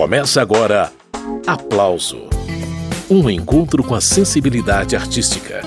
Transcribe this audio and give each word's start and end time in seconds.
Começa 0.00 0.40
agora 0.40 0.90
Aplauso 1.46 2.22
Um 3.10 3.28
encontro 3.28 3.84
com 3.84 3.94
a 3.94 4.00
sensibilidade 4.00 4.96
artística. 4.96 5.60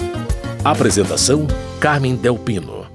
Apresentação: 0.65 1.45
Carmen 1.79 2.15
Delpino. 2.15 2.87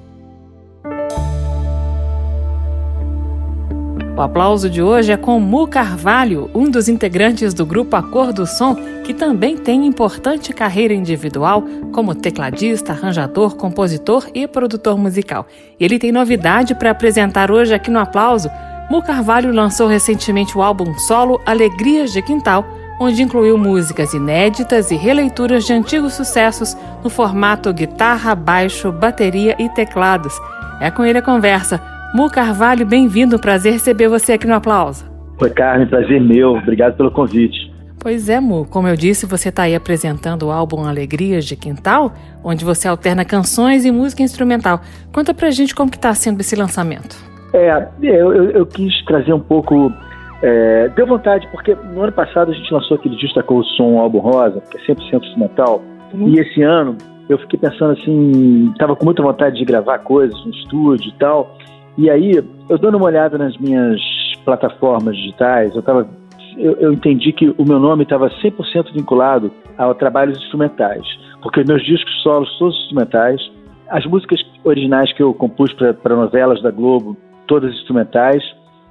O 4.17 4.21
aplauso 4.21 4.69
de 4.69 4.83
hoje 4.83 5.13
é 5.13 5.17
com 5.17 5.39
Mu 5.39 5.69
Carvalho, 5.69 6.51
um 6.53 6.69
dos 6.69 6.89
integrantes 6.89 7.55
do 7.55 7.65
grupo 7.65 7.95
Acordo 7.95 8.43
do 8.43 8.47
Som, 8.49 8.75
que 9.05 9.15
também 9.15 9.57
tem 9.57 9.87
importante 9.87 10.53
carreira 10.53 10.93
individual 10.93 11.63
como 11.93 12.17
tecladista, 12.17 12.93
arranjador, 12.93 13.55
compositor 13.55 14.29
e 14.35 14.49
produtor 14.49 14.99
musical. 14.99 15.47
Ele 15.79 16.01
tem 16.01 16.11
novidade 16.11 16.75
para 16.75 16.91
apresentar 16.91 17.53
hoje 17.53 17.73
aqui 17.73 17.93
no 17.93 18.01
Aplauso. 18.01 18.51
Mu 18.91 19.03
Carvalho 19.03 19.53
lançou 19.53 19.87
recentemente 19.87 20.57
o 20.57 20.63
álbum 20.63 20.95
solo 20.95 21.39
Alegrias 21.45 22.11
de 22.11 22.23
Quintal, 22.23 22.65
onde 22.99 23.23
incluiu 23.23 23.59
músicas 23.59 24.15
inéditas 24.15 24.91
e 24.91 24.97
releituras 24.97 25.67
de 25.67 25.75
antigos 25.75 26.15
sucessos 26.15 26.75
no 27.05 27.11
formato 27.11 27.71
guitarra, 27.71 28.35
baixo, 28.35 28.91
bateria 28.91 29.55
e 29.59 29.69
teclados. 29.69 30.35
É 30.81 30.91
com 30.91 31.05
ele 31.05 31.19
a 31.19 31.23
conversa. 31.23 31.79
Mu 32.15 32.31
Carvalho, 32.31 32.87
bem-vindo. 32.87 33.39
Prazer 33.39 33.75
receber 33.75 34.09
você 34.09 34.33
aqui 34.33 34.47
no 34.47 34.55
Aplauso. 34.55 35.05
Oi, 35.39 35.51
Carmen. 35.51 35.87
Prazer 35.87 36.19
meu. 36.19 36.53
Obrigado 36.53 36.97
pelo 36.97 37.11
convite. 37.11 37.71
Pois 37.99 38.31
é, 38.31 38.41
Mu. 38.41 38.65
Como 38.65 38.89
eu 38.89 38.97
disse, 38.97 39.27
você 39.27 39.51
está 39.51 39.65
aí 39.65 39.75
apresentando 39.75 40.45
o 40.45 40.51
álbum 40.51 40.87
Alegrias 40.87 41.45
de 41.45 41.57
Quintal, 41.57 42.15
onde 42.43 42.65
você 42.65 42.89
alterna 42.89 43.23
canções 43.23 43.85
e 43.85 43.93
música 43.93 44.23
instrumental. 44.23 44.81
Conta 45.13 45.35
pra 45.35 45.51
gente 45.51 45.75
como 45.75 45.91
que 45.91 45.99
está 45.99 46.15
sendo 46.15 46.41
esse 46.41 46.57
lançamento. 46.57 47.28
É, 47.53 47.89
eu, 48.03 48.33
eu, 48.33 48.51
eu 48.51 48.67
quis 48.67 49.05
trazer 49.05 49.33
um 49.33 49.41
pouco... 49.41 49.93
É, 50.41 50.89
deu 50.91 51.05
vontade, 51.05 51.49
porque 51.51 51.75
no 51.93 52.03
ano 52.03 52.13
passado 52.13 52.53
a 52.53 52.55
gente 52.55 52.73
lançou 52.73 52.97
aquele 52.97 53.17
disco 53.17 53.43
com 53.43 53.57
o 53.57 53.65
som 53.65 53.99
Álbum 53.99 54.19
Rosa, 54.19 54.63
que 54.71 54.79
é 54.79 54.95
100% 54.95 55.21
instrumental, 55.25 55.83
uhum. 56.15 56.29
e 56.29 56.39
esse 56.39 56.63
ano 56.63 56.97
eu 57.29 57.37
fiquei 57.39 57.59
pensando 57.59 57.93
assim, 57.93 58.71
estava 58.71 58.95
com 58.95 59.05
muita 59.05 59.21
vontade 59.21 59.59
de 59.59 59.65
gravar 59.65 59.99
coisas 59.99 60.39
no 60.45 60.53
estúdio 60.53 61.09
e 61.09 61.19
tal, 61.19 61.57
e 61.99 62.09
aí, 62.09 62.31
eu 62.69 62.79
dando 62.79 62.97
uma 62.97 63.07
olhada 63.07 63.37
nas 63.37 63.57
minhas 63.59 64.01
plataformas 64.45 65.17
digitais, 65.17 65.75
eu, 65.75 65.83
tava, 65.83 66.09
eu, 66.57 66.75
eu 66.75 66.93
entendi 66.93 67.33
que 67.33 67.53
o 67.59 67.65
meu 67.65 67.81
nome 67.81 68.05
estava 68.05 68.31
100% 68.31 68.93
vinculado 68.95 69.51
a 69.77 69.93
trabalhos 69.95 70.39
instrumentais, 70.39 71.03
porque 71.43 71.65
meus 71.67 71.85
discos 71.85 72.23
solos 72.23 72.49
todos 72.57 72.77
instrumentais, 72.83 73.41
as 73.89 74.07
músicas 74.07 74.41
originais 74.63 75.13
que 75.13 75.21
eu 75.21 75.35
compus 75.35 75.73
para 75.73 76.15
novelas 76.15 76.63
da 76.63 76.71
Globo, 76.71 77.17
todas 77.49 77.75
instrumentais. 77.75 78.43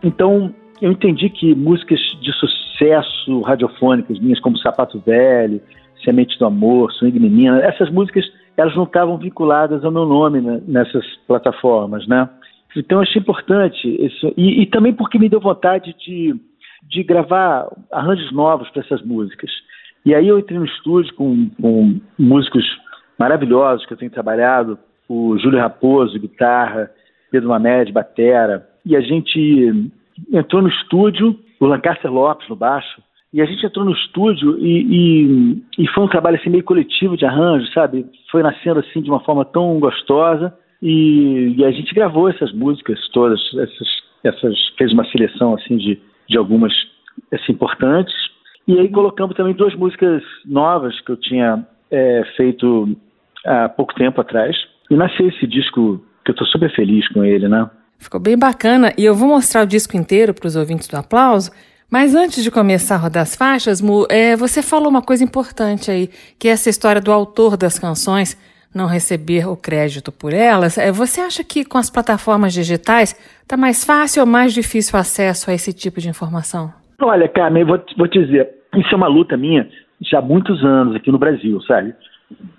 Então, 0.03 0.53
eu 0.81 0.91
entendi 0.91 1.29
que 1.29 1.55
músicas 1.55 1.99
de 2.21 2.31
sucesso 2.33 3.41
radiofônicas 3.41 4.19
minhas, 4.19 4.39
como 4.39 4.57
Sapato 4.57 4.99
Velho, 5.05 5.61
Semente 6.03 6.37
do 6.37 6.45
Amor, 6.45 6.91
Swing 6.91 7.19
Menina, 7.19 7.59
essas 7.59 7.89
músicas 7.89 8.25
elas 8.57 8.75
não 8.75 8.83
estavam 8.83 9.17
vinculadas 9.17 9.85
ao 9.85 9.91
meu 9.91 10.05
nome 10.05 10.41
né, 10.41 10.59
nessas 10.67 11.05
plataformas, 11.27 12.07
né? 12.07 12.27
Então, 12.75 12.99
achei 12.99 13.21
importante 13.21 13.87
isso. 14.03 14.33
E, 14.35 14.61
e, 14.61 14.65
também 14.65 14.93
porque 14.93 15.17
me 15.17 15.29
deu 15.29 15.39
vontade 15.39 15.95
de, 15.99 16.35
de 16.83 17.03
gravar 17.03 17.67
arranjos 17.91 18.31
novos 18.31 18.69
para 18.69 18.81
essas 18.81 19.01
músicas. 19.03 19.49
E 20.05 20.13
aí 20.13 20.27
eu 20.27 20.39
entrei 20.39 20.57
no 20.57 20.65
estúdio 20.65 21.13
com, 21.15 21.49
com 21.61 21.99
músicos 22.17 22.65
maravilhosos 23.17 23.85
que 23.85 23.93
eu 23.93 23.97
tenho 23.97 24.11
trabalhado, 24.11 24.77
o 25.07 25.37
Júlio 25.37 25.59
Raposo, 25.59 26.19
guitarra, 26.19 26.91
Pedro 27.31 27.49
Mamed, 27.49 27.91
batera, 27.91 28.67
e 28.85 28.95
a 28.95 29.01
gente 29.01 29.91
entrou 30.31 30.61
no 30.61 30.69
estúdio, 30.69 31.37
o 31.59 31.65
Lancaster 31.65 32.11
Lopes 32.11 32.47
no 32.49 32.55
baixo, 32.55 33.01
e 33.33 33.41
a 33.41 33.45
gente 33.45 33.65
entrou 33.65 33.83
no 33.83 33.91
estúdio 33.91 34.57
e, 34.57 34.85
e, 34.89 35.83
e, 35.83 35.87
foi 35.89 36.05
um 36.05 36.07
trabalho 36.07 36.37
assim 36.37 36.49
meio 36.49 36.63
coletivo 36.63 37.17
de 37.17 37.25
arranjo, 37.25 37.71
sabe? 37.73 38.05
Foi 38.31 38.41
nascendo 38.41 38.79
assim 38.79 39.01
de 39.01 39.09
uma 39.09 39.19
forma 39.19 39.43
tão 39.43 39.79
gostosa 39.79 40.57
e, 40.81 41.53
e, 41.57 41.65
a 41.65 41.71
gente 41.71 41.93
gravou 41.93 42.29
essas 42.29 42.53
músicas 42.53 42.99
todas, 43.09 43.39
essas, 43.53 43.87
essas 44.23 44.67
fez 44.77 44.93
uma 44.93 45.05
seleção 45.05 45.55
assim 45.55 45.77
de, 45.77 45.99
de 46.29 46.37
algumas 46.37 46.73
assim, 47.33 47.51
importantes. 47.51 48.15
E 48.67 48.79
aí 48.79 48.89
colocamos 48.89 49.35
também 49.35 49.53
duas 49.53 49.75
músicas 49.75 50.23
novas 50.45 50.99
que 51.01 51.11
eu 51.11 51.17
tinha 51.17 51.65
é, 51.91 52.23
feito 52.37 52.97
há 53.45 53.69
pouco 53.69 53.93
tempo 53.93 54.21
atrás. 54.21 54.55
E 54.89 54.95
nasceu 54.95 55.27
esse 55.27 55.45
disco 55.45 56.03
que 56.27 56.31
eu 56.31 56.33
estou 56.33 56.47
super 56.47 56.73
feliz 56.75 57.07
com 57.09 57.23
ele, 57.23 57.47
né? 57.47 57.69
Ficou 57.97 58.19
bem 58.19 58.37
bacana 58.37 58.93
e 58.97 59.05
eu 59.05 59.15
vou 59.15 59.29
mostrar 59.29 59.63
o 59.63 59.65
disco 59.65 59.95
inteiro 59.95 60.33
para 60.33 60.47
os 60.47 60.55
ouvintes 60.55 60.87
do 60.87 60.97
aplauso. 60.97 61.51
Mas 61.89 62.13
antes 62.13 62.43
de 62.43 62.51
começar 62.51 62.95
a 62.95 62.97
rodar 62.97 63.23
as 63.23 63.33
faixas, 63.33 63.81
Mu, 63.81 64.05
é, 64.09 64.35
você 64.35 64.61
falou 64.61 64.89
uma 64.89 65.01
coisa 65.01 65.23
importante 65.23 65.89
aí, 65.89 66.09
que 66.37 66.49
é 66.49 66.51
essa 66.51 66.69
história 66.69 66.99
do 66.99 67.13
autor 67.13 67.55
das 67.55 67.79
canções 67.79 68.37
não 68.75 68.87
receber 68.87 69.47
o 69.47 69.55
crédito 69.55 70.11
por 70.11 70.33
elas. 70.33 70.77
É, 70.77 70.91
você 70.91 71.21
acha 71.21 71.43
que 71.45 71.63
com 71.63 71.77
as 71.77 71.89
plataformas 71.89 72.53
digitais 72.53 73.15
está 73.41 73.55
mais 73.55 73.85
fácil 73.85 74.21
ou 74.21 74.27
mais 74.27 74.53
difícil 74.53 74.97
o 74.97 74.99
acesso 74.99 75.49
a 75.49 75.53
esse 75.53 75.71
tipo 75.71 76.01
de 76.01 76.09
informação? 76.09 76.71
Olha, 77.01 77.27
Carmen, 77.29 77.63
vou, 77.63 77.81
vou 77.97 78.07
te 78.07 78.19
dizer, 78.19 78.49
isso 78.75 78.93
é 78.93 78.97
uma 78.97 79.07
luta 79.07 79.37
minha 79.37 79.67
já 80.01 80.19
há 80.19 80.21
muitos 80.21 80.63
anos 80.63 80.95
aqui 80.95 81.09
no 81.09 81.17
Brasil, 81.17 81.59
sabe? 81.61 81.95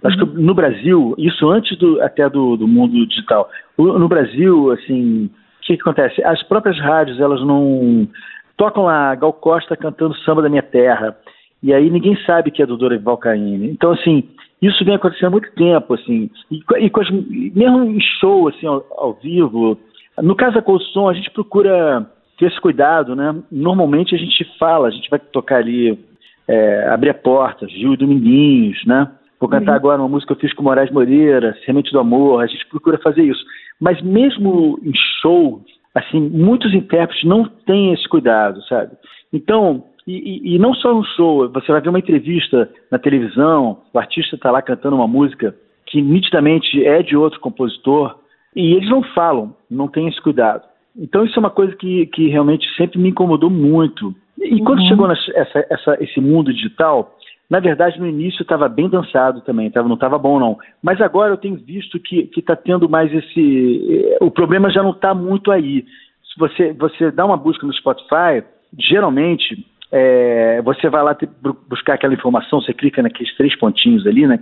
Acho 0.03 0.17
que 0.19 0.41
no 0.41 0.55
Brasil, 0.55 1.15
isso 1.19 1.49
antes 1.49 1.77
do, 1.79 2.01
até 2.01 2.29
do, 2.29 2.57
do 2.57 2.67
mundo 2.67 3.07
digital, 3.07 3.49
no 3.77 4.09
Brasil, 4.09 4.73
assim, 4.73 5.27
o 5.27 5.31
que, 5.63 5.77
que, 5.77 5.83
acontece? 5.83 6.23
As 6.25 6.43
próprias 6.43 6.79
rádios, 6.79 7.21
elas 7.21 7.41
não 7.43 8.09
tocam 8.57 8.85
lá 8.85 9.15
Gal 9.15 9.33
Costa 9.33 9.77
cantando 9.77 10.17
Samba 10.19 10.43
da 10.43 10.49
Minha 10.49 10.63
Terra, 10.63 11.17
e 11.63 11.75
aí 11.75 11.91
ninguém 11.91 12.17
sabe 12.25 12.51
que 12.51 12.63
é 12.63 12.67
do 12.67 12.77
Dorival 12.77 13.19
Caymmi. 13.19 13.69
Então, 13.69 13.93
assim, 13.93 14.29
isso 14.63 14.85
vem 14.85 14.95
acontecendo 14.95 15.29
há 15.29 15.31
muito 15.31 15.53
tempo, 15.53 15.95
assim, 15.95 16.31
e, 16.51 16.63
e 16.79 16.91
as, 16.93 17.11
mesmo 17.11 17.85
em 17.85 18.01
show, 18.21 18.49
assim, 18.49 18.67
ao, 18.67 18.85
ao, 18.97 19.15
vivo. 19.15 19.79
No 20.23 20.35
caso 20.35 20.55
da 20.55 20.63
Colson, 20.63 21.09
a 21.09 21.15
gente 21.15 21.31
procura 21.31 22.07
ter 22.39 22.47
esse 22.47 22.61
cuidado, 22.61 23.15
né? 23.15 23.37
Normalmente 23.51 24.15
a 24.15 24.19
gente 24.19 24.45
fala, 24.59 24.89
a 24.89 24.91
gente 24.91 25.11
vai 25.11 25.19
tocar 25.19 25.57
ali, 25.57 25.99
é, 26.47 26.89
abrir 26.89 27.11
a 27.11 27.15
porta, 27.15 27.69
Gil 27.69 27.95
e 27.95 27.97
Dominguinhos, 27.97 28.85
né? 28.87 29.09
Vou 29.41 29.49
cantar 29.49 29.73
uhum. 29.73 29.77
agora 29.77 30.03
uma 30.03 30.09
música 30.09 30.35
que 30.35 30.39
eu 30.39 30.49
fiz 30.49 30.55
com 30.55 30.65
Moraes 30.65 30.91
Moreira, 30.91 31.57
Semente 31.65 31.93
do 31.93 32.01
Amor, 32.01 32.43
a 32.43 32.47
gente 32.47 32.67
procura 32.67 32.99
fazer 32.99 33.23
isso. 33.23 33.43
Mas 33.81 34.01
mesmo 34.03 34.79
em 34.83 34.93
show, 35.23 35.63
assim, 35.95 36.21
muitos 36.21 36.75
intérpretes 36.75 37.25
não 37.25 37.45
têm 37.45 37.93
esse 37.93 38.09
cuidado, 38.09 38.61
sabe? 38.65 38.93
Então, 39.33 39.85
e, 40.07 40.55
e, 40.55 40.59
não 40.59 40.73
só 40.75 40.93
no 40.95 41.05
show, 41.05 41.49
você 41.51 41.71
vai 41.71 41.81
ver 41.81 41.91
uma 41.91 41.99
entrevista 41.99 42.71
na 42.91 42.99
televisão, 42.99 43.83
o 43.93 43.99
artista 43.99 44.37
está 44.37 44.51
lá 44.51 44.63
cantando 44.63 44.97
uma 44.97 45.07
música 45.07 45.55
que 45.87 46.01
nitidamente 46.01 46.85
é 46.85 47.03
de 47.03 47.17
outro 47.17 47.39
compositor, 47.41 48.19
e 48.57 48.75
eles 48.75 48.89
não 48.89 49.03
falam, 49.03 49.55
não 49.71 49.87
têm 49.87 50.09
esse 50.09 50.21
cuidado. 50.21 50.63
Então 50.97 51.25
isso 51.25 51.39
é 51.39 51.41
uma 51.41 51.51
coisa 51.51 51.77
que, 51.77 52.07
que 52.07 52.29
realmente 52.29 52.67
sempre 52.77 52.99
me 52.99 53.11
incomodou 53.11 53.51
muito. 53.51 54.15
E 54.39 54.55
uhum. 54.55 54.65
quando 54.65 54.89
chegou 54.89 55.07
nessa, 55.07 55.31
essa, 55.33 55.67
essa, 55.71 55.97
esse 56.03 56.21
mundo 56.21 56.53
digital, 56.53 57.15
na 57.49 57.61
verdade 57.61 57.99
no 57.99 58.07
início 58.07 58.43
estava 58.43 58.69
bem 58.69 58.89
dançado 58.89 59.41
também, 59.41 59.71
tava, 59.71 59.89
não 59.89 59.95
estava 59.95 60.19
bom 60.19 60.39
não. 60.39 60.59
Mas 60.83 61.01
agora 61.01 61.33
eu 61.33 61.39
tenho 61.39 61.57
visto 61.57 61.99
que 61.99 62.31
está 62.37 62.55
tendo 62.55 62.89
mais 62.89 63.13
esse... 63.13 63.81
Eh, 63.89 64.19
o 64.21 64.31
problema 64.31 64.71
já 64.71 64.83
não 64.83 64.91
está 64.91 65.15
muito 65.15 65.51
aí. 65.51 65.85
Se 66.33 66.39
você, 66.39 66.73
você 66.75 67.11
dá 67.11 67.25
uma 67.25 67.37
busca 67.37 67.67
no 67.67 67.73
Spotify, 67.73 68.45
geralmente 68.79 69.65
é, 69.91 70.61
você 70.63 70.89
vai 70.89 71.03
lá 71.03 71.15
te, 71.15 71.29
buscar 71.69 71.95
aquela 71.95 72.15
informação, 72.15 72.61
você 72.61 72.75
clica 72.75 73.03
naqueles 73.03 73.35
três 73.37 73.57
pontinhos 73.59 74.07
ali, 74.07 74.27
né, 74.27 74.39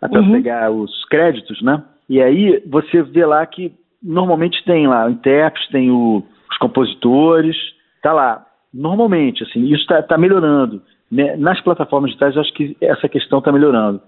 para 0.00 0.20
uhum. 0.20 0.32
pegar 0.32 0.70
os 0.70 1.04
créditos, 1.04 1.62
né? 1.62 1.82
E 2.08 2.20
aí 2.20 2.62
você 2.66 3.02
vê 3.02 3.24
lá 3.24 3.44
que 3.46 3.72
normalmente 4.02 4.64
tem 4.64 4.88
lá 4.88 5.06
o 5.06 5.10
intérprete, 5.10 5.70
tem 5.70 5.90
o, 5.90 6.24
os 6.50 6.58
compositores, 6.58 7.56
tá 8.02 8.12
lá. 8.12 8.44
Normalmente, 8.72 9.44
assim, 9.44 9.64
isso 9.66 9.82
está 9.82 10.02
tá 10.02 10.18
melhorando. 10.18 10.82
Né? 11.10 11.36
Nas 11.36 11.60
plataformas 11.60 12.10
digitais, 12.10 12.34
eu 12.34 12.42
acho 12.42 12.52
que 12.54 12.76
essa 12.80 13.08
questão 13.08 13.38
está 13.38 13.50
melhorando. 13.50 14.00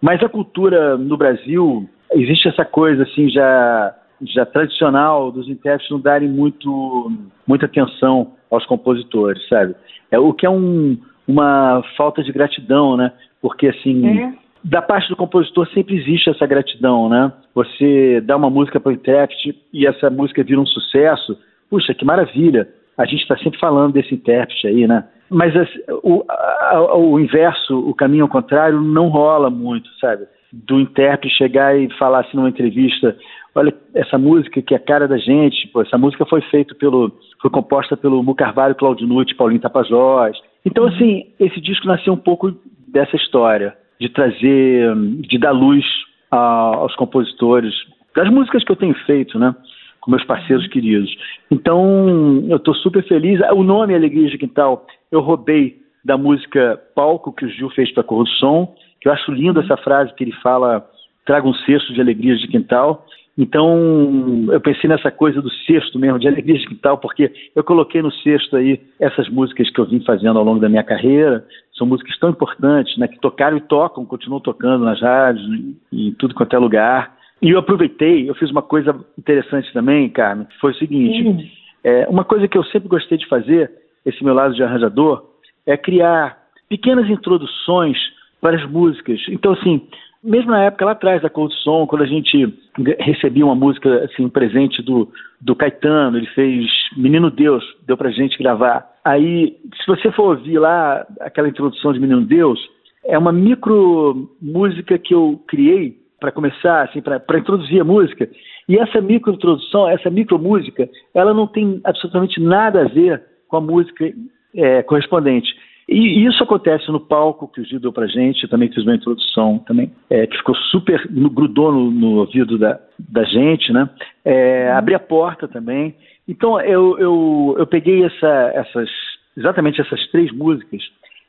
Mas 0.00 0.22
a 0.22 0.28
cultura 0.28 0.96
no 0.98 1.16
Brasil, 1.16 1.88
existe 2.12 2.48
essa 2.48 2.64
coisa, 2.64 3.04
assim, 3.04 3.30
já, 3.30 3.94
já 4.22 4.44
tradicional 4.44 5.30
dos 5.30 5.48
intérpretes 5.48 5.90
não 5.90 6.00
darem 6.00 6.28
muito, 6.28 7.10
muita 7.46 7.66
atenção 7.66 8.32
aos 8.50 8.66
compositores, 8.66 9.46
sabe? 9.48 9.74
É 10.10 10.18
o 10.18 10.32
que 10.32 10.44
é 10.44 10.50
um, 10.50 10.98
uma 11.26 11.82
falta 11.96 12.22
de 12.22 12.32
gratidão, 12.32 12.96
né? 12.96 13.12
Porque 13.40 13.68
assim, 13.68 14.06
é. 14.06 14.32
da 14.62 14.82
parte 14.82 15.08
do 15.08 15.16
compositor 15.16 15.66
sempre 15.68 15.96
existe 15.96 16.28
essa 16.28 16.46
gratidão, 16.46 17.08
né? 17.08 17.32
Você 17.54 18.20
dá 18.20 18.36
uma 18.36 18.50
música 18.50 18.78
para 18.78 18.90
o 18.90 18.94
intérprete 18.94 19.56
e 19.72 19.86
essa 19.86 20.10
música 20.10 20.42
vira 20.42 20.60
um 20.60 20.66
sucesso, 20.66 21.38
puxa, 21.70 21.94
que 21.94 22.04
maravilha! 22.04 22.68
A 22.98 23.06
gente 23.06 23.22
está 23.22 23.38
sempre 23.38 23.58
falando 23.58 23.94
desse 23.94 24.14
intérprete 24.14 24.66
aí, 24.66 24.86
né? 24.86 25.04
Mas 25.32 25.54
o, 26.02 26.24
a, 26.28 26.96
o 26.96 27.18
inverso, 27.18 27.78
o 27.78 27.94
caminho 27.94 28.24
ao 28.24 28.28
contrário, 28.28 28.80
não 28.80 29.08
rola 29.08 29.48
muito, 29.48 29.88
sabe? 29.98 30.26
Do 30.52 30.78
intérprete 30.78 31.34
chegar 31.34 31.76
e 31.76 31.90
falar 31.98 32.20
assim 32.20 32.36
numa 32.36 32.50
entrevista, 32.50 33.16
olha, 33.54 33.74
essa 33.94 34.18
música 34.18 34.60
que 34.60 34.74
é 34.74 34.76
a 34.76 34.80
cara 34.80 35.08
da 35.08 35.16
gente, 35.16 35.68
pô, 35.68 35.82
essa 35.82 35.96
música 35.96 36.26
foi 36.26 36.42
feita 36.42 36.74
pelo, 36.74 37.10
foi 37.40 37.50
composta 37.50 37.96
pelo 37.96 38.22
Mu 38.22 38.34
Carvalho, 38.34 38.74
Claudio 38.74 39.06
Nutti, 39.06 39.34
Paulinho 39.34 39.60
Tapajós. 39.60 40.36
Então, 40.64 40.86
assim, 40.86 41.26
esse 41.40 41.60
disco 41.60 41.86
nasceu 41.86 42.12
um 42.12 42.18
pouco 42.18 42.52
dessa 42.88 43.16
história, 43.16 43.74
de 43.98 44.08
trazer, 44.10 44.94
de 45.20 45.38
dar 45.38 45.52
luz 45.52 45.84
a, 46.30 46.36
aos 46.36 46.94
compositores, 46.96 47.74
das 48.14 48.28
músicas 48.28 48.62
que 48.62 48.70
eu 48.70 48.76
tenho 48.76 48.94
feito, 49.06 49.38
né? 49.38 49.54
Com 50.02 50.10
meus 50.10 50.24
parceiros 50.24 50.66
queridos. 50.66 51.10
Então, 51.50 52.44
eu 52.48 52.56
estou 52.56 52.74
super 52.74 53.02
feliz. 53.06 53.40
O 53.54 53.62
nome 53.62 53.94
Alegria 53.94 54.28
de 54.28 54.36
Quintal, 54.36 54.84
eu 55.10 55.20
roubei 55.20 55.76
da 56.04 56.18
música 56.18 56.78
Palco 56.94 57.32
que 57.32 57.46
o 57.46 57.48
Gil 57.48 57.70
fez 57.70 57.90
para 57.92 58.02
Cor 58.02 58.24
do 58.24 58.30
Som, 58.30 58.74
que 59.00 59.08
eu 59.08 59.12
acho 59.12 59.32
lindo 59.32 59.60
essa 59.60 59.76
frase 59.76 60.12
que 60.14 60.24
ele 60.24 60.34
fala 60.42 60.84
traga 61.24 61.46
um 61.46 61.54
cesto 61.54 61.92
de 61.92 62.00
alegrias 62.00 62.40
de 62.40 62.48
quintal. 62.48 63.06
Então, 63.36 64.46
eu 64.50 64.60
pensei 64.60 64.90
nessa 64.90 65.10
coisa 65.10 65.40
do 65.40 65.50
cesto 65.50 65.98
mesmo, 65.98 66.18
de 66.18 66.28
alegrias 66.28 66.60
de 66.60 66.68
quintal, 66.68 66.98
porque 66.98 67.32
eu 67.56 67.64
coloquei 67.64 68.02
no 68.02 68.12
cesto 68.12 68.56
aí 68.56 68.78
essas 69.00 69.28
músicas 69.28 69.70
que 69.70 69.80
eu 69.80 69.86
vim 69.86 70.00
fazendo 70.04 70.38
ao 70.38 70.44
longo 70.44 70.60
da 70.60 70.68
minha 70.68 70.82
carreira. 70.82 71.44
São 71.76 71.86
músicas 71.86 72.18
tão 72.18 72.30
importantes, 72.30 72.96
né, 72.98 73.08
que 73.08 73.18
tocaram 73.20 73.56
e 73.56 73.60
tocam, 73.62 74.04
continuam 74.04 74.40
tocando 74.40 74.84
nas 74.84 75.00
rádios 75.00 75.46
em 75.92 76.12
tudo 76.12 76.34
quanto 76.34 76.54
é 76.54 76.58
lugar. 76.58 77.16
E 77.42 77.50
eu 77.50 77.58
aproveitei, 77.58 78.30
eu 78.30 78.34
fiz 78.36 78.50
uma 78.52 78.62
coisa 78.62 78.94
interessante 79.18 79.72
também, 79.72 80.08
Carmen, 80.08 80.46
que 80.46 80.58
foi 80.60 80.70
o 80.70 80.76
seguinte: 80.76 81.52
é, 81.82 82.06
uma 82.08 82.24
coisa 82.24 82.46
que 82.46 82.56
eu 82.56 82.62
sempre 82.64 82.88
gostei 82.88 83.18
de 83.18 83.26
fazer, 83.26 83.70
esse 84.06 84.22
meu 84.22 84.32
lado 84.32 84.54
de 84.54 84.62
arranjador, 84.62 85.24
é 85.66 85.76
criar 85.76 86.38
pequenas 86.68 87.10
introduções 87.10 87.98
para 88.40 88.56
as 88.56 88.70
músicas. 88.70 89.20
Então, 89.28 89.52
assim, 89.52 89.86
mesmo 90.22 90.52
na 90.52 90.64
época 90.64 90.84
lá 90.84 90.92
atrás 90.92 91.20
da 91.20 91.28
Cold 91.28 91.52
Som, 91.62 91.84
quando 91.86 92.02
a 92.02 92.06
gente 92.06 92.54
recebia 93.00 93.44
uma 93.44 93.56
música 93.56 94.04
assim, 94.04 94.28
presente 94.28 94.80
do, 94.80 95.08
do 95.40 95.56
Caetano, 95.56 96.18
ele 96.18 96.26
fez 96.28 96.66
Menino 96.96 97.28
Deus, 97.28 97.64
deu 97.86 97.96
pra 97.96 98.10
gente 98.10 98.38
gravar. 98.38 98.88
Aí, 99.04 99.56
se 99.80 99.86
você 99.86 100.12
for 100.12 100.36
ouvir 100.36 100.60
lá 100.60 101.04
aquela 101.20 101.48
introdução 101.48 101.92
de 101.92 101.98
Menino 101.98 102.22
Deus, 102.22 102.60
é 103.04 103.18
uma 103.18 103.32
micro 103.32 104.30
música 104.40 104.96
que 104.96 105.12
eu 105.12 105.42
criei 105.48 106.01
para 106.22 106.30
começar, 106.30 106.84
assim, 106.84 107.02
para 107.02 107.38
introduzir 107.38 107.80
a 107.80 107.84
música. 107.84 108.30
E 108.68 108.78
essa 108.78 109.00
micro 109.00 109.34
introdução, 109.34 109.88
essa 109.88 110.08
micro 110.08 110.38
música, 110.38 110.88
ela 111.12 111.34
não 111.34 111.48
tem 111.48 111.80
absolutamente 111.82 112.40
nada 112.40 112.82
a 112.82 112.88
ver 112.88 113.20
com 113.48 113.56
a 113.56 113.60
música 113.60 114.08
é, 114.54 114.84
correspondente. 114.84 115.52
E 115.88 116.24
isso 116.24 116.40
acontece 116.44 116.88
no 116.92 117.00
palco 117.00 117.48
que 117.48 117.60
o 117.60 117.64
Gil 117.64 117.80
deu 117.80 117.92
pra 117.92 118.06
gente, 118.06 118.44
eu 118.44 118.48
também 118.48 118.70
fiz 118.72 118.84
uma 118.84 118.94
introdução 118.94 119.58
também, 119.66 119.92
é, 120.08 120.28
que 120.28 120.36
ficou 120.36 120.54
super, 120.70 121.08
grudou 121.10 121.72
no, 121.72 121.90
no 121.90 122.20
ouvido 122.20 122.56
da, 122.56 122.78
da 122.96 123.24
gente, 123.24 123.72
né? 123.72 123.90
É, 124.24 124.70
abri 124.70 124.94
a 124.94 125.00
porta 125.00 125.48
também. 125.48 125.96
Então 126.28 126.60
eu, 126.60 126.96
eu, 127.00 127.56
eu 127.58 127.66
peguei 127.66 128.04
essa, 128.04 128.52
essas, 128.54 128.88
exatamente 129.36 129.80
essas 129.80 130.06
três 130.12 130.30
músicas 130.30 130.80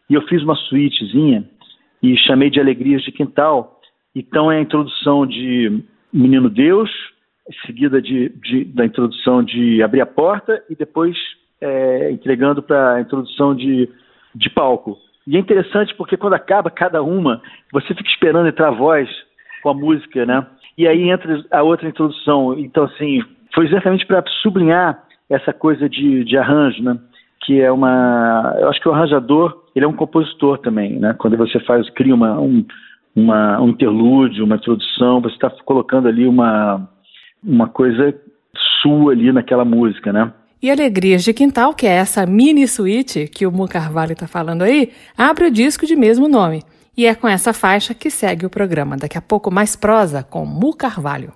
e 0.07 0.13
eu 0.13 0.21
fiz 0.27 0.43
uma 0.43 0.55
suítezinha 0.55 1.43
e 2.03 2.15
chamei 2.17 2.51
de 2.51 2.59
Alegrias 2.59 3.01
de 3.01 3.11
Quintal. 3.11 3.79
Então 4.15 4.51
é 4.51 4.57
a 4.57 4.61
introdução 4.61 5.25
de 5.25 5.83
Menino 6.11 6.49
Deus, 6.49 6.89
seguida 7.65 8.01
de, 8.01 8.29
de 8.29 8.65
da 8.65 8.85
introdução 8.85 9.43
de 9.43 9.81
Abrir 9.81 10.01
a 10.01 10.05
Porta 10.05 10.63
e 10.69 10.75
depois 10.75 11.17
é, 11.59 12.11
entregando 12.11 12.61
para 12.61 12.95
a 12.95 13.01
introdução 13.01 13.55
de 13.55 13.89
de 14.35 14.49
palco. 14.49 14.97
E 15.27 15.37
é 15.37 15.39
interessante 15.39 15.93
porque 15.95 16.17
quando 16.17 16.33
acaba 16.33 16.69
cada 16.69 17.01
uma, 17.01 17.41
você 17.71 17.93
fica 17.93 18.09
esperando 18.09 18.47
entrar 18.47 18.69
a 18.69 18.71
voz 18.71 19.09
com 19.61 19.69
a 19.69 19.73
música, 19.73 20.25
né? 20.25 20.45
E 20.77 20.87
aí 20.87 21.09
entra 21.09 21.41
a 21.51 21.63
outra 21.63 21.87
introdução. 21.87 22.57
Então, 22.59 22.83
assim, 22.83 23.23
foi 23.53 23.65
exatamente 23.65 24.05
para 24.05 24.23
sublinhar 24.41 25.01
essa 25.29 25.53
coisa 25.53 25.87
de, 25.87 26.23
de 26.25 26.37
arranjo, 26.37 26.83
né? 26.83 26.97
Que 27.45 27.61
é 27.61 27.71
uma. 27.71 28.55
Eu 28.59 28.69
acho 28.69 28.81
que 28.81 28.89
o 28.89 28.91
arranjador, 28.91 29.63
ele 29.75 29.85
é 29.85 29.87
um 29.87 29.95
compositor 29.95 30.57
também, 30.57 30.99
né? 30.99 31.15
Quando 31.17 31.37
você 31.37 31.59
faz, 31.59 31.89
cria 31.91 32.13
uma, 32.13 32.39
um, 32.39 32.65
uma, 33.15 33.61
um 33.61 33.69
interlúdio, 33.69 34.45
uma 34.45 34.55
introdução, 34.55 35.21
você 35.21 35.35
está 35.35 35.49
colocando 35.65 36.07
ali 36.07 36.27
uma, 36.27 36.89
uma 37.43 37.67
coisa 37.67 38.15
sua 38.81 39.13
ali 39.13 39.31
naquela 39.31 39.65
música, 39.65 40.11
né? 40.11 40.31
E 40.61 40.71
Alegrias 40.71 41.23
de 41.23 41.33
Quintal, 41.33 41.73
que 41.73 41.85
é 41.85 41.91
essa 41.91 42.25
mini 42.25 42.67
suíte 42.67 43.27
que 43.27 43.45
o 43.45 43.51
Mu 43.51 43.67
Carvalho 43.67 44.13
está 44.13 44.27
falando 44.27 44.61
aí, 44.61 44.91
abre 45.17 45.47
o 45.47 45.51
disco 45.51 45.85
de 45.85 45.95
mesmo 45.95 46.29
nome. 46.29 46.63
E 46.95 47.05
é 47.05 47.13
com 47.15 47.27
essa 47.27 47.51
faixa 47.51 47.93
que 47.93 48.09
segue 48.09 48.45
o 48.45 48.49
programa. 48.49 48.95
Daqui 48.95 49.17
a 49.17 49.21
pouco 49.21 49.51
mais 49.51 49.75
prosa 49.75 50.23
com 50.23 50.45
Mu 50.45 50.73
Carvalho. 50.73 51.33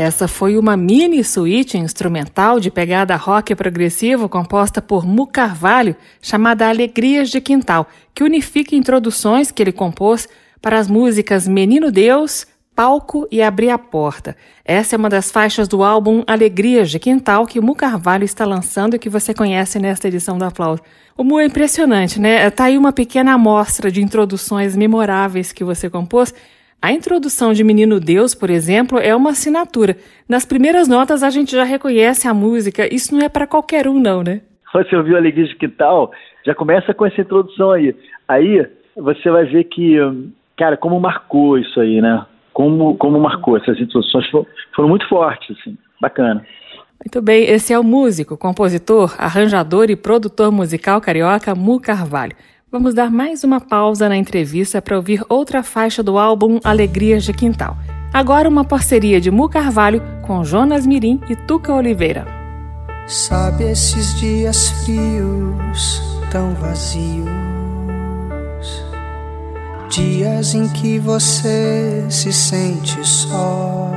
Essa 0.00 0.26
foi 0.26 0.56
uma 0.56 0.78
mini 0.78 1.22
suíte 1.22 1.76
instrumental 1.76 2.58
de 2.58 2.70
pegada 2.70 3.14
rock 3.16 3.54
progressivo 3.54 4.30
composta 4.30 4.80
por 4.80 5.06
Mu 5.06 5.26
Carvalho, 5.26 5.94
chamada 6.22 6.66
Alegrias 6.66 7.28
de 7.28 7.38
Quintal, 7.38 7.86
que 8.14 8.24
unifica 8.24 8.74
introduções 8.74 9.50
que 9.50 9.62
ele 9.62 9.72
compôs 9.72 10.26
para 10.62 10.78
as 10.78 10.88
músicas 10.88 11.46
Menino 11.46 11.92
Deus, 11.92 12.46
Palco 12.74 13.28
e 13.30 13.42
Abrir 13.42 13.68
a 13.68 13.76
Porta. 13.76 14.34
Essa 14.64 14.96
é 14.96 14.98
uma 14.98 15.10
das 15.10 15.30
faixas 15.30 15.68
do 15.68 15.84
álbum 15.84 16.24
Alegrias 16.26 16.90
de 16.90 16.98
Quintal 16.98 17.46
que 17.46 17.60
Mu 17.60 17.74
Carvalho 17.74 18.24
está 18.24 18.46
lançando 18.46 18.96
e 18.96 18.98
que 18.98 19.10
você 19.10 19.34
conhece 19.34 19.78
nesta 19.78 20.08
edição 20.08 20.38
do 20.38 20.46
Aplauso. 20.46 20.80
O 21.14 21.22
Mu 21.22 21.38
é 21.38 21.44
impressionante, 21.44 22.18
né? 22.18 22.48
Tá 22.48 22.64
aí 22.64 22.78
uma 22.78 22.90
pequena 22.90 23.34
amostra 23.34 23.92
de 23.92 24.00
introduções 24.00 24.74
memoráveis 24.74 25.52
que 25.52 25.62
você 25.62 25.90
compôs 25.90 26.32
A 26.82 26.92
introdução 26.92 27.52
de 27.52 27.62
Menino 27.62 28.00
Deus, 28.00 28.34
por 28.34 28.48
exemplo, 28.48 28.98
é 28.98 29.14
uma 29.14 29.30
assinatura. 29.30 29.96
Nas 30.26 30.46
primeiras 30.46 30.88
notas 30.88 31.22
a 31.22 31.28
gente 31.28 31.52
já 31.52 31.62
reconhece 31.62 32.26
a 32.26 32.32
música. 32.32 32.92
Isso 32.92 33.14
não 33.14 33.22
é 33.22 33.28
para 33.28 33.46
qualquer 33.46 33.86
um, 33.86 34.00
não, 34.00 34.22
né? 34.22 34.40
Você 34.72 34.96
ouviu 34.96 35.16
Alegria 35.16 35.46
de 35.46 35.54
Quintal? 35.56 36.10
Já 36.46 36.54
começa 36.54 36.94
com 36.94 37.04
essa 37.04 37.20
introdução 37.20 37.72
aí. 37.72 37.94
Aí 38.26 38.66
você 38.96 39.30
vai 39.30 39.44
ver 39.44 39.64
que, 39.64 39.96
cara, 40.56 40.76
como 40.76 40.98
marcou 40.98 41.58
isso 41.58 41.78
aí, 41.78 42.00
né? 42.00 42.24
Como, 42.54 42.96
como 42.96 43.20
marcou. 43.20 43.58
Essas 43.58 43.78
introduções 43.78 44.26
foram 44.74 44.88
muito 44.88 45.06
fortes, 45.06 45.54
assim. 45.60 45.76
Bacana. 46.00 46.46
Muito 47.04 47.22
bem, 47.22 47.44
esse 47.44 47.72
é 47.72 47.78
o 47.78 47.84
músico, 47.84 48.36
compositor, 48.36 49.14
arranjador 49.18 49.90
e 49.90 49.96
produtor 49.96 50.52
musical 50.52 51.00
carioca 51.00 51.54
Mu 51.54 51.80
Carvalho. 51.80 52.36
Vamos 52.72 52.94
dar 52.94 53.10
mais 53.10 53.42
uma 53.42 53.60
pausa 53.60 54.08
na 54.08 54.16
entrevista 54.16 54.80
para 54.80 54.94
ouvir 54.94 55.24
outra 55.28 55.60
faixa 55.60 56.04
do 56.04 56.16
álbum 56.16 56.60
Alegrias 56.62 57.24
de 57.24 57.32
Quintal. 57.32 57.76
Agora 58.12 58.48
uma 58.48 58.64
parceria 58.64 59.20
de 59.20 59.28
Mu 59.28 59.48
Carvalho 59.48 60.00
com 60.22 60.44
Jonas 60.44 60.86
Mirim 60.86 61.20
e 61.28 61.34
Tuca 61.34 61.74
Oliveira. 61.74 62.28
Sabe 63.08 63.64
esses 63.64 64.14
dias 64.20 64.70
frios, 64.84 66.00
tão 66.30 66.54
vazios, 66.54 67.26
dias 69.88 70.54
em 70.54 70.68
que 70.68 71.00
você 71.00 72.04
se 72.08 72.32
sente 72.32 73.04
só. 73.04 73.90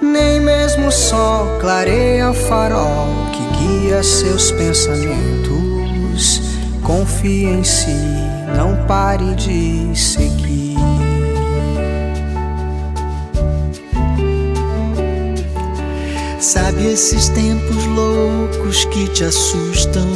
Nem 0.00 0.38
mesmo 0.38 0.86
o 0.86 0.92
sol 0.92 1.58
clareia 1.60 2.30
o 2.30 2.34
farol 2.34 3.08
que 3.32 3.58
guia 3.58 4.04
seus 4.04 4.52
pensamentos 4.52 5.51
confie 6.82 7.44
em 7.44 7.64
si, 7.64 7.96
não 8.56 8.86
pare 8.86 9.34
de 9.34 9.96
seguir. 9.96 10.76
Sabe 16.38 16.86
esses 16.86 17.28
tempos 17.30 17.84
loucos 17.86 18.84
que 18.86 19.08
te 19.08 19.24
assustam? 19.24 20.06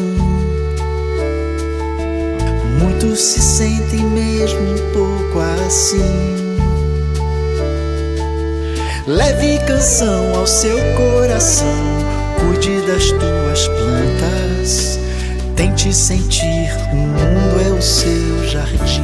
Muitos 2.81 3.21
se 3.21 3.41
sentem 3.41 4.01
mesmo 4.01 4.61
um 4.61 4.93
pouco 4.93 5.41
assim. 5.67 6.47
Leve 9.07 9.59
canção 9.67 10.35
ao 10.35 10.47
seu 10.47 10.79
coração, 10.97 11.85
cuide 12.41 12.81
das 12.87 13.13
tuas 13.13 13.69
plantas 13.69 15.06
Tente 15.57 15.93
sentir, 15.93 16.71
o 16.93 16.97
mundo 16.97 17.61
é 17.67 17.73
o 17.73 17.81
seu 17.81 18.47
jardim. 18.47 19.03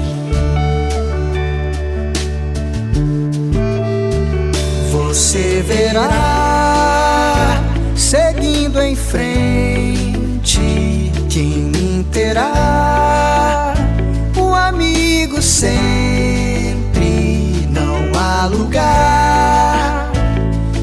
Você 4.90 5.64
verá, 5.66 7.58
seguindo 7.96 8.82
em 8.82 8.94
frente, 8.94 10.60
quem 11.30 12.06
terá 12.12 13.72
o 14.36 14.54
amigo 14.54 15.40
sempre. 15.40 16.76
Não 17.70 18.12
há 18.20 18.44
lugar 18.44 20.12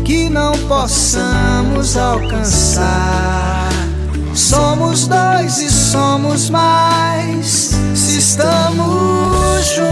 que 0.04 0.30
não 0.30 0.54
possamos 0.68 1.96
alcançar 1.96 3.69
Somos 4.40 5.06
dois 5.06 5.60
e 5.60 5.70
somos 5.70 6.50
mais 6.50 7.78
se 7.94 8.18
estamos 8.18 9.66
juntos. 9.76 9.90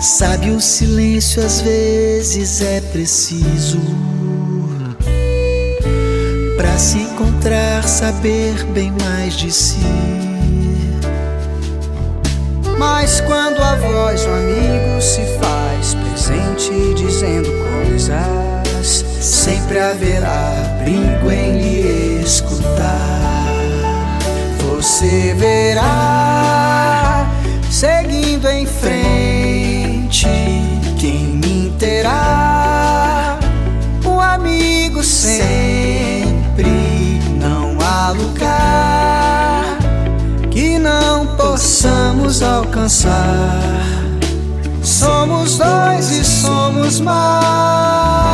Sabe, 0.00 0.50
o 0.50 0.60
silêncio 0.60 1.42
às 1.46 1.60
vezes 1.60 2.60
é 2.60 2.80
preciso 2.80 3.80
para 6.56 6.76
se 6.76 6.98
encontrar, 6.98 7.84
saber 7.88 8.64
bem 8.74 8.92
mais 9.00 9.34
de 9.34 9.52
si. 9.52 10.29
Mas 13.02 13.18
quando 13.22 13.62
a 13.62 13.76
voz 13.76 14.26
do 14.26 14.30
amigo 14.30 15.00
se 15.00 15.22
faz 15.38 15.94
presente 15.94 16.70
dizendo 16.94 17.48
coisas, 17.72 19.06
sempre 19.18 19.78
haverá 19.78 20.52
perigo 20.84 21.30
em 21.30 21.62
lhe 21.62 22.22
escutar. 22.22 23.46
Você 24.58 25.34
verá, 25.34 27.26
seguindo 27.70 28.46
em 28.50 28.66
frente, 28.66 28.99
alcançar. 42.42 43.60
Somos 44.82 45.58
dois 45.58 46.10
e 46.10 46.24
somos 46.24 47.00
mais. 47.00 48.29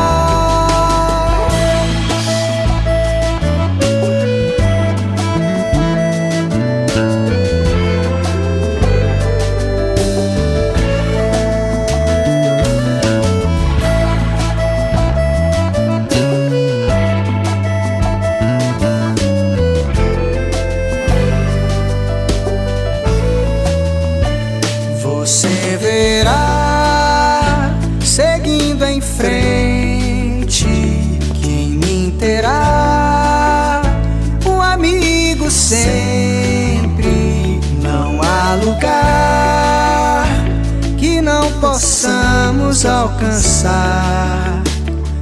Alcançar. 43.17 44.61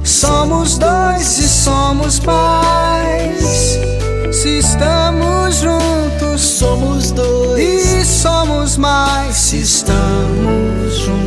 Somos 0.04 0.78
dois 0.78 1.38
e 1.38 1.48
somos 1.48 2.20
mais. 2.20 3.78
Se 4.32 4.58
estamos 4.58 5.56
juntos, 5.56 6.40
somos 6.40 7.10
dois 7.10 7.94
e 7.94 8.04
somos 8.04 8.76
mais. 8.76 9.34
Se 9.34 9.60
estamos 9.60 10.98
juntos. 10.98 11.26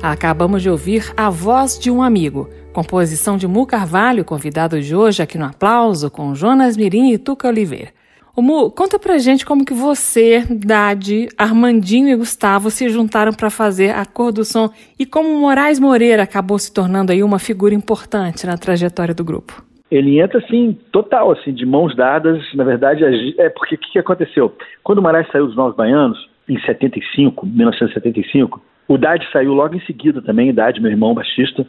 Acabamos 0.00 0.62
de 0.62 0.70
ouvir 0.70 1.12
A 1.16 1.28
Voz 1.28 1.78
de 1.78 1.90
um 1.90 2.02
Amigo, 2.02 2.48
composição 2.72 3.36
de 3.36 3.46
Mu 3.46 3.66
Carvalho, 3.66 4.24
convidado 4.24 4.80
de 4.80 4.94
hoje 4.94 5.22
aqui 5.22 5.36
no 5.36 5.44
Aplauso, 5.44 6.08
com 6.08 6.34
Jonas 6.34 6.76
Mirim 6.76 7.12
e 7.12 7.18
Tuca 7.18 7.48
Oliveira. 7.48 7.97
Mu, 8.42 8.70
conta 8.70 8.98
pra 8.98 9.18
gente 9.18 9.44
como 9.44 9.64
que 9.64 9.74
você, 9.74 10.44
Dade, 10.50 11.28
Armandinho 11.36 12.08
e 12.08 12.16
Gustavo 12.16 12.70
se 12.70 12.88
juntaram 12.88 13.32
para 13.32 13.50
fazer 13.50 13.90
a 13.90 14.04
cor 14.04 14.32
do 14.32 14.44
som 14.44 14.70
e 14.98 15.04
como 15.04 15.40
Moraes 15.40 15.80
Moreira 15.80 16.22
acabou 16.22 16.58
se 16.58 16.72
tornando 16.72 17.12
aí 17.12 17.22
uma 17.22 17.38
figura 17.38 17.74
importante 17.74 18.46
na 18.46 18.56
trajetória 18.56 19.14
do 19.14 19.24
grupo. 19.24 19.62
Ele 19.90 20.20
entra 20.20 20.38
assim, 20.38 20.78
total, 20.92 21.32
assim, 21.32 21.52
de 21.52 21.64
mãos 21.64 21.96
dadas. 21.96 22.42
Na 22.54 22.64
verdade, 22.64 23.02
é 23.38 23.48
porque 23.48 23.74
o 23.74 23.78
que, 23.78 23.92
que 23.92 23.98
aconteceu? 23.98 24.54
Quando 24.84 24.98
o 24.98 25.02
Moraes 25.02 25.26
saiu 25.32 25.46
dos 25.46 25.56
Novos 25.56 25.76
Baianos, 25.76 26.18
em 26.48 26.60
75, 26.60 27.46
1975, 27.46 28.60
o 28.86 28.96
Dade 28.96 29.26
saiu 29.30 29.52
logo 29.52 29.74
em 29.74 29.80
seguida 29.80 30.22
também, 30.22 30.52
Dade, 30.52 30.80
meu 30.80 30.90
irmão 30.90 31.14
baixista, 31.14 31.66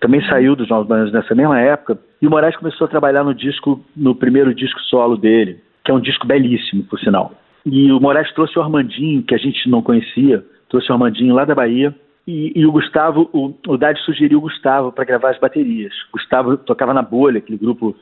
também 0.00 0.20
saiu 0.28 0.56
dos 0.56 0.68
Novos 0.68 0.88
Baianos 0.88 1.12
nessa 1.12 1.34
mesma 1.34 1.60
época, 1.60 1.98
e 2.20 2.26
o 2.26 2.30
Moraes 2.30 2.56
começou 2.56 2.86
a 2.86 2.90
trabalhar 2.90 3.22
no 3.22 3.34
disco, 3.34 3.80
no 3.96 4.14
primeiro 4.14 4.52
disco 4.54 4.80
solo 4.80 5.16
dele, 5.16 5.60
que 5.86 5.92
é 5.92 5.94
um 5.94 6.00
disco 6.00 6.26
belíssimo, 6.26 6.82
por 6.82 6.98
sinal. 6.98 7.32
E 7.64 7.92
o 7.92 8.00
Moraes 8.00 8.32
trouxe 8.34 8.58
o 8.58 8.62
Armandinho, 8.62 9.22
que 9.22 9.36
a 9.36 9.38
gente 9.38 9.70
não 9.70 9.80
conhecia, 9.80 10.44
trouxe 10.68 10.90
o 10.90 10.92
Armandinho 10.92 11.32
lá 11.32 11.44
da 11.44 11.54
Bahia, 11.54 11.94
e, 12.26 12.52
e 12.56 12.66
o 12.66 12.72
Gustavo, 12.72 13.30
o, 13.32 13.54
o 13.68 13.78
Dade 13.78 14.00
sugeriu 14.00 14.38
o 14.38 14.42
Gustavo 14.42 14.90
para 14.90 15.04
gravar 15.04 15.30
as 15.30 15.38
baterias. 15.38 15.92
O 16.08 16.18
Gustavo 16.18 16.56
tocava 16.56 16.92
na 16.92 17.02
Bolha, 17.02 17.38
aquele 17.38 17.56
grupo 17.56 17.94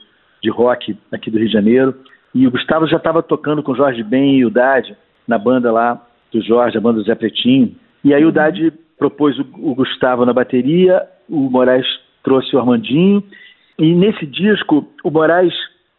de 0.42 0.48
rock 0.48 0.96
aqui 1.12 1.30
do 1.30 1.36
Rio 1.36 1.46
de 1.46 1.52
Janeiro, 1.52 1.94
e 2.34 2.46
o 2.46 2.50
Gustavo 2.50 2.86
já 2.86 2.96
estava 2.96 3.22
tocando 3.22 3.62
com 3.62 3.72
o 3.72 3.76
Jorge 3.76 4.02
Ben 4.02 4.38
e 4.38 4.46
o 4.46 4.50
Dade 4.50 4.96
na 5.28 5.36
banda 5.36 5.70
lá, 5.70 6.02
do 6.32 6.40
Jorge, 6.40 6.78
a 6.78 6.80
banda 6.80 7.00
do 7.00 7.04
Zé 7.04 7.14
Pretinho. 7.14 7.76
E 8.02 8.14
aí 8.14 8.24
o 8.24 8.32
Dade 8.32 8.72
propôs 8.98 9.38
o, 9.38 9.46
o 9.58 9.74
Gustavo 9.74 10.24
na 10.24 10.32
bateria, 10.32 11.02
o 11.28 11.50
Moraes 11.50 11.86
trouxe 12.22 12.56
o 12.56 12.58
Armandinho. 12.58 13.22
E 13.78 13.94
nesse 13.94 14.24
disco, 14.24 14.88
o 15.04 15.10
Moraes 15.10 15.52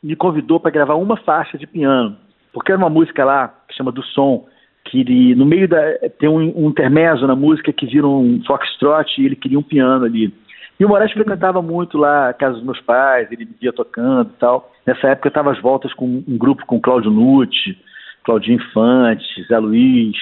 me 0.05 0.15
convidou 0.15 0.59
para 0.59 0.69
gravar 0.69 0.93
uma 0.95 1.17
faixa 1.17 1.57
de 1.57 1.65
piano, 1.65 2.15
porque 2.53 2.71
era 2.71 2.77
uma 2.77 2.89
música 2.89 3.25
lá 3.25 3.51
que 3.67 3.74
chama 3.75 3.91
Do 3.91 4.03
Som, 4.03 4.45
que 4.85 5.00
ele, 5.00 5.33
no 5.33 5.47
meio 5.47 5.67
da. 5.67 5.81
tem 6.19 6.29
um, 6.29 6.53
um 6.55 6.69
intermezzo 6.69 7.25
na 7.25 7.35
música 7.35 7.74
que 7.74 7.88
vira 7.88 8.07
um 8.07 8.39
foxtrot 8.45 9.19
e 9.19 9.25
ele 9.25 9.35
queria 9.35 9.57
um 9.57 9.63
piano 9.63 10.05
ali. 10.05 10.31
E 10.79 10.85
o 10.85 10.89
Moraes 10.89 11.12
frequentava 11.12 11.59
muito 11.59 11.97
lá 11.97 12.29
a 12.29 12.33
casa 12.33 12.53
dos 12.53 12.63
meus 12.63 12.79
pais, 12.81 13.31
ele 13.31 13.47
via 13.59 13.74
tocando 13.74 14.29
e 14.29 14.39
tal. 14.39 14.71
Nessa 14.85 15.07
época 15.07 15.27
eu 15.27 15.29
estava 15.29 15.51
às 15.51 15.59
voltas 15.59 15.91
com 15.93 16.05
um 16.05 16.38
grupo 16.38 16.65
com 16.67 16.79
Cláudio 16.79 17.09
Nucci, 17.09 17.75
Claudinho 18.24 18.57
Infante, 18.57 19.43
Zé 19.47 19.57
Luiz, 19.57 20.15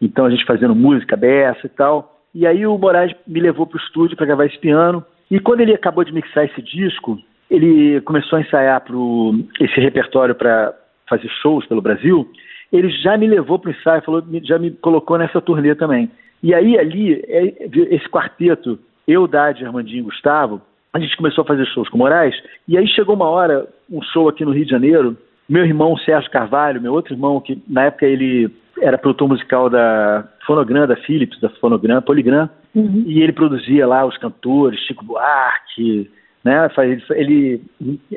então 0.00 0.26
a 0.26 0.30
gente 0.30 0.44
fazendo 0.44 0.76
música 0.76 1.16
dessa 1.16 1.66
e 1.66 1.70
tal. 1.70 2.20
E 2.32 2.46
aí 2.46 2.64
o 2.64 2.78
Moraes 2.78 3.12
me 3.26 3.40
levou 3.40 3.66
para 3.66 3.78
o 3.78 3.80
estúdio 3.80 4.16
para 4.16 4.26
gravar 4.26 4.46
esse 4.46 4.58
piano. 4.58 5.04
E 5.28 5.40
quando 5.40 5.62
ele 5.62 5.74
acabou 5.74 6.04
de 6.04 6.12
mixar 6.12 6.44
esse 6.44 6.62
disco, 6.62 7.18
ele 7.54 8.00
começou 8.02 8.38
a 8.38 8.42
ensaiar 8.42 8.80
pro, 8.80 9.34
esse 9.60 9.80
repertório 9.80 10.34
para 10.34 10.74
fazer 11.08 11.28
shows 11.42 11.66
pelo 11.66 11.82
Brasil. 11.82 12.28
Ele 12.72 12.90
já 12.90 13.16
me 13.16 13.26
levou 13.26 13.58
para 13.58 13.70
o 13.70 13.72
ensaio, 13.72 14.02
falou, 14.02 14.22
já 14.42 14.58
me 14.58 14.70
colocou 14.70 15.18
nessa 15.18 15.40
turnê 15.40 15.74
também. 15.74 16.10
E 16.42 16.52
aí 16.52 16.78
ali, 16.78 17.14
é, 17.26 17.68
esse 17.94 18.08
quarteto, 18.08 18.78
eu, 19.06 19.26
Dade, 19.26 19.64
Armandinho 19.64 20.00
e 20.00 20.04
Gustavo, 20.04 20.60
a 20.92 20.98
gente 20.98 21.16
começou 21.16 21.42
a 21.42 21.46
fazer 21.46 21.66
shows 21.66 21.88
com 21.88 21.98
Moraes. 21.98 22.34
E 22.66 22.76
aí 22.76 22.86
chegou 22.88 23.14
uma 23.14 23.28
hora, 23.28 23.66
um 23.90 24.02
show 24.02 24.28
aqui 24.28 24.44
no 24.44 24.52
Rio 24.52 24.64
de 24.64 24.70
Janeiro, 24.70 25.16
meu 25.48 25.64
irmão 25.64 25.96
Sérgio 25.98 26.30
Carvalho, 26.30 26.80
meu 26.80 26.92
outro 26.92 27.14
irmão, 27.14 27.40
que 27.40 27.62
na 27.68 27.84
época 27.84 28.06
ele 28.06 28.50
era 28.80 28.98
produtor 28.98 29.28
musical 29.28 29.70
da 29.70 30.26
Fonogram, 30.46 30.86
da 30.86 30.96
Philips, 30.96 31.38
da 31.40 31.48
Fonogram, 31.48 32.02
Poligram, 32.02 32.48
uhum. 32.74 33.04
e 33.06 33.22
ele 33.22 33.32
produzia 33.32 33.86
lá 33.86 34.04
os 34.04 34.16
cantores, 34.18 34.80
Chico 34.80 35.04
Buarque, 35.04 36.10
né? 36.44 36.68
Ele, 37.12 37.62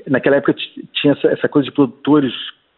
naquela 0.07 0.35
época 0.35 0.53
tinha 0.93 1.13
essa, 1.13 1.27
essa 1.29 1.47
coisa 1.47 1.69
de 1.69 1.73
produtores 1.73 2.33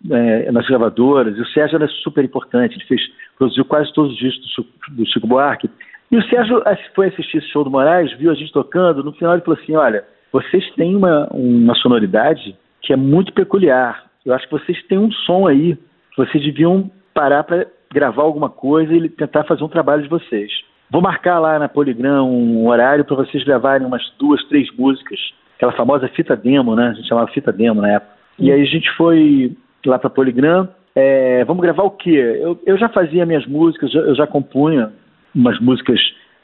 é, 0.09 0.51
nas 0.51 0.67
gravadoras, 0.67 1.35
e 1.35 1.41
o 1.41 1.47
Sérgio 1.47 1.75
era 1.77 1.87
super 1.87 2.23
importante, 2.23 2.75
ele 2.75 2.85
fez, 2.85 3.01
produziu 3.37 3.65
quase 3.65 3.91
todos 3.93 4.13
os 4.13 4.17
discos 4.17 4.55
do, 4.55 4.95
do 4.95 5.05
Chico 5.11 5.27
Buarque. 5.27 5.69
E 6.11 6.17
o 6.17 6.23
Sérgio 6.23 6.63
foi 6.95 7.07
assistir 7.07 7.37
esse 7.37 7.49
show 7.49 7.63
do 7.63 7.71
Moraes, 7.71 8.13
viu 8.13 8.31
a 8.31 8.35
gente 8.35 8.53
tocando, 8.53 9.03
no 9.03 9.13
final 9.13 9.33
ele 9.33 9.41
falou 9.41 9.59
assim, 9.61 9.75
olha, 9.75 10.05
vocês 10.31 10.69
têm 10.75 10.95
uma, 10.95 11.27
uma 11.31 11.75
sonoridade 11.75 12.55
que 12.81 12.93
é 12.93 12.95
muito 12.95 13.33
peculiar, 13.33 14.05
eu 14.25 14.33
acho 14.33 14.45
que 14.45 14.51
vocês 14.51 14.81
têm 14.87 14.97
um 14.97 15.11
som 15.11 15.47
aí, 15.47 15.77
vocês 16.15 16.43
deviam 16.43 16.89
parar 17.13 17.43
para 17.43 17.65
gravar 17.91 18.23
alguma 18.23 18.49
coisa 18.49 18.93
e 18.93 19.09
tentar 19.09 19.43
fazer 19.45 19.63
um 19.63 19.69
trabalho 19.69 20.03
de 20.03 20.09
vocês. 20.09 20.51
Vou 20.91 21.01
marcar 21.01 21.39
lá 21.39 21.59
na 21.59 21.69
Poligram 21.69 22.23
um 22.23 22.67
horário 22.67 23.05
para 23.05 23.15
vocês 23.15 23.43
gravarem 23.43 23.85
umas 23.85 24.01
duas, 24.17 24.43
três 24.45 24.67
músicas, 24.75 25.19
aquela 25.55 25.71
famosa 25.73 26.07
fita 26.09 26.35
demo, 26.35 26.75
né? 26.75 26.89
A 26.89 26.93
gente 26.93 27.07
chamava 27.07 27.31
fita 27.31 27.51
demo 27.51 27.81
na 27.81 27.91
época. 27.91 28.13
E 28.39 28.51
aí 28.51 28.61
a 28.61 28.65
gente 28.65 28.89
foi 28.97 29.55
lá 29.85 29.99
para 29.99 30.09
Poligram. 30.09 30.67
É, 30.95 31.45
vamos 31.45 31.61
gravar 31.61 31.83
o 31.83 31.91
quê? 31.91 32.39
Eu, 32.41 32.59
eu 32.65 32.77
já 32.77 32.89
fazia 32.89 33.25
minhas 33.25 33.45
músicas, 33.45 33.93
eu 33.93 34.15
já 34.15 34.25
compunha 34.25 34.91
umas 35.35 35.59
músicas 35.59 35.99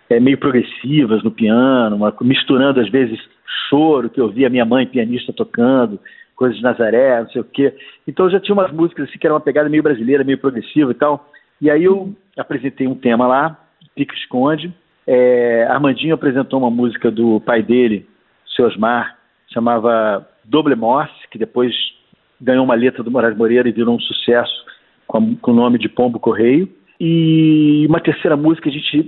é, 0.09 0.19
meio 0.19 0.37
progressivas 0.37 1.23
no 1.23 1.31
piano, 1.31 1.95
uma, 1.95 2.13
misturando 2.21 2.79
às 2.79 2.89
vezes 2.89 3.19
choro 3.69 4.09
que 4.09 4.21
eu 4.21 4.29
via 4.29 4.49
minha 4.49 4.65
mãe 4.65 4.85
pianista 4.85 5.33
tocando, 5.33 5.99
coisas 6.35 6.57
de 6.57 6.63
Nazaré, 6.63 7.21
não 7.21 7.29
sei 7.29 7.41
o 7.41 7.45
quê. 7.45 7.73
Então 8.07 8.25
eu 8.25 8.31
já 8.31 8.39
tinha 8.39 8.53
umas 8.53 8.71
músicas 8.71 9.09
assim 9.09 9.17
que 9.17 9.25
era 9.25 9.33
uma 9.33 9.41
pegada 9.41 9.69
meio 9.69 9.81
brasileira, 9.81 10.23
meio 10.23 10.37
progressiva 10.37 10.91
e 10.91 10.95
tal. 10.95 11.27
E 11.59 11.71
aí 11.71 11.83
eu 11.83 12.13
apresentei 12.37 12.87
um 12.87 12.95
tema 12.95 13.25
lá, 13.25 13.59
Pico 13.95 14.13
Esconde. 14.13 14.73
É, 15.07 15.65
Armandinho 15.69 16.15
apresentou 16.15 16.59
uma 16.59 16.69
música 16.69 17.09
do 17.09 17.39
pai 17.39 17.63
dele, 17.63 18.07
seu 18.55 18.65
Osmar, 18.65 19.17
chamava 19.53 20.27
Doble 20.43 20.75
Morse, 20.75 21.27
que 21.31 21.37
depois 21.37 21.73
ganhou 22.41 22.65
uma 22.65 22.75
letra 22.75 23.03
do 23.03 23.11
Moraes 23.11 23.37
Moreira 23.37 23.69
e 23.69 23.71
virou 23.71 23.95
um 23.95 23.99
sucesso 23.99 24.65
com, 25.07 25.35
com 25.35 25.51
o 25.51 25.55
nome 25.55 25.77
de 25.77 25.87
Pombo 25.87 26.19
Correio. 26.19 26.69
E 26.99 27.85
uma 27.87 27.99
terceira 27.99 28.35
música, 28.35 28.69
a 28.69 28.71
gente 28.71 29.03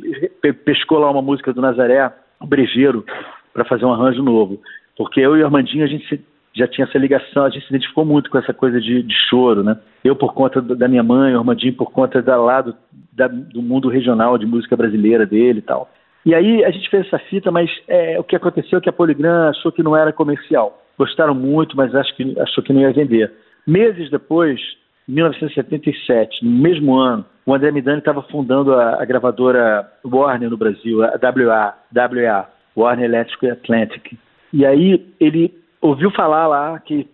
pescou 0.66 1.00
lá 1.00 1.10
uma 1.10 1.22
música 1.22 1.54
do 1.54 1.62
Nazaré, 1.62 2.12
o 2.40 2.46
Brejeiro, 2.46 3.06
para 3.54 3.66
fazer 3.66 3.86
um 3.86 3.94
arranjo 3.94 4.22
novo. 4.22 4.62
Porque 4.98 5.20
eu 5.20 5.36
e 5.38 5.42
o 5.42 5.46
Armandinho, 5.46 5.84
a 5.84 5.88
gente 5.88 6.22
já 6.54 6.68
tinha 6.68 6.86
essa 6.86 6.98
ligação, 6.98 7.46
a 7.46 7.50
gente 7.50 7.66
se 7.66 7.70
identificou 7.70 8.04
muito 8.04 8.30
com 8.30 8.38
essa 8.38 8.54
coisa 8.54 8.82
de, 8.82 9.04
de 9.04 9.16
choro, 9.30 9.64
né? 9.64 9.78
Eu 10.04 10.16
por 10.16 10.34
conta 10.34 10.62
da 10.62 10.88
minha 10.88 11.04
mãe, 11.04 11.34
o 11.34 11.40
Armandinho 11.40 11.74
por 11.74 11.92
conta 11.92 12.22
da 12.22 12.36
lado 12.36 12.76
da, 13.18 13.28
do 13.28 13.62
mundo 13.62 13.90
regional 13.90 14.38
de 14.38 14.46
música 14.46 14.78
brasileira 14.78 15.26
dele 15.26 15.60
e 15.60 15.64
tal. 15.64 15.90
E 16.24 16.36
aí 16.36 16.64
a 16.64 16.70
gente 16.70 16.90
fez 16.90 17.08
essa 17.08 17.18
fita, 17.18 17.52
mas 17.52 17.70
é, 17.88 18.20
o 18.20 18.24
que 18.24 18.36
aconteceu 18.36 18.78
é 18.78 18.82
que 18.82 18.90
a 18.90 18.94
Poligram 18.94 19.50
achou 19.50 19.72
que 19.72 19.82
não 19.82 19.96
era 19.96 20.14
comercial. 20.14 20.84
Gostaram 20.98 21.34
muito, 21.34 21.76
mas 21.76 21.94
acho 21.96 22.16
que, 22.16 22.40
achou 22.40 22.64
que 22.64 22.74
não 22.74 22.82
ia 22.82 22.94
vender. 22.94 23.32
Meses 23.66 24.10
depois, 24.12 24.60
1977, 25.08 26.46
no 26.46 26.52
mesmo 26.52 26.96
ano, 26.96 27.26
o 27.46 27.54
André 27.54 27.72
Midani 27.72 28.00
estava 28.00 28.22
fundando 28.24 28.74
a, 28.74 29.02
a, 29.02 29.06
gravadora 29.06 29.90
Warner 30.04 30.50
no 30.50 30.58
Brasil, 30.58 31.04
a 31.04 31.14
WA, 31.16 31.74
WA, 31.96 32.50
Warner 32.76 33.06
Electric 33.06 33.50
Atlantic. 33.50 34.18
E 34.52 34.66
aí 34.66 35.06
ele 35.20 35.54
ouviu 35.82 36.12
falar 36.12 36.48
lá 36.48 36.80
que 36.80 37.08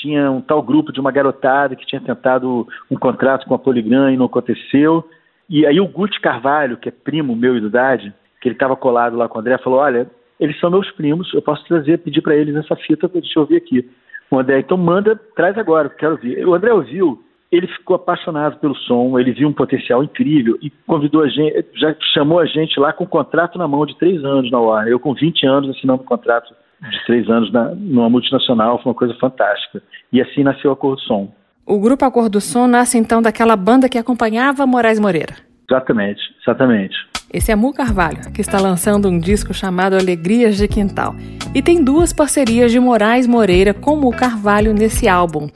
tinha 0.00 0.30
um 0.30 0.40
tal 0.40 0.62
grupo 0.62 0.92
de 0.92 1.00
uma 1.00 1.12
garotada 1.12 1.76
que 1.76 1.86
tinha 1.86 2.00
tentado 2.00 2.66
um 2.90 2.96
contrato 2.96 3.46
com 3.46 3.54
a 3.54 3.58
Poligram 3.58 4.12
e 4.12 4.16
não 4.16 4.26
aconteceu. 4.26 5.04
E 5.48 5.66
aí 5.66 5.80
o 5.80 5.88
Guti 5.88 6.20
Carvalho, 6.20 6.76
que 6.76 6.88
é 6.88 6.92
primo 6.92 7.34
meu 7.34 7.56
e 7.56 7.60
do 7.60 7.70
Dade, 7.70 8.12
que 8.40 8.48
ele 8.48 8.54
estava 8.54 8.76
colado 8.76 9.16
lá 9.16 9.28
com 9.28 9.38
o 9.38 9.40
André, 9.40 9.58
falou: 9.58 9.80
Olha, 9.80 10.10
eles 10.38 10.58
são 10.60 10.70
meus 10.70 10.90
primos, 10.92 11.32
eu 11.32 11.42
posso 11.42 11.64
trazer, 11.64 11.98
pedir 11.98 12.20
para 12.20 12.36
eles 12.36 12.54
essa 12.54 12.76
fita 12.76 13.08
para 13.08 13.20
gente 13.20 13.38
ouvir 13.38 13.56
aqui. 13.56 13.88
O 14.30 14.38
André, 14.38 14.60
então 14.60 14.76
manda, 14.76 15.16
traz 15.34 15.56
agora, 15.56 15.88
quero 15.88 16.12
ouvir. 16.12 16.46
O 16.46 16.54
André 16.54 16.72
ouviu, 16.72 17.22
ele 17.50 17.66
ficou 17.66 17.96
apaixonado 17.96 18.58
pelo 18.58 18.74
som, 18.74 19.18
ele 19.18 19.32
viu 19.32 19.48
um 19.48 19.52
potencial 19.52 20.04
incrível 20.04 20.58
e 20.60 20.70
convidou 20.86 21.22
a 21.22 21.28
gente, 21.28 21.66
já 21.74 21.94
chamou 22.12 22.38
a 22.38 22.44
gente 22.44 22.78
lá 22.78 22.92
com 22.92 23.04
um 23.04 23.08
contrato 23.08 23.58
na 23.58 23.66
mão 23.66 23.86
de 23.86 23.96
três 23.96 24.22
anos 24.22 24.50
na 24.50 24.60
Warner. 24.60 24.92
Eu 24.92 25.00
com 25.00 25.14
20 25.14 25.46
anos 25.46 25.76
assinando 25.76 26.02
um 26.02 26.06
contrato 26.06 26.54
de 26.80 27.04
três 27.06 27.28
anos 27.28 27.50
na, 27.50 27.74
numa 27.74 28.10
multinacional, 28.10 28.80
foi 28.82 28.92
uma 28.92 28.98
coisa 28.98 29.14
fantástica. 29.14 29.82
E 30.12 30.20
assim 30.20 30.44
nasceu 30.44 30.70
a 30.70 30.76
Cor 30.76 30.94
do 30.94 31.00
Som. 31.00 31.32
O 31.68 31.78
grupo 31.78 32.02
A 32.02 32.10
Cor 32.10 32.30
do 32.30 32.40
Som 32.40 32.66
nasce 32.66 32.96
então 32.96 33.20
daquela 33.20 33.54
banda 33.54 33.90
que 33.90 33.98
acompanhava 33.98 34.66
Moraes 34.66 34.98
Moreira. 34.98 35.34
Exatamente, 35.70 36.18
exatamente. 36.40 36.96
Esse 37.30 37.52
é 37.52 37.54
Mu 37.54 37.74
Carvalho, 37.74 38.32
que 38.32 38.40
está 38.40 38.58
lançando 38.58 39.06
um 39.06 39.18
disco 39.18 39.52
chamado 39.52 39.94
Alegrias 39.94 40.56
de 40.56 40.66
Quintal. 40.66 41.14
E 41.54 41.60
tem 41.60 41.84
duas 41.84 42.10
parcerias 42.10 42.72
de 42.72 42.80
Moraes 42.80 43.26
Moreira 43.26 43.74
com 43.74 43.96
Mu 43.96 44.10
Carvalho 44.12 44.72
nesse 44.72 45.06
álbum. 45.06 45.46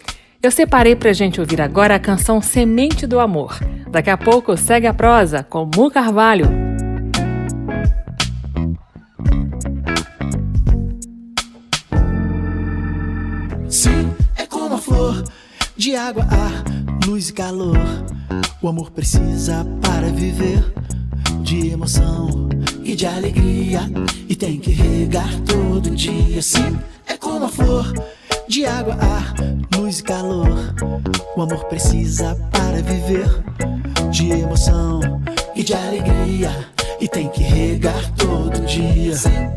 Eu 0.43 0.51
separei 0.51 0.95
pra 0.95 1.15
gente 1.15 1.41
ouvir 1.41 1.63
agora 1.63 1.95
a 1.95 1.99
canção 1.99 2.43
Semente 2.43 3.07
do 3.07 3.19
Amor. 3.19 3.59
Daqui 3.91 4.11
a 4.11 4.19
pouco 4.19 4.55
segue 4.55 4.87
a 4.87 4.93
prosa 4.93 5.43
com 5.43 5.65
Mu 5.75 5.91
Carvalho. 5.91 6.73
De 15.77 15.97
água, 15.97 16.25
ar, 16.25 16.65
luz 17.07 17.29
e 17.31 17.33
calor. 17.33 17.79
O 18.61 18.69
amor 18.69 18.91
precisa 18.91 19.67
para 19.81 20.09
viver 20.09 20.73
de 21.43 21.71
emoção 21.71 22.49
e 22.85 22.95
de 22.95 23.07
alegria. 23.07 23.81
E 24.29 24.37
tem 24.37 24.59
que 24.59 24.71
regar 24.71 25.31
todo 25.41 25.91
dia. 25.91 26.43
Sim, 26.43 26.79
é 27.07 27.17
como 27.17 27.47
a 27.47 27.49
flor 27.49 27.93
de 28.49 28.65
água, 28.67 28.95
ar, 28.95 29.35
luz 29.77 30.01
e 30.01 30.03
calor. 30.03 30.75
O 31.37 31.43
amor 31.43 31.65
precisa 31.65 32.35
para 32.51 32.83
viver 32.83 33.29
de 34.11 34.31
emoção 34.31 35.01
e 35.55 35.63
de 35.63 35.75
alegria. 35.75 36.69
E 37.01 37.09
tem 37.09 37.29
que 37.29 37.43
regar 37.43 38.11
todo 38.13 38.65
dia. 38.67 39.17
Sim. 39.17 39.51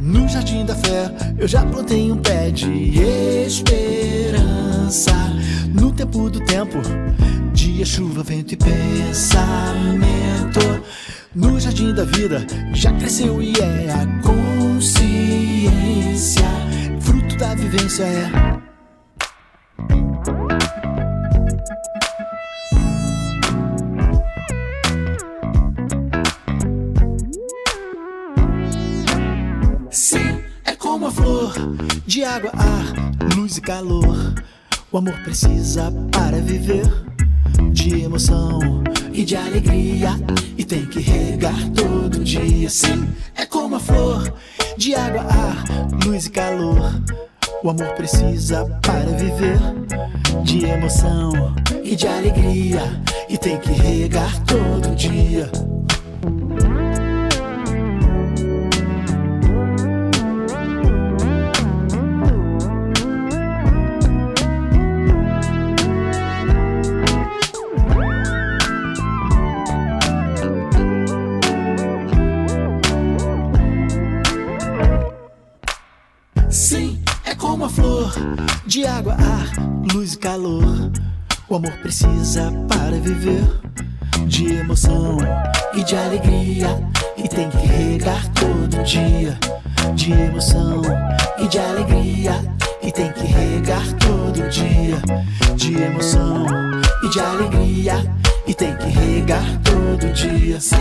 No 0.00 0.28
jardim 0.28 0.66
da 0.66 0.74
fé, 0.74 1.10
eu 1.38 1.48
já 1.48 1.64
plantei 1.64 2.12
um 2.12 2.20
pé 2.20 2.50
de 2.50 3.00
esperança. 3.46 4.73
No 5.72 5.90
tempo 5.92 6.28
do 6.28 6.40
tempo, 6.40 6.78
dia, 7.54 7.86
chuva, 7.86 8.22
vento 8.22 8.52
e 8.52 8.56
pensamento. 8.56 10.04
No 11.34 11.58
jardim 11.58 11.94
da 11.94 12.04
vida, 12.04 12.46
já 12.74 12.92
cresceu 12.92 13.42
e 13.42 13.54
é 13.58 13.90
a 13.90 14.06
consciência. 14.22 15.64
Fruto 17.00 17.34
da 17.36 17.54
vivência 17.54 18.04
é. 18.04 18.54
de 32.14 32.22
água, 32.22 32.52
ar, 32.54 32.94
luz 33.34 33.56
e 33.56 33.60
calor. 33.60 34.34
O 34.94 34.98
amor 34.98 35.18
precisa 35.24 35.90
para 36.12 36.40
viver 36.40 36.86
de 37.72 38.02
emoção 38.02 38.60
e 39.12 39.24
de 39.24 39.34
alegria. 39.34 40.10
E 40.56 40.64
tem 40.64 40.86
que 40.86 41.00
regar 41.00 41.68
todo 41.70 42.22
dia. 42.22 42.70
Sim, 42.70 43.08
é 43.34 43.44
como 43.44 43.74
a 43.74 43.80
flor 43.80 44.32
de 44.76 44.94
água, 44.94 45.22
ar, 45.22 45.64
luz 46.06 46.26
e 46.26 46.30
calor. 46.30 47.02
O 47.64 47.70
amor 47.70 47.88
precisa 47.96 48.66
para 48.82 49.10
viver 49.16 49.58
de 50.44 50.64
emoção 50.64 51.32
e 51.82 51.96
de 51.96 52.06
alegria. 52.06 53.02
E 53.28 53.36
tem 53.36 53.58
que 53.58 53.72
regar 53.72 54.44
todo 54.44 54.94
dia. 54.94 55.50
De 78.74 78.84
água, 78.88 79.12
ar, 79.12 79.52
luz 79.94 80.14
e 80.14 80.18
calor. 80.18 80.90
O 81.48 81.54
amor 81.54 81.70
precisa 81.80 82.50
para 82.66 82.98
viver 82.98 83.44
de 84.26 84.52
emoção 84.52 85.16
e 85.74 85.84
de 85.84 85.94
alegria. 85.94 86.66
E 87.16 87.28
tem 87.28 87.48
que 87.50 87.56
regar 87.58 88.28
todo 88.30 88.82
dia 88.82 89.38
de 89.94 90.10
emoção 90.10 90.82
e 91.38 91.46
de 91.46 91.56
alegria. 91.56 92.32
E 92.82 92.90
tem 92.90 93.12
que 93.12 93.24
regar 93.24 93.92
todo 93.92 94.50
dia 94.50 95.00
de 95.54 95.74
emoção 95.80 96.44
e 97.04 97.10
de 97.10 97.20
alegria. 97.20 97.94
E 98.44 98.54
tem 98.54 98.76
que 98.76 98.86
regar 98.86 99.62
todo 99.62 100.12
dia. 100.12 100.58
Sim. 100.58 100.74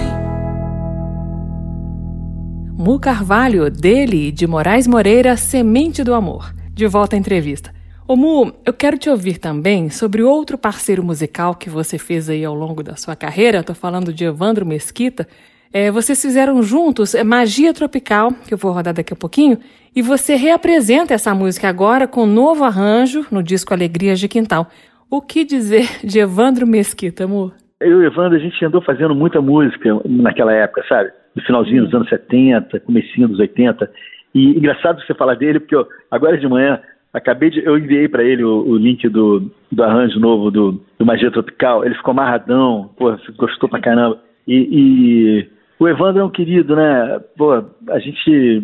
Mu 2.75 2.97
Carvalho, 2.99 3.69
dele, 3.69 4.31
de 4.31 4.47
Moraes 4.47 4.87
Moreira, 4.87 5.37
Semente 5.37 6.03
do 6.03 6.15
Amor. 6.15 6.55
De 6.73 6.87
volta 6.87 7.15
à 7.15 7.19
entrevista. 7.19 7.71
Ô 8.05 8.17
Mu, 8.17 8.51
eu 8.65 8.73
quero 8.73 8.97
te 8.97 9.09
ouvir 9.09 9.37
também 9.37 9.89
sobre 9.89 10.21
outro 10.21 10.57
parceiro 10.57 11.01
musical 11.01 11.55
que 11.55 11.69
você 11.69 11.97
fez 11.97 12.29
aí 12.29 12.43
ao 12.43 12.53
longo 12.53 12.83
da 12.83 12.97
sua 12.97 13.15
carreira. 13.15 13.59
Estou 13.59 13.73
falando 13.73 14.11
de 14.13 14.25
Evandro 14.25 14.65
Mesquita. 14.65 15.25
É, 15.71 15.89
vocês 15.89 16.21
fizeram 16.21 16.61
juntos 16.61 17.15
é 17.15 17.23
Magia 17.23 17.73
Tropical, 17.73 18.33
que 18.45 18.53
eu 18.53 18.57
vou 18.57 18.73
rodar 18.73 18.93
daqui 18.93 19.13
a 19.13 19.15
pouquinho, 19.15 19.57
e 19.95 20.01
você 20.01 20.35
reapresenta 20.35 21.13
essa 21.13 21.33
música 21.33 21.69
agora 21.69 22.05
com 22.05 22.25
novo 22.25 22.65
arranjo 22.65 23.25
no 23.31 23.41
disco 23.41 23.73
Alegrias 23.73 24.19
de 24.19 24.27
Quintal. 24.27 24.67
O 25.09 25.21
que 25.21 25.45
dizer 25.45 25.87
de 26.03 26.19
Evandro 26.19 26.67
Mesquita, 26.67 27.25
Mu? 27.25 27.53
Eu 27.79 28.03
e 28.03 28.05
Evandro, 28.05 28.35
a 28.35 28.39
gente 28.39 28.65
andou 28.65 28.81
fazendo 28.81 29.15
muita 29.15 29.41
música 29.41 29.89
naquela 30.05 30.51
época, 30.51 30.83
sabe? 30.89 31.09
No 31.33 31.41
finalzinho 31.43 31.85
dos 31.85 31.93
anos 31.93 32.09
70, 32.09 32.81
comecinho 32.81 33.29
dos 33.29 33.39
80. 33.39 33.89
E 34.35 34.57
engraçado 34.57 35.01
você 35.01 35.13
falar 35.13 35.35
dele, 35.35 35.61
porque 35.61 35.75
eu, 35.75 35.87
agora 36.11 36.37
de 36.37 36.47
manhã 36.49 36.81
Acabei 37.13 37.51
de. 37.51 37.63
Eu 37.63 37.77
enviei 37.77 38.07
para 38.07 38.23
ele 38.23 38.43
o, 38.43 38.67
o, 38.67 38.75
link 38.75 39.07
do, 39.07 39.51
do 39.71 39.83
arranjo 39.83 40.19
novo 40.19 40.49
do, 40.49 40.81
do 40.97 41.05
Magia 41.05 41.29
Tropical. 41.29 41.85
Ele 41.85 41.93
ficou 41.93 42.11
amarradão, 42.11 42.89
pô, 42.97 43.15
gostou 43.37 43.69
pra 43.69 43.79
caramba. 43.79 44.19
E, 44.47 44.55
e, 44.71 45.49
o 45.79 45.87
Evandro 45.87 46.21
é 46.21 46.25
um 46.25 46.29
querido, 46.29 46.75
né? 46.75 47.19
Pô, 47.37 47.63
a 47.89 47.99
gente. 47.99 48.63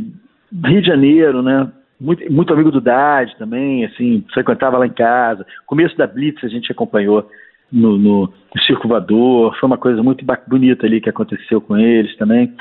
Rio 0.65 0.81
de 0.81 0.87
Janeiro, 0.87 1.43
né? 1.43 1.71
Muito, 2.01 2.31
muito 2.31 2.51
amigo 2.51 2.71
do 2.71 2.81
Dade 2.81 3.35
também, 3.37 3.85
assim, 3.85 4.25
frequentava 4.33 4.79
lá 4.79 4.87
em 4.87 4.93
casa. 4.93 5.45
Começo 5.67 5.95
da 5.95 6.07
Blitz 6.07 6.43
a 6.43 6.47
gente 6.47 6.71
acompanhou 6.71 7.29
no, 7.71 7.99
no, 7.99 8.21
no 8.55 8.61
Circo 8.65 8.87
Voador. 8.87 9.55
Foi 9.59 9.67
uma 9.67 9.77
coisa 9.77 10.01
muito 10.01 10.25
bonita 10.47 10.87
ali 10.87 10.99
que 10.99 11.09
aconteceu 11.09 11.61
com 11.61 11.77
eles 11.77 12.15
também. 12.17 12.51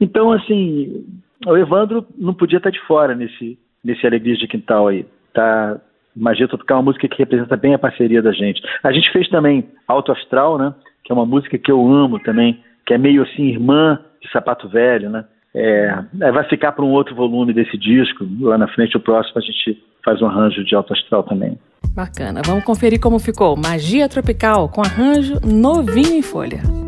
Então, 0.00 0.32
assim, 0.32 1.04
o 1.46 1.56
Evandro 1.56 2.04
não 2.18 2.34
podia 2.34 2.56
estar 2.56 2.70
de 2.70 2.80
fora 2.80 3.14
nesse, 3.14 3.56
nesse 3.84 4.04
Alegrias 4.04 4.38
de 4.38 4.48
Quintal 4.48 4.88
aí 4.88 5.06
tá 5.36 5.80
Magia 6.16 6.48
Tropical 6.48 6.78
é 6.78 6.80
uma 6.80 6.86
música 6.86 7.06
que 7.06 7.18
representa 7.18 7.56
bem 7.56 7.74
a 7.74 7.78
parceria 7.78 8.22
da 8.22 8.32
gente. 8.32 8.62
A 8.82 8.90
gente 8.90 9.12
fez 9.12 9.28
também 9.28 9.68
Alto 9.86 10.10
Astral, 10.12 10.56
né? 10.56 10.74
Que 11.04 11.12
é 11.12 11.14
uma 11.14 11.26
música 11.26 11.58
que 11.58 11.70
eu 11.70 11.86
amo 11.92 12.18
também, 12.18 12.58
que 12.86 12.94
é 12.94 12.98
meio 12.98 13.22
assim 13.22 13.48
irmã 13.48 14.00
de 14.22 14.30
Sapato 14.32 14.66
Velho, 14.68 15.10
né? 15.10 15.24
É, 15.54 15.98
é 16.22 16.32
vai 16.32 16.44
ficar 16.44 16.72
para 16.72 16.84
um 16.84 16.92
outro 16.92 17.14
volume 17.14 17.52
desse 17.52 17.76
disco. 17.76 18.26
Lá 18.40 18.56
na 18.56 18.68
frente, 18.68 18.96
o 18.96 19.00
próximo, 19.00 19.38
a 19.38 19.42
gente 19.42 19.82
faz 20.02 20.22
um 20.22 20.26
arranjo 20.26 20.64
de 20.64 20.74
Alto 20.74 20.94
Astral 20.94 21.22
também. 21.22 21.58
Bacana. 21.94 22.40
Vamos 22.44 22.64
conferir 22.64 23.00
como 23.00 23.18
ficou. 23.18 23.56
Magia 23.56 24.08
Tropical 24.08 24.68
com 24.70 24.80
arranjo 24.80 25.34
novinho 25.44 26.14
em 26.14 26.22
folha. 26.22 26.85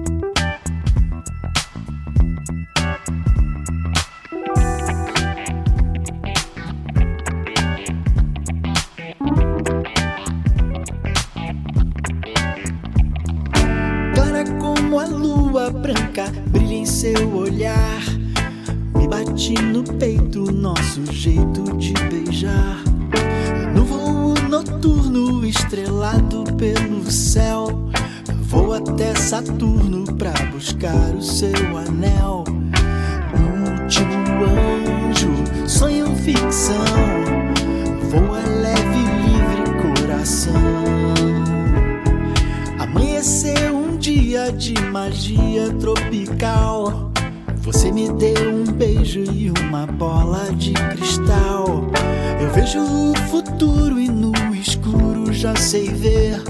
Branca 15.70 16.33
brilha 16.46 16.74
em 16.74 16.87
seu 16.87 17.35
olhar. 17.35 18.02
Me 18.96 19.07
bate 19.07 19.54
no 19.61 19.83
peito, 19.83 20.50
nosso 20.52 21.04
jeito 21.12 21.76
de 21.76 21.92
beijar. 22.11 22.83
No 23.74 23.85
voo 23.85 24.35
noturno, 24.48 25.44
estrelado 25.46 26.44
pelo 26.57 27.11
céu. 27.11 27.88
Vou 28.42 28.72
até 28.72 29.14
Saturno 29.14 30.04
pra 30.14 30.33
buscar 30.52 31.14
o 31.14 31.22
seu 31.22 31.76
anel. 31.76 32.44
Último 33.83 34.44
anjo, 34.44 35.31
sonho 35.66 36.07
ficção. 36.16 36.85
Voa 38.11 38.40
leve, 38.40 39.02
livre 39.26 39.96
coração. 39.96 40.54
Amanheceu 42.78 43.67
dia 44.38 44.53
de 44.53 44.81
magia 44.85 45.72
tropical. 45.81 47.11
Você 47.57 47.90
me 47.90 48.09
deu 48.12 48.55
um 48.55 48.64
beijo 48.64 49.20
e 49.33 49.51
uma 49.51 49.85
bola 49.87 50.53
de 50.53 50.72
cristal. 50.72 51.83
Eu 52.40 52.51
vejo 52.51 52.79
o 52.81 53.16
futuro 53.31 53.98
e 53.98 54.09
no 54.09 54.33
escuro 54.55 55.33
já 55.33 55.57
sei 55.57 55.88
ver. 55.88 56.40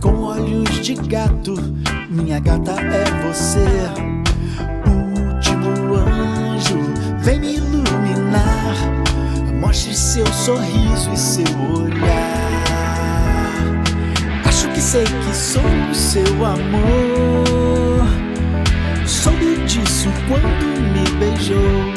Com 0.00 0.22
olhos 0.22 0.80
de 0.82 0.94
gato, 0.94 1.54
minha 2.10 2.38
gata 2.40 2.72
é 2.72 3.04
você. 3.26 3.64
Último 4.86 5.94
anjo, 5.94 6.78
vem 7.20 7.40
me 7.40 7.54
iluminar. 7.54 8.76
Mostre 9.60 9.94
seu 9.94 10.26
sorriso 10.26 11.10
e 11.12 11.16
seu 11.16 11.46
olhar 11.74 12.37
sei 14.88 15.04
que 15.04 15.36
sou 15.36 15.62
o 15.90 15.94
seu 15.94 16.46
amor. 16.46 18.06
Soube 19.06 19.56
disso 19.66 20.08
quando 20.26 20.80
me 20.94 21.04
beijou. 21.18 21.92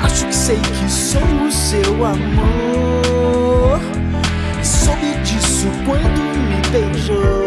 Acho 0.00 0.26
que 0.26 0.34
sei 0.34 0.58
que 0.58 0.88
sou 0.88 1.22
o 1.44 1.50
seu 1.50 2.04
amor. 2.04 3.80
Soube 4.62 5.12
disso 5.24 5.66
quando 5.84 6.20
me 6.48 6.62
beijou. 6.70 7.45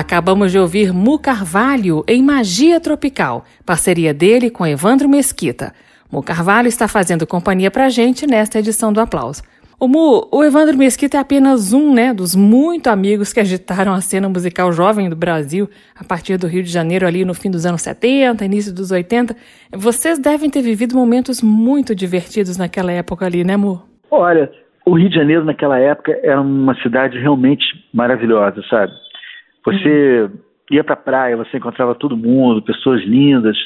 Acabamos 0.00 0.50
de 0.50 0.58
ouvir 0.58 0.94
Mu 0.94 1.18
Carvalho 1.18 2.02
em 2.08 2.22
Magia 2.22 2.80
Tropical, 2.80 3.44
parceria 3.66 4.14
dele 4.14 4.48
com 4.48 4.66
Evandro 4.66 5.06
Mesquita. 5.06 5.74
Mu 6.10 6.22
Carvalho 6.22 6.68
está 6.68 6.88
fazendo 6.88 7.26
companhia 7.26 7.70
pra 7.70 7.90
gente 7.90 8.26
nesta 8.26 8.58
edição 8.58 8.94
do 8.94 8.98
Aplauso. 8.98 9.42
O 9.78 9.86
Mu, 9.86 10.26
o 10.32 10.42
Evandro 10.42 10.78
Mesquita 10.78 11.18
é 11.18 11.20
apenas 11.20 11.74
um, 11.74 11.92
né, 11.92 12.14
dos 12.14 12.34
muito 12.34 12.88
amigos 12.88 13.30
que 13.30 13.40
agitaram 13.40 13.92
a 13.92 14.00
cena 14.00 14.26
musical 14.26 14.72
jovem 14.72 15.10
do 15.10 15.14
Brasil 15.14 15.68
a 15.94 16.02
partir 16.02 16.38
do 16.38 16.46
Rio 16.46 16.62
de 16.62 16.70
Janeiro 16.70 17.06
ali 17.06 17.22
no 17.22 17.34
fim 17.34 17.50
dos 17.50 17.66
anos 17.66 17.82
70, 17.82 18.42
início 18.42 18.74
dos 18.74 18.90
80. 18.90 19.36
Vocês 19.70 20.18
devem 20.18 20.48
ter 20.48 20.62
vivido 20.62 20.96
momentos 20.96 21.42
muito 21.42 21.94
divertidos 21.94 22.56
naquela 22.56 22.90
época 22.90 23.26
ali, 23.26 23.44
né, 23.44 23.58
Mu? 23.58 23.82
Olha, 24.10 24.50
o 24.86 24.94
Rio 24.94 25.10
de 25.10 25.16
Janeiro 25.16 25.44
naquela 25.44 25.78
época 25.78 26.18
era 26.22 26.40
uma 26.40 26.74
cidade 26.80 27.18
realmente 27.18 27.66
maravilhosa, 27.92 28.62
sabe? 28.70 28.92
Você 29.64 30.22
uhum. 30.22 30.38
ia 30.70 30.84
para 30.84 30.94
a 30.94 30.96
praia, 30.96 31.36
você 31.36 31.56
encontrava 31.56 31.94
todo 31.94 32.16
mundo, 32.16 32.62
pessoas 32.62 33.02
lindas, 33.02 33.56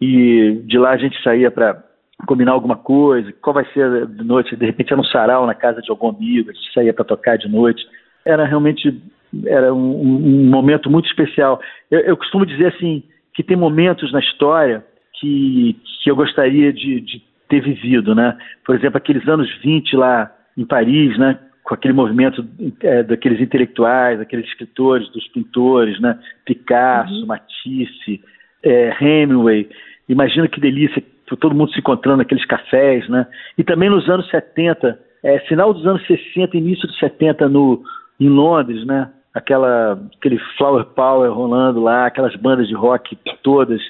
e 0.00 0.60
de 0.64 0.78
lá 0.78 0.90
a 0.90 0.96
gente 0.96 1.20
saía 1.22 1.50
para 1.50 1.82
combinar 2.26 2.52
alguma 2.52 2.76
coisa, 2.76 3.32
qual 3.40 3.54
vai 3.54 3.64
ser 3.72 4.06
de 4.06 4.24
noite, 4.24 4.56
de 4.56 4.66
repente 4.66 4.92
era 4.92 5.00
um 5.00 5.04
sarau 5.04 5.46
na 5.46 5.54
casa 5.54 5.80
de 5.80 5.90
algum 5.90 6.08
amigo, 6.08 6.50
a 6.50 6.52
gente 6.52 6.72
saía 6.72 6.94
para 6.94 7.04
tocar 7.04 7.36
de 7.36 7.48
noite. 7.48 7.84
Era 8.24 8.44
realmente 8.44 9.00
era 9.46 9.72
um, 9.72 10.00
um 10.00 10.50
momento 10.50 10.90
muito 10.90 11.06
especial. 11.06 11.60
Eu, 11.90 12.00
eu, 12.00 12.16
costumo 12.16 12.44
dizer 12.44 12.74
assim 12.74 13.02
que 13.34 13.42
tem 13.42 13.56
momentos 13.56 14.12
na 14.12 14.20
história 14.20 14.84
que, 15.18 15.76
que 16.02 16.10
eu 16.10 16.16
gostaria 16.16 16.72
de, 16.72 17.00
de 17.00 17.22
ter 17.48 17.60
vivido, 17.60 18.14
né? 18.14 18.36
Por 18.64 18.74
exemplo, 18.74 18.98
aqueles 18.98 19.26
anos 19.26 19.48
20 19.62 19.96
lá 19.96 20.30
em 20.56 20.66
Paris, 20.66 21.18
né? 21.18 21.38
Com 21.64 21.74
aquele 21.74 21.94
movimento 21.94 22.44
é, 22.80 23.02
daqueles 23.02 23.40
intelectuais, 23.40 24.18
daqueles 24.18 24.46
escritores, 24.46 25.08
dos 25.10 25.26
pintores, 25.28 26.00
né? 26.00 26.18
Picasso, 26.44 27.20
uhum. 27.20 27.26
Matisse, 27.26 28.20
é, 28.62 28.96
Hemingway. 29.00 29.68
Imagina 30.08 30.48
que 30.48 30.60
delícia, 30.60 31.02
todo 31.40 31.54
mundo 31.54 31.72
se 31.72 31.78
encontrando 31.78 32.18
naqueles 32.18 32.44
cafés, 32.46 33.08
né? 33.08 33.26
E 33.56 33.62
também 33.62 33.88
nos 33.88 34.08
anos 34.08 34.28
70, 34.28 34.98
é, 35.22 35.38
final 35.40 35.72
dos 35.72 35.86
anos 35.86 36.04
60, 36.06 36.56
início 36.56 36.86
dos 36.88 36.98
70, 36.98 37.48
no, 37.48 37.82
em 38.18 38.28
Londres, 38.28 38.84
né? 38.84 39.10
Aquela, 39.32 39.98
aquele 40.18 40.38
flower 40.58 40.84
power 40.84 41.32
rolando 41.32 41.80
lá, 41.80 42.06
aquelas 42.06 42.34
bandas 42.36 42.68
de 42.68 42.74
rock 42.74 43.16
todas, 43.42 43.80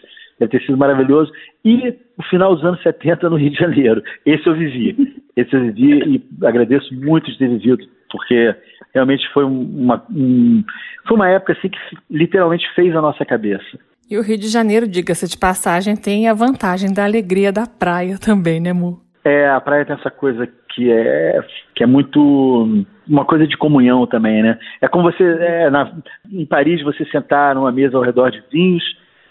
deve 0.43 0.59
ter 0.59 0.67
sido 0.67 0.77
maravilhoso. 0.77 1.33
E 1.65 1.95
o 2.19 2.23
final 2.25 2.55
dos 2.55 2.65
anos 2.65 2.83
70 2.83 3.31
no 3.31 3.37
Rio 3.37 3.51
de 3.51 3.59
Janeiro. 3.59 4.03
Esse 4.27 4.47
eu 4.47 4.55
vivi. 4.55 5.23
Esse 5.37 5.55
eu 5.55 5.61
vivi 5.61 6.25
e 6.41 6.47
agradeço 6.47 6.95
muito 6.95 7.31
de 7.31 7.39
ter 7.39 7.49
vivido, 7.49 7.85
porque 8.11 8.55
realmente 8.95 9.27
foi 9.33 9.45
uma, 9.45 10.05
um, 10.11 10.63
foi 11.07 11.17
uma 11.17 11.29
época 11.29 11.53
assim 11.53 11.69
que 11.69 11.79
literalmente 12.11 12.67
fez 12.75 12.95
a 12.95 13.01
nossa 13.01 13.25
cabeça. 13.25 13.79
E 14.11 14.19
o 14.19 14.23
Rio 14.23 14.37
de 14.37 14.49
Janeiro, 14.49 14.87
diga-se 14.87 15.27
de 15.27 15.39
passagem, 15.39 15.97
tem 15.97 16.29
a 16.29 16.35
vantagem 16.35 16.93
da 16.93 17.05
alegria 17.05 17.51
da 17.51 17.67
praia 17.67 18.19
também, 18.19 18.61
né, 18.61 18.73
Mu? 18.73 19.01
É, 19.25 19.49
a 19.49 19.61
praia 19.61 19.87
tem 19.87 19.95
essa 19.95 20.11
coisa 20.11 20.49
que 20.75 20.91
é, 20.91 21.41
que 21.75 21.85
é 21.85 21.87
muito 21.87 22.85
uma 23.09 23.25
coisa 23.25 23.47
de 23.47 23.57
comunhão 23.57 24.07
também, 24.07 24.43
né? 24.43 24.59
É 24.81 24.89
como 24.89 25.05
você 25.05 25.23
é, 25.23 25.71
na, 25.71 25.93
em 26.31 26.45
Paris 26.45 26.83
você 26.83 27.05
sentar 27.07 27.55
numa 27.55 27.71
mesa 27.71 27.97
ao 27.97 28.03
redor 28.03 28.31
de 28.31 28.43
vinhos, 28.51 28.83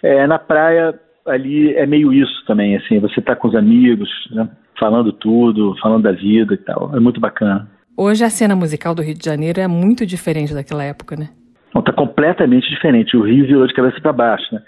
é, 0.04 0.28
na 0.28 0.40
praia 0.40 0.94
ali 1.26 1.74
é 1.76 1.86
meio 1.86 2.12
isso 2.14 2.46
também, 2.46 2.76
assim, 2.76 3.00
você 3.00 3.20
está 3.20 3.36
com 3.36 3.48
os 3.48 3.56
amigos, 3.56 4.10
né, 4.32 4.50
falando 4.80 5.12
tudo, 5.14 5.76
falando 5.82 6.04
da 6.04 6.12
vida 6.12 6.54
e 6.54 6.58
tal, 6.58 6.96
é 6.96 7.00
muito 7.00 7.20
bacana. 7.20 7.70
Hoje 7.96 8.24
a 8.24 8.30
cena 8.30 8.56
musical 8.56 8.96
do 8.96 9.02
Rio 9.02 9.16
de 9.16 9.24
Janeiro 9.24 9.60
é 9.60 9.68
muito 9.68 10.06
diferente 10.06 10.54
daquela 10.54 10.84
época, 10.84 11.16
né? 11.16 11.30
Não, 11.74 11.82
tá 11.82 11.94
completamente 11.94 12.70
diferente, 12.70 13.16
o 13.16 13.24
Rio 13.24 13.46
virou 13.46 13.68
de 13.68 13.74
cabeça 13.74 14.02
para 14.02 14.12
baixo, 14.12 14.56
né? 14.56 14.62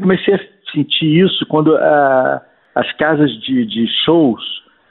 comecei 0.00 0.34
a 0.34 0.40
sentir 0.72 1.24
isso 1.24 1.44
quando 1.46 1.76
a, 1.76 2.42
as 2.74 2.90
casas 2.96 3.30
de, 3.42 3.66
de 3.66 3.86
shows, 4.04 4.42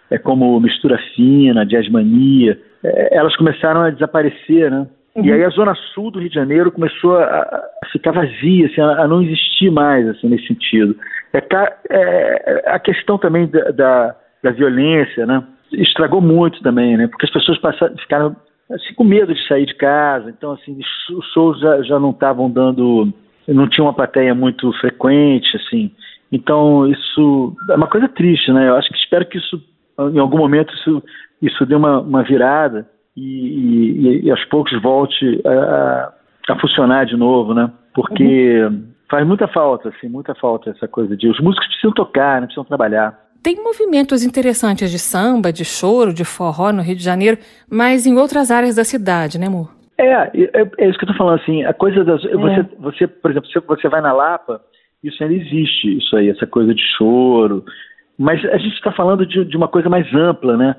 é, 0.10 0.18
como 0.18 0.60
Mistura 0.60 0.98
Fina, 1.16 1.66
Jazzmania, 1.66 2.60
é, 2.84 3.18
elas 3.18 3.36
começaram 3.36 3.82
a 3.82 3.90
desaparecer, 3.90 4.70
né? 4.70 4.88
Uhum. 5.18 5.26
E 5.26 5.34
aí 5.34 5.44
a 5.44 5.50
zona 5.50 5.74
sul 5.94 6.12
do 6.12 6.20
Rio 6.20 6.30
de 6.30 6.36
Janeiro 6.36 6.72
começou 6.72 7.18
a, 7.18 7.64
ficar 7.92 8.12
vazia, 8.12 8.68
assim, 8.68 8.80
a, 8.80 9.02
a, 9.02 9.08
não 9.08 9.24
existir 9.24 9.72
mais, 9.72 10.08
assim, 10.08 10.28
nesse 10.28 10.48
sentido. 10.48 10.96
É, 11.34 11.44
é, 11.90 12.64
a 12.68 12.78
questão 12.80 13.18
também 13.18 13.48
da, 13.48 13.72
da, 13.72 14.16
da, 14.44 14.52
violência, 14.52 15.26
né? 15.26 15.44
Estragou 15.74 16.22
muito 16.22 16.62
também, 16.62 16.96
né? 16.96 17.08
Porque 17.08 17.26
as 17.26 17.34
pessoas 17.34 17.58
passaram, 17.58 17.98
ficaram 17.98 18.36
assim, 18.72 18.94
com 18.94 19.04
medo 19.04 19.34
de 19.34 19.48
sair 19.48 19.66
de 19.66 19.74
casa, 19.76 20.30
então 20.30 20.52
assim, 20.52 20.78
os 21.12 21.26
shows 21.34 21.60
já, 21.60 21.82
já 21.82 22.00
não 22.00 22.12
estavam 22.12 22.50
dando, 22.50 23.12
não 23.48 23.68
tinha 23.68 23.84
uma 23.84 23.94
plateia 23.94 24.36
muito 24.36 24.72
frequente, 24.74 25.58
assim. 25.58 25.92
Então 26.32 26.88
isso 26.88 27.56
é 27.72 27.76
uma 27.76 27.88
coisa 27.88 28.08
triste, 28.08 28.52
né? 28.52 28.70
Eu 28.70 28.76
acho 28.76 28.90
que 28.90 29.00
espero 29.00 29.26
que 29.26 29.40
isso, 29.40 29.60
em 30.14 30.20
algum 30.20 30.38
momento, 30.38 30.74
isso, 30.76 31.04
isso 31.42 31.66
dê 31.66 31.74
uma, 31.74 32.02
uma 32.02 32.24
virada 32.24 32.88
e, 33.18 34.22
e, 34.22 34.26
e 34.26 34.32
aos 34.32 34.46
poucos 34.46 34.80
volte 34.80 35.42
a, 35.44 36.14
a, 36.50 36.60
funcionar 36.60 37.06
de 37.06 37.18
novo, 37.18 37.54
né? 37.54 37.72
Porque 37.94 38.64
uhum. 38.64 38.86
faz 39.10 39.28
muita 39.28 39.48
falta, 39.48 39.90
assim, 39.90 40.08
muita 40.08 40.36
falta 40.36 40.70
essa 40.70 40.88
coisa 40.88 41.18
de 41.18 41.28
os 41.28 41.40
músicos 41.40 41.68
precisam 41.68 41.92
tocar, 41.92 42.40
né? 42.40 42.46
precisam 42.46 42.64
trabalhar. 42.64 43.20
Tem 43.42 43.56
movimentos 43.56 44.24
interessantes 44.24 44.92
de 44.92 45.00
samba, 45.00 45.52
de 45.52 45.66
choro, 45.66 46.14
de 46.14 46.24
forró 46.24 46.72
no 46.72 46.84
Rio 46.84 46.96
de 46.96 47.04
Janeiro, 47.04 47.38
mas 47.70 48.06
em 48.06 48.18
outras 48.18 48.52
áreas 48.52 48.76
da 48.76 48.84
cidade, 48.84 49.40
né, 49.40 49.48
amor? 49.48 49.76
É, 49.98 50.12
é, 50.12 50.72
é 50.78 50.90
isso 50.90 51.00
que 51.00 51.06
eu 51.06 51.10
tô 51.10 51.18
falando, 51.18 51.42
assim, 51.42 51.64
a 51.64 51.74
coisa 51.74 52.04
das. 52.04 52.24
É. 52.24 52.36
Você, 52.36 52.66
você, 52.78 53.08
por 53.08 53.32
exemplo, 53.32 53.50
se 53.50 53.60
você 53.60 53.90
vai 53.90 54.02
na 54.02 54.14
Lapa, 54.14 54.62
isso 55.04 55.24
ainda 55.24 55.36
existe, 55.36 55.98
isso 55.98 56.16
aí, 56.16 56.30
essa 56.30 56.46
coisa 56.46 56.74
de 56.74 56.84
choro. 56.98 57.64
Mas 58.18 58.44
a 58.46 58.58
gente 58.58 58.76
está 58.76 58.92
falando 58.92 59.26
de, 59.26 59.46
de 59.46 59.58
uma 59.58 59.68
coisa 59.68 59.90
mais 59.90 60.12
ampla, 60.14 60.56
né? 60.56 60.76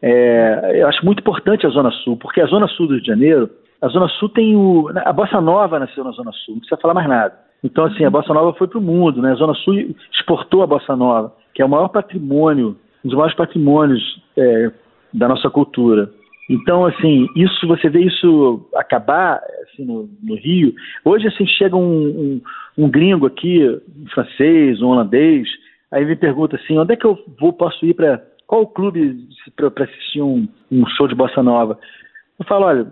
É, 0.00 0.80
eu 0.80 0.88
acho 0.88 1.04
muito 1.04 1.20
importante 1.20 1.66
a 1.66 1.70
Zona 1.70 1.90
Sul, 1.90 2.16
porque 2.16 2.40
a 2.40 2.46
Zona 2.46 2.68
Sul 2.68 2.86
do 2.86 2.92
Rio 2.94 3.02
de 3.02 3.08
Janeiro, 3.08 3.50
a 3.80 3.88
Zona 3.88 4.08
Sul 4.08 4.28
tem 4.28 4.56
o. 4.56 4.90
A 4.94 5.12
Bossa 5.12 5.40
Nova 5.40 5.78
nasceu 5.78 6.04
na 6.04 6.10
Zona 6.12 6.32
Sul, 6.32 6.54
não 6.54 6.60
precisa 6.60 6.80
falar 6.80 6.94
mais 6.94 7.08
nada. 7.08 7.34
Então, 7.62 7.84
assim, 7.84 8.04
a 8.04 8.10
Bossa 8.10 8.32
Nova 8.32 8.56
foi 8.56 8.68
para 8.68 8.78
o 8.78 8.82
mundo, 8.82 9.20
né? 9.20 9.32
A 9.32 9.36
Zona 9.36 9.54
Sul 9.54 9.74
exportou 10.12 10.62
a 10.62 10.66
Bossa 10.66 10.94
Nova, 10.94 11.32
que 11.54 11.62
é 11.62 11.64
o 11.64 11.68
maior 11.68 11.88
patrimônio, 11.88 12.76
um 13.04 13.08
dos 13.08 13.16
maiores 13.16 13.36
patrimônios 13.36 14.22
é, 14.36 14.70
da 15.12 15.28
nossa 15.28 15.50
cultura. 15.50 16.10
Então, 16.48 16.86
assim, 16.86 17.26
isso 17.36 17.66
você 17.66 17.90
vê 17.90 18.00
isso 18.00 18.66
acabar 18.74 19.40
assim, 19.64 19.84
no, 19.84 20.08
no 20.22 20.34
Rio. 20.36 20.72
Hoje, 21.04 21.28
assim, 21.28 21.46
chega 21.46 21.76
um, 21.76 22.40
um, 22.78 22.84
um, 22.84 22.90
gringo 22.90 23.26
aqui, 23.26 23.66
um 23.68 24.08
francês, 24.14 24.80
um 24.80 24.88
holandês, 24.88 25.46
aí 25.90 26.06
me 26.06 26.16
pergunta 26.16 26.56
assim, 26.56 26.78
onde 26.78 26.94
é 26.94 26.96
que 26.96 27.04
eu 27.04 27.18
vou, 27.38 27.52
posso 27.52 27.84
ir 27.84 27.92
para 27.92 28.22
qual 28.48 28.62
o 28.62 28.66
clube 28.66 29.28
para 29.54 29.84
assistir 29.84 30.22
um, 30.22 30.48
um, 30.72 30.86
show 30.96 31.06
de 31.06 31.14
bossa 31.14 31.42
nova? 31.42 31.78
Eu 32.38 32.46
falo, 32.46 32.64
olha, 32.64 32.86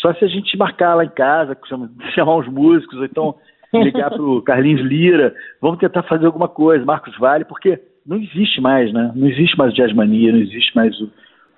só 0.00 0.14
se 0.14 0.24
a 0.24 0.28
gente 0.28 0.56
marcar 0.56 0.94
lá 0.94 1.04
em 1.04 1.10
casa, 1.10 1.56
chamar 2.14 2.36
uns 2.36 2.48
músicos, 2.48 2.98
ou 2.98 3.04
então 3.04 3.34
ligar 3.72 4.10
para 4.10 4.22
o 4.22 4.42
Carlinhos 4.42 4.80
Lira, 4.80 5.34
vamos 5.60 5.78
tentar 5.78 6.02
fazer 6.04 6.24
alguma 6.24 6.48
coisa, 6.48 6.84
Marcos 6.84 7.16
Vale, 7.18 7.44
porque 7.44 7.78
não 8.06 8.16
existe 8.16 8.62
mais, 8.62 8.90
né? 8.90 9.12
Não 9.14 9.28
existe 9.28 9.56
mais 9.58 9.74
Jazz 9.74 9.92
Mania, 9.92 10.32
não 10.32 10.40
existe 10.40 10.74
mais 10.74 10.98
o, 10.98 11.10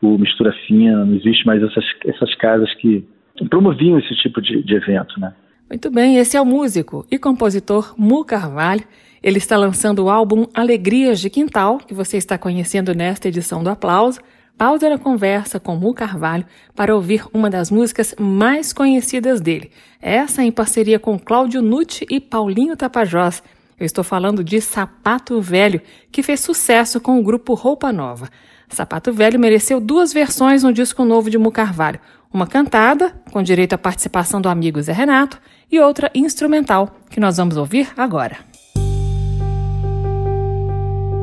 o 0.02 0.18
Mistura 0.18 0.52
Fina, 0.66 1.04
não 1.04 1.14
existe 1.14 1.46
mais 1.46 1.62
essas, 1.62 1.84
essas 2.04 2.34
casas 2.34 2.74
que 2.74 3.06
promoviam 3.48 3.96
esse 4.00 4.14
tipo 4.16 4.42
de, 4.42 4.60
de 4.64 4.74
evento, 4.74 5.18
né? 5.20 5.32
Muito 5.68 5.88
bem, 5.88 6.16
esse 6.16 6.36
é 6.36 6.40
o 6.40 6.44
músico 6.44 7.06
e 7.08 7.16
compositor 7.16 7.94
Mu 7.96 8.24
Carvalho. 8.24 8.82
Ele 9.22 9.37
está 9.37 9.56
lançando 9.56 10.04
o 10.04 10.11
álbum 10.11 10.46
Alegrias 10.54 11.20
de 11.20 11.28
Quintal, 11.28 11.78
que 11.78 11.92
você 11.92 12.16
está 12.16 12.38
conhecendo 12.38 12.94
nesta 12.94 13.28
edição 13.28 13.62
do 13.62 13.68
Aplauso. 13.68 14.20
Pausa 14.56 14.88
na 14.88 14.98
conversa 14.98 15.61
com 15.61 15.76
Mu 15.76 15.92
Carvalho 15.92 16.44
para 16.74 16.94
ouvir 16.94 17.24
uma 17.33 17.50
das 17.50 17.70
músicas 17.70 18.14
mais 18.18 18.72
conhecidas 18.72 19.40
dele. 19.40 19.70
Essa 20.00 20.42
em 20.42 20.50
parceria 20.50 20.98
com 20.98 21.18
Cláudio 21.18 21.61
Nucci 21.61 22.06
e 22.11 22.18
Paulinho 22.18 22.76
Tapajós. 22.76 23.42
Eu 23.78 23.87
estou 23.87 24.04
falando 24.04 24.44
de 24.44 24.61
Sapato 24.61 25.40
Velho, 25.40 25.80
que 26.11 26.22
fez 26.22 26.40
sucesso 26.40 27.00
com 27.00 27.18
o 27.18 27.22
grupo 27.22 27.54
Roupa 27.54 27.92
Nova. 27.92 28.28
Sapato 28.68 29.12
Velho 29.12 29.40
mereceu 29.40 29.80
duas 29.80 30.12
versões 30.12 30.62
no 30.62 30.72
disco 30.72 31.04
novo 31.04 31.28
de 31.28 31.38
Mu 31.38 31.50
Carvalho. 31.50 32.00
Uma 32.33 32.46
cantada, 32.46 33.14
com 33.33 33.42
direito 33.42 33.72
à 33.72 33.78
participação 33.78 34.40
do 34.40 34.48
amigo 34.48 34.80
Zé 34.80 34.92
Renato, 34.92 35.40
e 35.70 35.80
outra 35.80 36.11
instrumental, 36.14 36.96
que 37.11 37.20
nós 37.20 37.37
vamos 37.37 37.56
ouvir 37.56 37.88
agora. 37.96 38.49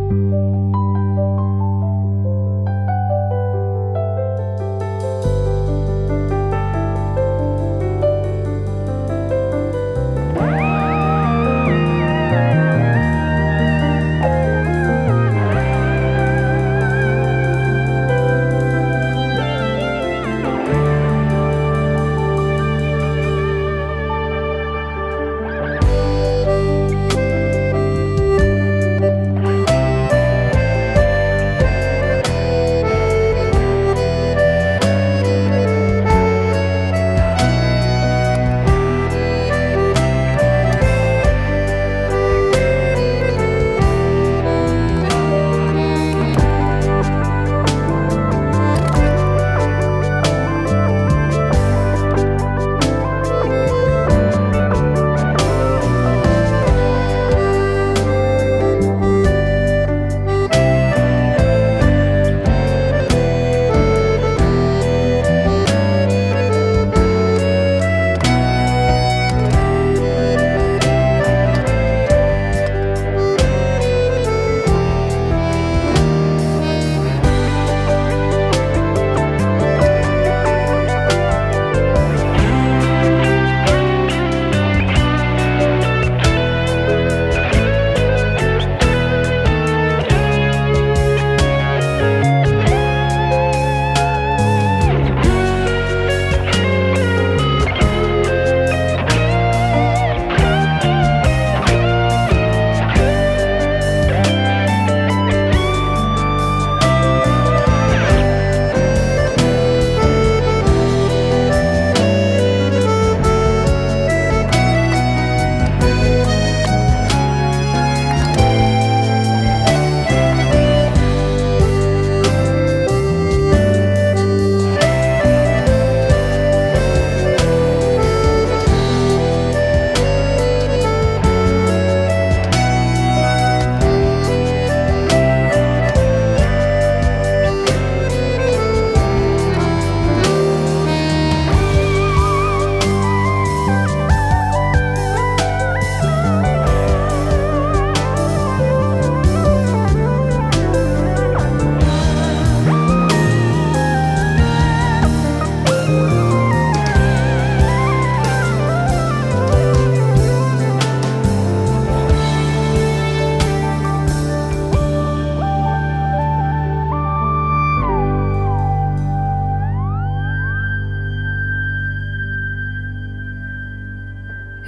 Thank 0.10 0.22
you. 0.22 1.47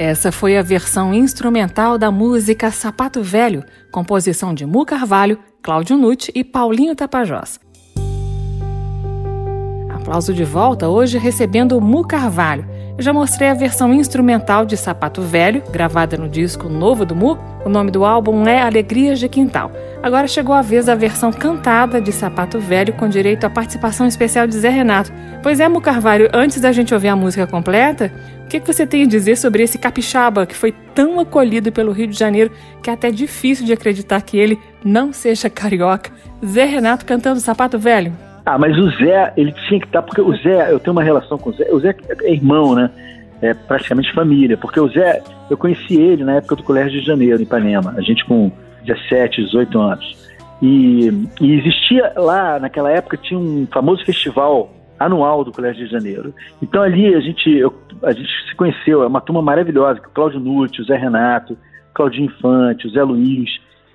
Essa 0.09 0.31
foi 0.31 0.57
a 0.57 0.63
versão 0.63 1.13
instrumental 1.13 1.95
da 1.95 2.09
música 2.09 2.71
Sapato 2.71 3.21
Velho, 3.21 3.63
composição 3.91 4.55
de 4.55 4.65
Mu 4.65 4.83
Carvalho, 4.83 5.37
Cláudio 5.61 5.99
Nucci 5.99 6.31
e 6.33 6.43
Paulinho 6.43 6.95
Tapajós. 6.95 7.59
Aplauso 9.87 10.33
de 10.33 10.43
volta 10.43 10.89
hoje 10.89 11.19
recebendo 11.19 11.79
Mu 11.79 12.07
Carvalho. 12.07 12.65
Já 12.99 13.13
mostrei 13.13 13.47
a 13.47 13.53
versão 13.53 13.93
instrumental 13.93 14.65
de 14.65 14.75
Sapato 14.75 15.21
Velho, 15.21 15.63
gravada 15.71 16.17
no 16.17 16.27
disco 16.27 16.67
novo 16.67 17.05
do 17.05 17.15
Mu. 17.15 17.39
O 17.65 17.69
nome 17.69 17.91
do 17.91 18.03
álbum 18.03 18.45
é 18.45 18.61
Alegrias 18.61 19.21
de 19.21 19.29
Quintal. 19.29 19.71
Agora 20.03 20.27
chegou 20.27 20.53
a 20.53 20.61
vez 20.61 20.87
da 20.87 20.95
versão 20.95 21.31
cantada 21.31 22.01
de 22.01 22.11
Sapato 22.11 22.59
Velho, 22.59 22.91
com 22.93 23.07
direito 23.07 23.45
à 23.45 23.49
participação 23.49 24.05
especial 24.05 24.45
de 24.45 24.59
Zé 24.59 24.67
Renato. 24.67 25.13
Pois 25.41 25.61
é, 25.61 25.69
Mu 25.69 25.79
Carvalho, 25.79 26.29
antes 26.33 26.59
da 26.59 26.73
gente 26.73 26.93
ouvir 26.93 27.07
a 27.07 27.15
música 27.15 27.47
completa, 27.47 28.11
o 28.43 28.47
que, 28.49 28.59
que 28.59 28.67
você 28.67 28.85
tem 28.85 29.03
a 29.03 29.07
dizer 29.07 29.37
sobre 29.37 29.63
esse 29.63 29.77
capixaba 29.77 30.45
que 30.45 30.55
foi 30.55 30.73
tão 30.93 31.21
acolhido 31.21 31.71
pelo 31.71 31.93
Rio 31.93 32.07
de 32.07 32.19
Janeiro 32.19 32.51
que 32.83 32.89
é 32.89 32.93
até 32.93 33.09
difícil 33.11 33.65
de 33.65 33.71
acreditar 33.71 34.21
que 34.21 34.37
ele 34.37 34.59
não 34.83 35.13
seja 35.13 35.47
carioca? 35.49 36.11
Zé 36.45 36.65
Renato 36.65 37.05
cantando 37.05 37.39
Sapato 37.39 37.79
Velho. 37.79 38.28
Ah, 38.49 38.57
mas 38.57 38.75
o 38.79 38.89
Zé, 38.97 39.31
ele 39.37 39.51
tinha 39.51 39.79
que 39.79 39.85
estar, 39.85 40.01
porque 40.01 40.19
o 40.19 40.35
Zé, 40.37 40.71
eu 40.71 40.79
tenho 40.79 40.91
uma 40.91 41.03
relação 41.03 41.37
com 41.37 41.51
o 41.51 41.53
Zé, 41.53 41.67
o 41.71 41.79
Zé 41.79 41.95
é 42.23 42.33
irmão, 42.33 42.73
né? 42.73 42.89
É 43.43 43.53
praticamente 43.53 44.11
família, 44.11 44.57
porque 44.57 44.79
o 44.79 44.87
Zé, 44.87 45.21
eu 45.51 45.55
conheci 45.55 45.95
ele 45.95 46.23
na 46.23 46.37
época 46.37 46.55
do 46.55 46.63
Colégio 46.63 46.99
de 46.99 47.05
Janeiro, 47.05 47.39
em 47.39 47.43
Ipanema, 47.43 47.93
a 47.95 48.01
gente 48.01 48.25
com 48.25 48.51
17, 48.87 49.43
18 49.43 49.79
anos. 49.79 50.17
E, 50.63 51.09
e, 51.39 51.59
existia 51.59 52.11
lá, 52.17 52.59
naquela 52.59 52.89
época, 52.89 53.17
tinha 53.17 53.39
um 53.39 53.67
famoso 53.71 54.03
festival 54.03 54.73
anual 54.99 55.43
do 55.43 55.51
Colégio 55.51 55.85
de 55.85 55.91
Janeiro. 55.91 56.33
Então 56.59 56.81
ali 56.81 57.13
a 57.13 57.19
gente, 57.19 57.55
eu, 57.55 57.71
a 58.01 58.11
gente 58.11 58.29
se 58.49 58.55
conheceu, 58.55 59.03
é 59.03 59.07
uma 59.07 59.21
turma 59.21 59.43
maravilhosa, 59.43 59.99
o 59.99 60.09
Cláudio 60.09 60.39
Nutti, 60.39 60.81
o 60.81 60.85
Zé 60.85 60.97
Renato, 60.97 61.53
o 61.53 61.57
Claudinho 61.93 62.25
Infante, 62.25 62.87
o 62.87 62.89
Zé 62.89 63.03
Luiz. 63.03 63.47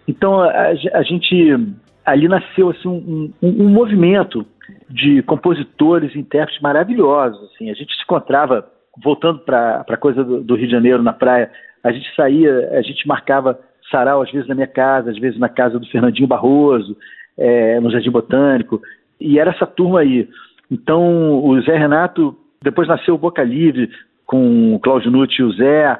Então 0.07 0.40
a, 0.40 0.69
a 0.93 1.03
gente, 1.03 1.59
ali 2.05 2.29
nasceu 2.29 2.70
assim, 2.70 2.89
um, 2.89 3.33
um, 3.43 3.64
um 3.64 3.68
movimento 3.68 4.47
de 4.89 5.22
compositores 5.22 6.14
e 6.14 6.18
intérpretes 6.18 6.61
maravilhosos. 6.61 7.51
Assim. 7.51 7.70
A 7.70 7.74
gente 7.74 7.95
se 7.95 8.03
encontrava, 8.03 8.66
voltando 9.03 9.41
para 9.41 9.85
a 9.89 9.97
coisa 9.97 10.22
do, 10.22 10.43
do 10.43 10.55
Rio 10.55 10.66
de 10.66 10.72
Janeiro, 10.72 11.03
na 11.03 11.12
praia, 11.12 11.51
a 11.83 11.93
gente 11.93 12.14
saía, 12.14 12.70
a 12.72 12.83
gente 12.83 13.07
marcava 13.07 13.59
sarau, 13.91 14.22
às 14.22 14.31
vezes 14.31 14.49
na 14.49 14.55
minha 14.55 14.66
casa, 14.66 15.11
às 15.11 15.18
vezes 15.18 15.39
na 15.39 15.49
casa 15.49 15.78
do 15.78 15.87
Fernandinho 15.87 16.28
Barroso, 16.28 16.97
é, 17.37 17.78
no 17.81 17.91
Jardim 17.91 18.11
Botânico, 18.11 18.81
e 19.20 19.39
era 19.39 19.51
essa 19.51 19.66
turma 19.66 20.01
aí. 20.01 20.28
Então, 20.70 21.45
o 21.45 21.61
Zé 21.62 21.76
Renato, 21.76 22.37
depois 22.62 22.89
nasceu 22.89 23.14
o 23.14 23.18
Boca 23.18 23.43
Livre, 23.43 23.91
com 24.26 24.74
o 24.74 24.81
Cláudio 24.81 25.11
Nutti 25.11 25.41
e 25.41 25.45
o 25.45 25.53
Zé. 25.53 25.99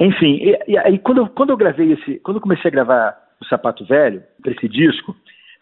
Enfim, 0.00 0.38
e, 0.68 0.78
aí 0.78 0.98
quando 0.98 1.18
eu, 1.18 1.26
quando 1.26 1.50
eu 1.50 1.56
gravei 1.56 1.92
esse, 1.92 2.20
quando 2.20 2.36
eu 2.36 2.40
comecei 2.40 2.68
a 2.68 2.72
gravar 2.72 3.16
o 3.40 3.44
Sapato 3.46 3.84
Velho, 3.84 4.22
para 4.42 4.52
esse 4.52 4.68
disco, 4.68 5.14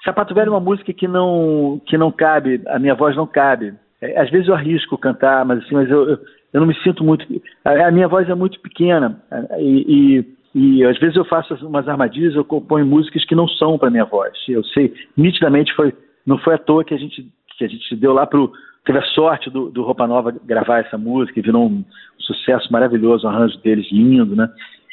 Sapato 0.05 0.35
Velho 0.35 0.49
é 0.49 0.51
uma 0.51 0.61
música 0.61 0.93
que 0.93 1.09
não, 1.09 1.81
que 1.87 1.97
não 1.97 2.13
cabe, 2.13 2.61
a 2.67 2.79
minha 2.79 2.95
voz 2.95 3.17
não 3.17 3.27
cabe. 3.27 3.75
É, 4.01 4.21
às 4.21 4.31
vezes 4.31 4.49
eu 4.49 4.55
arrisco 4.55 4.99
cantar, 4.99 5.45
mas 5.45 5.65
assim, 5.65 5.75
mas 5.75 5.91
eu, 5.91 6.09
eu, 6.09 6.19
eu 6.53 6.61
não 6.61 6.67
me 6.67 6.75
sinto 6.83 7.03
muito. 7.03 7.25
A, 7.65 7.89
a, 7.89 7.91
minha 7.91 8.07
voz 8.07 8.29
é 8.29 8.35
muito 8.35 8.61
pequena 8.61 9.23
e, 9.59 10.25
e 10.25 10.35
E 10.55 10.85
às 10.85 10.99
vezes 10.99 11.17
eu 11.17 11.25
faço 11.25 11.55
umas 11.67 11.89
armadilhas, 11.89 12.35
eu 12.35 12.45
componho 12.45 12.87
músicas 12.87 13.25
que 13.25 13.35
não 13.35 13.49
são 13.49 13.79
para 13.79 13.91
minha 13.91 14.05
voz. 14.05 14.33
Eu 14.49 14.63
sei, 14.65 14.93
nitidamente 15.17 15.75
foi, 15.75 15.93
não 16.27 16.39
foi 16.39 16.55
à 16.55 16.59
toa 16.59 16.85
que 16.85 16.95
a 16.95 16.99
gente 16.99 17.27
que 17.57 17.65
a 17.65 17.69
gente 17.69 17.97
deu 17.97 18.13
lá 18.13 18.27
pro 18.27 18.53
teve 18.85 18.99
a 18.99 19.03
sorte 19.03 19.49
do, 19.49 19.71
do 19.71 19.83
Roupa 19.83 20.07
Nova 20.07 20.31
gravar 20.45 20.81
essa 20.81 20.99
música, 20.99 21.39
e 21.39 21.43
virou 21.43 21.67
um 21.67 21.85
sucesso 22.19 22.71
maravilhoso, 22.71 23.27
o 23.27 23.31
arranjo 23.31 23.57
deles 23.59 23.91
lindo, 23.91 24.37
né? 24.37 24.49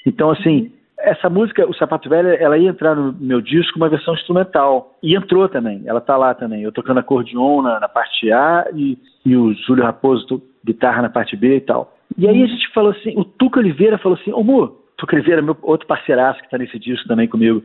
Então 0.06 0.32
assim, 0.32 0.72
essa 1.04 1.30
música, 1.30 1.68
o 1.68 1.74
Sapato 1.74 2.10
Velho, 2.10 2.30
ela 2.30 2.58
ia 2.58 2.70
entrar 2.70 2.96
no 2.96 3.14
meu 3.20 3.42
disco 3.42 3.78
uma 3.78 3.90
versão 3.90 4.14
instrumental. 4.14 4.98
E 5.02 5.16
entrou 5.16 5.48
também, 5.50 5.84
ela 5.86 6.02
tá 6.02 6.18
lá 6.18 6.34
também. 6.34 6.64
Eu 6.64 6.72
tocando 6.72 7.00
acordeon 7.00 7.62
na, 7.62 7.80
na 7.80 7.90
parte 7.90 8.32
A 8.32 8.68
e, 8.74 8.98
e 9.26 9.36
o 9.36 9.54
Júlio 9.54 9.84
Raposo 9.84 10.42
guitarra 10.64 11.02
na 11.02 11.10
parte 11.10 11.36
B 11.36 11.58
e 11.58 11.62
tal. 11.62 11.96
E 12.18 12.28
aí 12.28 12.44
a 12.44 12.48
gente 12.48 12.72
falou 12.74 12.92
assim, 12.92 13.14
o 13.18 13.24
Tuca 13.24 13.60
Oliveira 13.60 13.98
falou 13.98 14.18
assim, 14.20 14.32
ô 14.32 14.44
Mu, 14.44 14.68
Tuca 14.98 15.16
Oliveira, 15.16 15.42
meu 15.42 15.58
outro 15.62 15.88
parceiraço 15.88 16.42
que 16.42 16.50
tá 16.50 16.58
nesse 16.58 16.78
disco 16.78 17.08
também 17.08 17.28
comigo. 17.28 17.64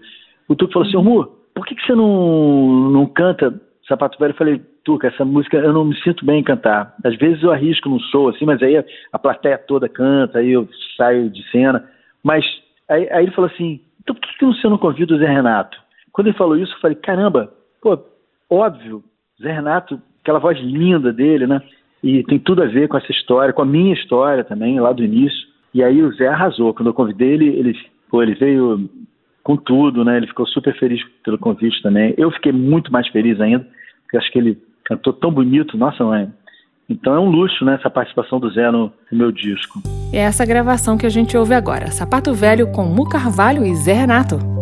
O 0.48 0.54
Tuca 0.54 0.72
falou 0.72 0.88
assim, 0.88 0.96
ô 0.96 1.02
Mu, 1.02 1.24
por 1.54 1.66
que, 1.66 1.74
que 1.74 1.86
você 1.86 1.94
não, 1.94 2.90
não 2.90 3.06
canta 3.06 3.60
Sapato 3.88 4.18
Velho? 4.18 4.32
Eu 4.32 4.36
falei, 4.36 4.62
Tuca, 4.84 5.08
essa 5.08 5.24
música 5.24 5.56
eu 5.56 5.72
não 5.72 5.84
me 5.84 5.96
sinto 6.02 6.24
bem 6.24 6.40
em 6.40 6.44
cantar. 6.44 6.94
Às 7.04 7.16
vezes 7.16 7.42
eu 7.42 7.50
arrisco 7.50 7.88
num 7.88 7.98
show 7.98 8.28
assim, 8.28 8.44
mas 8.44 8.62
aí 8.62 8.82
a 9.12 9.18
plateia 9.18 9.58
toda 9.58 9.88
canta, 9.88 10.38
aí 10.38 10.52
eu 10.52 10.68
saio 10.96 11.28
de 11.28 11.42
cena. 11.50 11.84
Mas 12.22 12.44
aí, 12.88 13.08
aí 13.10 13.24
ele 13.24 13.32
falou 13.32 13.50
assim, 13.52 13.80
então 14.02 14.14
por 14.14 14.22
que, 14.22 14.38
que 14.38 14.44
você 14.44 14.68
não 14.68 14.78
convida 14.78 15.14
o 15.14 15.18
Zé 15.18 15.26
Renato? 15.26 15.78
Quando 16.12 16.28
ele 16.28 16.36
falou 16.36 16.56
isso, 16.56 16.72
eu 16.74 16.80
falei, 16.80 16.96
caramba, 16.96 17.52
pô, 17.82 17.98
óbvio, 18.50 19.04
Zé 19.42 19.52
Renato, 19.52 20.00
aquela 20.22 20.38
voz 20.38 20.58
linda 20.58 21.12
dele, 21.12 21.46
né? 21.46 21.60
E 22.02 22.22
tem 22.24 22.38
tudo 22.38 22.62
a 22.62 22.66
ver 22.66 22.88
com 22.88 22.96
essa 22.96 23.10
história, 23.10 23.52
com 23.52 23.62
a 23.62 23.66
minha 23.66 23.94
história 23.94 24.44
também, 24.44 24.78
lá 24.80 24.92
do 24.92 25.04
início. 25.04 25.46
E 25.74 25.82
aí 25.82 26.02
o 26.02 26.12
Zé 26.12 26.28
arrasou. 26.28 26.72
Quando 26.72 26.88
eu 26.88 26.94
convidei 26.94 27.32
ele, 27.32 27.48
ele, 27.48 27.78
pô, 28.08 28.22
ele 28.22 28.34
veio 28.34 28.88
com 29.42 29.56
tudo, 29.56 30.04
né? 30.04 30.16
Ele 30.16 30.26
ficou 30.26 30.46
super 30.46 30.76
feliz 30.78 31.02
pelo 31.24 31.38
convite 31.38 31.82
também. 31.82 32.14
Eu 32.16 32.30
fiquei 32.30 32.52
muito 32.52 32.92
mais 32.92 33.08
feliz 33.08 33.40
ainda, 33.40 33.66
porque 34.02 34.16
acho 34.16 34.30
que 34.30 34.38
ele 34.38 34.58
cantou 34.84 35.12
tão 35.12 35.30
bonito, 35.30 35.76
nossa 35.76 36.04
mãe. 36.04 36.32
Então 36.88 37.14
é 37.14 37.18
um 37.18 37.28
luxo, 37.28 37.64
né, 37.64 37.74
essa 37.74 37.90
participação 37.90 38.38
do 38.38 38.50
Zé 38.50 38.70
no, 38.70 38.92
no 39.10 39.18
meu 39.18 39.32
disco. 39.32 39.80
É 40.12 40.18
essa 40.18 40.44
gravação 40.44 40.96
que 40.96 41.06
a 41.06 41.10
gente 41.10 41.36
ouve 41.36 41.54
agora, 41.54 41.90
Sapato 41.90 42.32
Velho 42.32 42.68
com 42.68 42.84
Mu 42.84 43.08
Carvalho 43.08 43.66
e 43.66 43.74
Zé 43.76 43.92
Renato. 43.92 44.55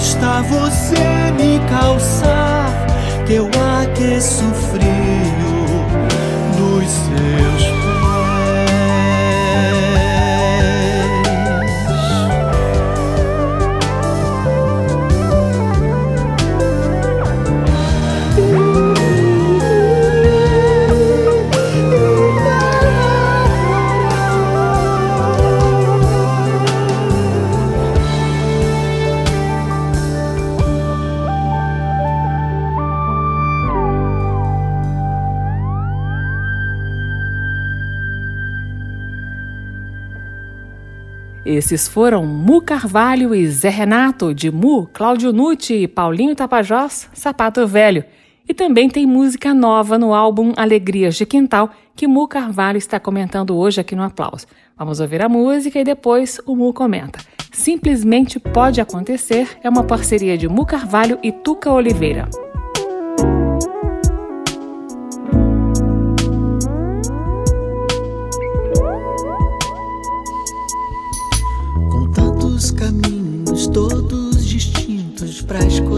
Basta 0.00 0.40
você 0.44 1.30
me 1.32 1.60
calçar 1.68 2.72
que 3.26 3.34
eu 3.34 3.50
aqueço 3.82 4.50
Esses 41.60 41.86
foram 41.86 42.24
Mu 42.24 42.62
Carvalho 42.62 43.34
e 43.34 43.46
Zé 43.46 43.68
Renato, 43.68 44.32
de 44.32 44.50
Mu, 44.50 44.86
Cláudio 44.94 45.30
Nucci 45.30 45.74
e 45.74 45.86
Paulinho 45.86 46.34
Tapajós, 46.34 47.10
Sapato 47.12 47.66
Velho. 47.66 48.02
E 48.48 48.54
também 48.54 48.88
tem 48.88 49.04
música 49.04 49.52
nova 49.52 49.98
no 49.98 50.14
álbum 50.14 50.54
Alegrias 50.56 51.16
de 51.16 51.26
Quintal, 51.26 51.68
que 51.94 52.06
Mu 52.06 52.26
Carvalho 52.26 52.78
está 52.78 52.98
comentando 52.98 53.54
hoje 53.54 53.78
aqui 53.78 53.94
no 53.94 54.02
Aplauso. 54.02 54.46
Vamos 54.74 55.00
ouvir 55.00 55.20
a 55.20 55.28
música 55.28 55.78
e 55.78 55.84
depois 55.84 56.40
o 56.46 56.56
Mu 56.56 56.72
comenta. 56.72 57.18
Simplesmente 57.52 58.40
Pode 58.40 58.80
Acontecer 58.80 59.46
é 59.62 59.68
uma 59.68 59.84
parceria 59.84 60.38
de 60.38 60.48
Mu 60.48 60.64
Carvalho 60.64 61.18
e 61.22 61.30
Tuca 61.30 61.70
Oliveira. 61.70 62.26
Todos 73.72 74.44
distintos 74.46 75.42
para 75.42 75.60
escolher. 75.66 75.89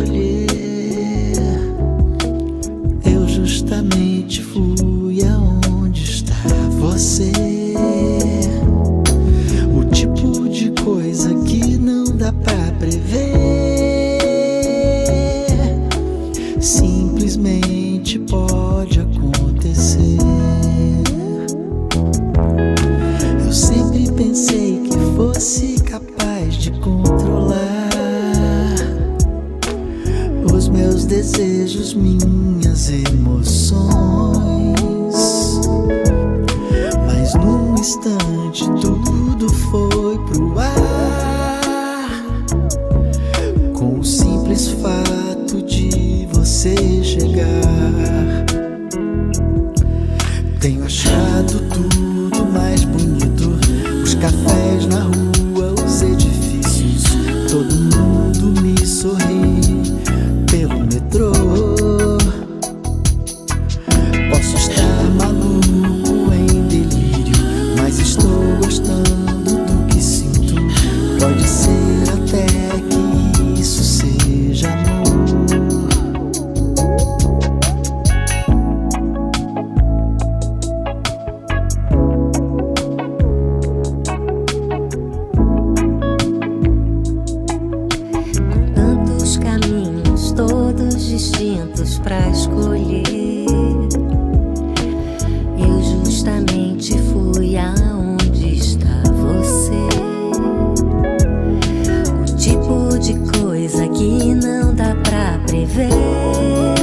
Pra 104.95 105.39
prever. 105.47 106.82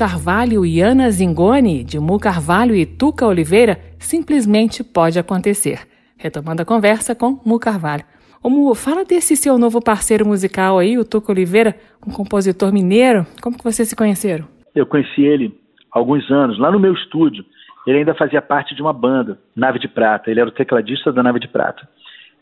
Carvalho 0.00 0.64
e 0.64 0.80
Ana 0.80 1.10
Zingoni, 1.10 1.84
de 1.84 1.98
Mu 1.98 2.18
Carvalho 2.18 2.74
e 2.74 2.86
Tuca 2.86 3.26
Oliveira, 3.26 3.78
simplesmente 3.98 4.82
pode 4.82 5.18
acontecer. 5.18 5.86
Retomando 6.16 6.62
a 6.62 6.64
conversa 6.64 7.14
com 7.14 7.38
Mu 7.44 7.60
Carvalho. 7.60 8.02
Ô 8.42 8.48
Mu, 8.48 8.74
fala 8.74 9.04
desse 9.04 9.36
seu 9.36 9.58
novo 9.58 9.78
parceiro 9.78 10.26
musical 10.26 10.78
aí, 10.78 10.96
o 10.96 11.04
Tuca 11.04 11.30
Oliveira, 11.30 11.76
um 12.06 12.10
compositor 12.10 12.72
mineiro. 12.72 13.26
Como 13.42 13.58
que 13.58 13.62
vocês 13.62 13.90
se 13.90 13.94
conheceram? 13.94 14.46
Eu 14.74 14.86
conheci 14.86 15.20
ele 15.20 15.54
há 15.92 15.98
alguns 15.98 16.30
anos, 16.30 16.58
lá 16.58 16.72
no 16.72 16.80
meu 16.80 16.94
estúdio. 16.94 17.44
Ele 17.86 17.98
ainda 17.98 18.14
fazia 18.14 18.40
parte 18.40 18.74
de 18.74 18.80
uma 18.80 18.94
banda, 18.94 19.38
Nave 19.54 19.78
de 19.78 19.86
Prata. 19.86 20.30
Ele 20.30 20.40
era 20.40 20.48
o 20.48 20.52
tecladista 20.52 21.12
da 21.12 21.22
Nave 21.22 21.40
de 21.40 21.48
Prata. 21.48 21.86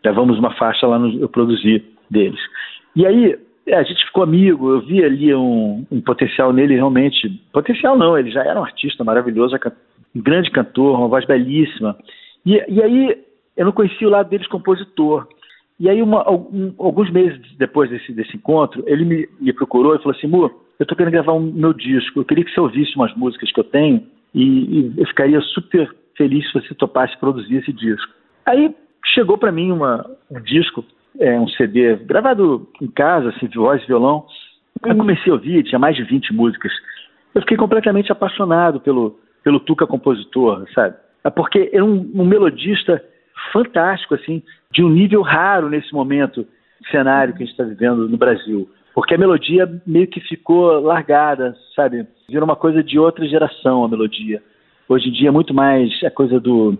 Gravamos 0.01 0.39
uma 0.39 0.55
faixa 0.55 0.87
lá 0.87 0.97
no 0.97 1.21
eu 1.21 1.29
produzi 1.29 1.85
deles. 2.09 2.39
E 2.95 3.05
aí, 3.05 3.37
é, 3.69 3.77
a 3.77 3.83
gente 3.83 4.05
ficou 4.07 4.23
amigo, 4.23 4.71
eu 4.71 4.81
vi 4.81 5.05
ali 5.05 5.35
um, 5.35 5.85
um 5.91 6.01
potencial 6.01 6.53
nele 6.53 6.75
realmente. 6.75 7.29
Potencial 7.53 7.97
não, 7.97 8.19
ele 8.19 8.31
já 8.31 8.43
era 8.43 8.59
um 8.59 8.65
artista 8.65 9.05
maravilhoso, 9.05 9.57
um 10.15 10.21
grande 10.23 10.51
cantor, 10.51 10.99
uma 10.99 11.09
voz 11.09 11.25
belíssima. 11.27 11.97
E, 12.45 12.63
e 12.69 12.83
aí 12.83 13.19
eu 13.57 13.65
não 13.65 13.73
conhecia 13.73 14.07
o 14.07 14.11
lado 14.11 14.31
deles 14.31 14.47
compositor. 14.47 15.27
E 15.81 15.89
aí, 15.89 16.03
uma, 16.03 16.29
um, 16.31 16.75
alguns 16.79 17.11
meses 17.11 17.41
depois 17.57 17.89
desse, 17.89 18.13
desse 18.13 18.37
encontro, 18.37 18.83
ele 18.87 19.05
me, 19.05 19.29
me 19.41 19.53
procurou 19.53 19.95
e 19.95 19.99
falou 19.99 20.17
assim: 20.17 20.27
Mu, 20.27 20.51
eu 20.79 20.87
tô 20.87 20.97
querendo 20.97 21.13
gravar 21.13 21.33
um 21.33 21.41
meu 21.41 21.73
disco, 21.73 22.21
eu 22.21 22.25
queria 22.25 22.45
que 22.45 22.51
você 22.51 22.61
ouvisse 22.61 22.97
umas 22.97 23.15
músicas 23.15 23.53
que 23.53 23.61
eu 23.61 23.65
tenho 23.65 24.03
e, 24.35 24.43
e 24.43 24.93
eu 24.97 25.07
ficaria 25.07 25.41
super 25.41 25.95
feliz 26.17 26.47
se 26.47 26.55
você 26.55 26.75
topasse 26.75 27.17
produzir 27.19 27.57
esse 27.57 27.73
disco. 27.73 28.13
Aí 28.45 28.75
chegou 29.15 29.39
para 29.39 29.53
mim 29.53 29.71
uma, 29.71 30.05
um 30.31 30.41
disco, 30.41 30.85
é, 31.19 31.39
um 31.39 31.49
CD 31.49 31.97
gravado 31.97 32.69
em 32.81 32.89
casa, 32.89 33.31
assim, 33.31 33.47
de 33.47 33.59
voz 33.59 33.83
e 33.83 33.87
violão. 33.87 34.27
Aí 34.83 34.95
comecei 34.95 35.31
a 35.31 35.35
ouvir, 35.35 35.65
tinha 35.65 35.79
mais 35.79 35.97
de 35.97 36.05
20 36.05 36.33
músicas. 36.33 36.73
Eu 37.35 37.43
fiquei 37.43 37.57
completamente 37.57 38.11
apaixonado 38.13 38.81
pelo, 38.81 39.19
pelo 39.43 39.61
Tuca 39.61 39.87
compositor, 39.87 40.65
sabe? 40.75 40.97
É 41.25 41.31
porque 41.31 41.71
é 41.73 41.83
um, 41.83 42.11
um 42.15 42.25
melodista 42.25 43.03
fantástico, 43.53 44.15
assim, 44.15 44.43
de 44.73 44.83
um 44.83 44.89
nível 44.89 45.23
raro 45.23 45.69
nesse 45.69 45.93
momento 45.93 46.47
cenário 46.91 47.35
que 47.35 47.43
a 47.43 47.47
gente 47.47 47.53
está 47.53 47.65
vivendo 47.65 48.09
no 48.09 48.17
Brasil. 48.17 48.69
Porque 48.95 49.15
a 49.15 49.19
melodia 49.19 49.69
meio 49.87 50.07
que 50.07 50.21
ficou 50.21 50.81
largada, 50.81 51.55
sabe? 51.75 52.07
Virou 52.29 52.45
uma 52.45 52.57
coisa 52.57 52.83
de 52.83 52.99
outra 52.99 53.27
geração 53.27 53.85
a 53.85 53.89
melodia. 53.89 54.43
Hoje 54.89 55.09
em 55.09 55.13
dia 55.13 55.29
é 55.29 55.33
muito 55.33 55.53
mais 55.53 55.93
a 56.03 56.11
coisa 56.11 56.41
do, 56.41 56.79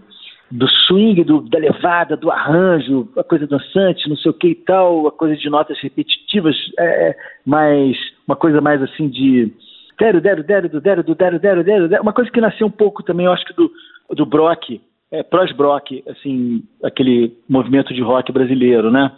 do 0.51 0.67
swing, 0.87 1.23
do, 1.25 1.43
da 1.43 1.59
levada, 1.59 2.17
do 2.17 2.31
arranjo, 2.31 3.09
a 3.17 3.25
coisa 3.25 3.47
dançante, 3.47 4.09
não 4.09 4.17
sei 4.17 4.31
o 4.31 4.35
que 4.35 4.49
e 4.49 4.55
tal, 4.55 5.07
a 5.07 5.13
coisa 5.13 5.37
de 5.37 5.51
notas 5.51 5.79
repetitivas, 5.81 6.57
é, 6.79 7.17
mais 7.45 7.97
uma 8.27 8.37
coisa 8.37 8.61
mais 8.61 8.83
assim 8.83 9.09
de 9.09 9.53
dero, 9.99 10.21
dero, 10.21 10.43
dero, 10.43 10.69
do 10.69 10.81
dero, 10.81 11.03
do 11.03 11.15
dero, 11.15 11.39
dero, 11.39 11.65
dero, 11.65 12.03
uma 12.03 12.13
coisa 12.13 12.31
que 12.31 12.41
nasceu 12.41 12.67
um 12.67 12.71
pouco 12.71 13.03
também, 13.03 13.27
eu 13.27 13.33
acho 13.33 13.45
que 13.45 13.55
do, 13.55 13.71
do 14.11 14.25
Brock, 14.25 14.81
é, 15.11 15.23
pós-Brock, 15.23 16.03
assim, 16.09 16.63
aquele 16.83 17.37
movimento 17.49 17.93
de 17.93 18.03
rock 18.03 18.33
brasileiro, 18.33 18.91
né? 18.91 19.13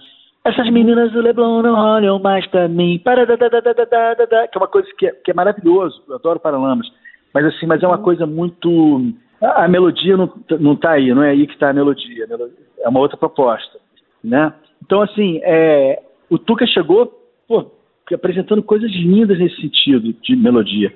Essas 0.44 0.70
meninas 0.70 1.12
do 1.12 1.20
Leblon 1.20 1.62
não 1.62 1.74
olham 1.74 2.18
mais 2.18 2.46
pra 2.46 2.66
mim, 2.66 2.98
para 2.98 3.26
da, 3.26 3.36
da, 3.36 3.48
da, 3.48 3.60
da, 3.60 3.72
da, 3.72 4.14
da, 4.14 4.24
da, 4.24 4.48
que 4.48 4.56
é 4.56 4.60
uma 4.60 4.68
coisa 4.68 4.88
que 4.98 5.06
é, 5.06 5.10
que 5.12 5.30
é 5.30 5.34
maravilhoso, 5.34 6.02
eu 6.08 6.14
adoro 6.16 6.40
Paralamas, 6.40 6.88
mas 7.34 7.44
assim, 7.44 7.66
mas 7.66 7.82
é 7.82 7.86
uma 7.86 7.98
coisa 7.98 8.26
muito 8.26 9.12
a, 9.40 9.64
a 9.64 9.68
melodia 9.68 10.16
não, 10.16 10.32
não 10.58 10.76
tá 10.76 10.92
aí, 10.92 11.12
não 11.14 11.22
é 11.22 11.30
aí 11.30 11.46
que 11.46 11.54
está 11.54 11.70
a 11.70 11.74
melodia, 11.74 12.26
é 12.78 12.88
uma 12.88 13.00
outra 13.00 13.16
proposta, 13.16 13.78
né? 14.22 14.52
Então, 14.84 15.02
assim, 15.02 15.40
é, 15.42 16.02
o 16.28 16.38
Tuca 16.38 16.66
chegou, 16.66 17.12
pô, 17.46 17.70
apresentando 18.12 18.62
coisas 18.62 18.90
lindas 18.90 19.38
nesse 19.38 19.60
sentido 19.60 20.12
de 20.22 20.34
melodia. 20.34 20.92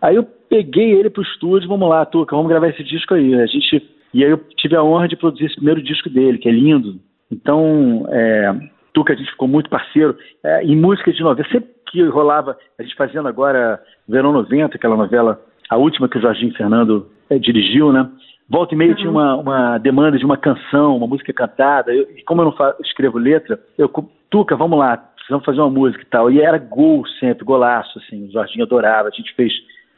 Aí 0.00 0.16
eu 0.16 0.24
peguei 0.24 0.92
ele 0.92 1.10
pro 1.10 1.22
estúdio, 1.22 1.68
vamos 1.68 1.88
lá, 1.88 2.04
Tuca, 2.04 2.34
vamos 2.34 2.50
gravar 2.50 2.68
esse 2.68 2.82
disco 2.82 3.14
aí. 3.14 3.34
A 3.34 3.46
gente 3.46 3.82
e 4.16 4.24
aí 4.24 4.30
eu 4.30 4.38
tive 4.56 4.74
a 4.74 4.82
honra 4.82 5.08
de 5.08 5.16
produzir 5.16 5.44
esse 5.44 5.56
primeiro 5.56 5.82
disco 5.82 6.08
dele, 6.08 6.38
que 6.38 6.48
é 6.48 6.52
lindo. 6.52 6.98
Então, 7.30 8.06
é, 8.10 8.50
Tuca, 8.94 9.12
a 9.12 9.16
gente 9.16 9.30
ficou 9.30 9.46
muito 9.46 9.68
parceiro. 9.68 10.16
É, 10.42 10.64
em 10.64 10.74
música 10.74 11.12
de 11.12 11.22
novela, 11.22 11.46
sempre 11.50 11.68
que 11.90 12.02
rolava, 12.04 12.56
a 12.78 12.82
gente 12.82 12.94
fazendo 12.96 13.28
agora 13.28 13.78
Verão 14.08 14.32
90, 14.32 14.74
aquela 14.74 14.96
novela, 14.96 15.40
a 15.68 15.76
última 15.76 16.08
que 16.08 16.18
o 16.18 16.20
Jorginho 16.20 16.54
Fernando 16.54 17.06
é, 17.28 17.38
dirigiu, 17.38 17.92
né? 17.92 18.08
Volta 18.48 18.74
e 18.74 18.78
meia 18.78 18.90
uhum. 18.90 18.96
tinha 18.96 19.10
uma, 19.10 19.36
uma, 19.36 19.78
demanda 19.78 20.16
de 20.16 20.24
uma 20.24 20.36
canção, 20.36 20.96
uma 20.96 21.06
música 21.06 21.32
cantada. 21.32 21.92
Eu, 21.92 22.08
e 22.16 22.22
como 22.22 22.42
eu 22.42 22.46
não 22.46 22.74
escrevo 22.80 23.18
letra, 23.18 23.58
eu, 23.76 23.90
Tuca, 24.30 24.56
vamos 24.56 24.78
lá, 24.78 24.96
precisamos 24.96 25.44
fazer 25.44 25.60
uma 25.60 25.70
música 25.70 26.02
e 26.02 26.06
tal. 26.06 26.30
E 26.30 26.40
era 26.40 26.58
gol 26.58 27.04
sempre, 27.18 27.44
golaço, 27.44 27.98
assim. 27.98 28.26
O 28.26 28.32
Jorginho 28.32 28.64
adorava. 28.64 29.08
A 29.08 29.10
gente 29.10 29.34
fez 29.34 29.52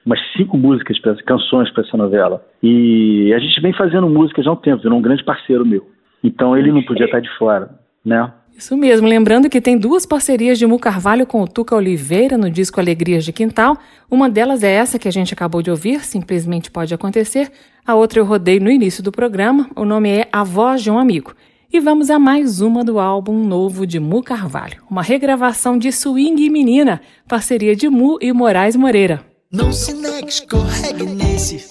umas 0.05 0.19
cinco 0.33 0.57
músicas, 0.57 0.99
canções 1.23 1.71
para 1.71 1.83
essa 1.83 1.97
novela. 1.97 2.43
E 2.63 3.33
a 3.35 3.39
gente 3.39 3.61
vem 3.61 3.75
fazendo 3.75 4.09
músicas 4.09 4.47
há 4.47 4.53
um 4.53 4.57
tempo, 4.57 4.83
virou 4.83 4.99
um 4.99 5.03
grande 5.03 5.23
parceiro 5.23 5.67
meu. 5.67 5.87
Então 6.25 6.57
ele 6.57 6.73
não 6.73 6.83
podia 6.83 7.05
estar 7.05 7.21
de 7.21 7.31
fora, 7.37 7.71
né? 8.05 8.33
Isso 8.59 8.77
mesmo, 8.77 9.07
lembrando 9.07 9.49
que 9.49 9.61
tem 9.61 9.79
duas 9.79 10.05
parcerias 10.05 10.59
de 10.59 10.67
Mu 10.67 10.81
Carvalho 10.81 11.25
com 11.25 11.41
o 11.41 11.47
Tuca 11.47 11.77
Oliveira 11.77 12.37
no 12.37 12.51
disco 12.51 12.81
Alegrias 12.81 13.25
de 13.25 13.33
Quintal. 13.33 13.79
Uma 14.11 14.29
delas 14.29 14.65
é 14.65 14.73
essa 14.73 14.99
que 14.99 15.07
a 15.07 15.13
gente 15.13 15.33
acabou 15.33 15.63
de 15.63 15.71
ouvir, 15.71 16.05
Simplesmente 16.05 16.69
Pode 16.69 16.93
Acontecer. 16.93 17.53
A 17.87 17.95
outra 17.95 18.19
eu 18.19 18.25
rodei 18.25 18.59
no 18.59 18.69
início 18.69 19.01
do 19.01 19.13
programa, 19.13 19.71
o 19.77 19.85
nome 19.85 20.11
é 20.11 20.29
A 20.33 20.43
Voz 20.43 20.83
de 20.83 20.91
um 20.91 20.99
Amigo. 20.99 21.37
E 21.73 21.79
vamos 21.79 22.11
a 22.11 22.19
mais 22.19 22.61
uma 22.61 22.83
do 22.83 22.99
álbum 22.99 23.45
novo 23.45 23.87
de 23.87 24.01
Mu 24.01 24.25
Carvalho, 24.25 24.83
uma 24.91 25.03
regravação 25.03 25.79
de 25.79 25.93
Swing 25.93 26.51
Menina, 26.51 27.01
parceria 27.29 27.77
de 27.77 27.89
Mu 27.89 28.19
e 28.21 28.33
Moraes 28.33 28.75
Moreira. 28.75 29.25
Não 29.53 29.73
se 29.73 29.95
negue, 29.95 30.31
escorregue 30.31 31.05
nesse. 31.05 31.65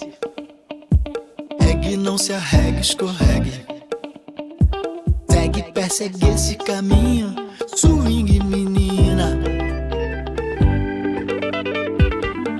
Regue, 1.60 1.98
não 1.98 2.16
se 2.16 2.32
arregue, 2.32 2.80
escorregue. 2.80 3.77
Segue, 5.78 6.18
persegue 6.18 6.28
esse 6.34 6.54
caminho. 6.56 7.34
Swing, 7.76 8.40
menina. 8.40 9.38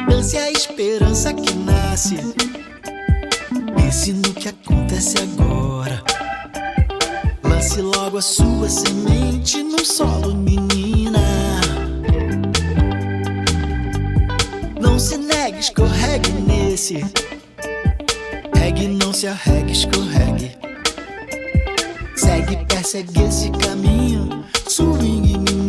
Dance 0.08 0.38
a 0.38 0.50
esperança 0.52 1.32
que 1.34 1.52
nasce. 1.54 2.16
Pense 3.74 4.12
no 4.12 4.32
que 4.32 4.48
acontece 4.48 5.16
agora. 5.18 6.00
Lance 7.42 7.80
logo 7.82 8.18
a 8.18 8.22
sua 8.22 8.68
semente 8.68 9.62
no 9.64 9.84
solo, 9.84 10.34
menina. 10.34 11.20
Não 14.80 14.98
se 14.98 15.16
negue, 15.16 15.58
escorregue 15.58 16.30
nesse. 16.46 17.04
Regue, 18.54 18.86
não 18.86 19.12
se 19.12 19.26
arregue, 19.26 19.72
escorregue. 19.72 20.56
Segue, 22.28 22.56
persegue 22.66 23.22
esse 23.22 23.50
caminho. 23.52 24.44
Swing, 24.68 25.38
menina. 25.38 25.67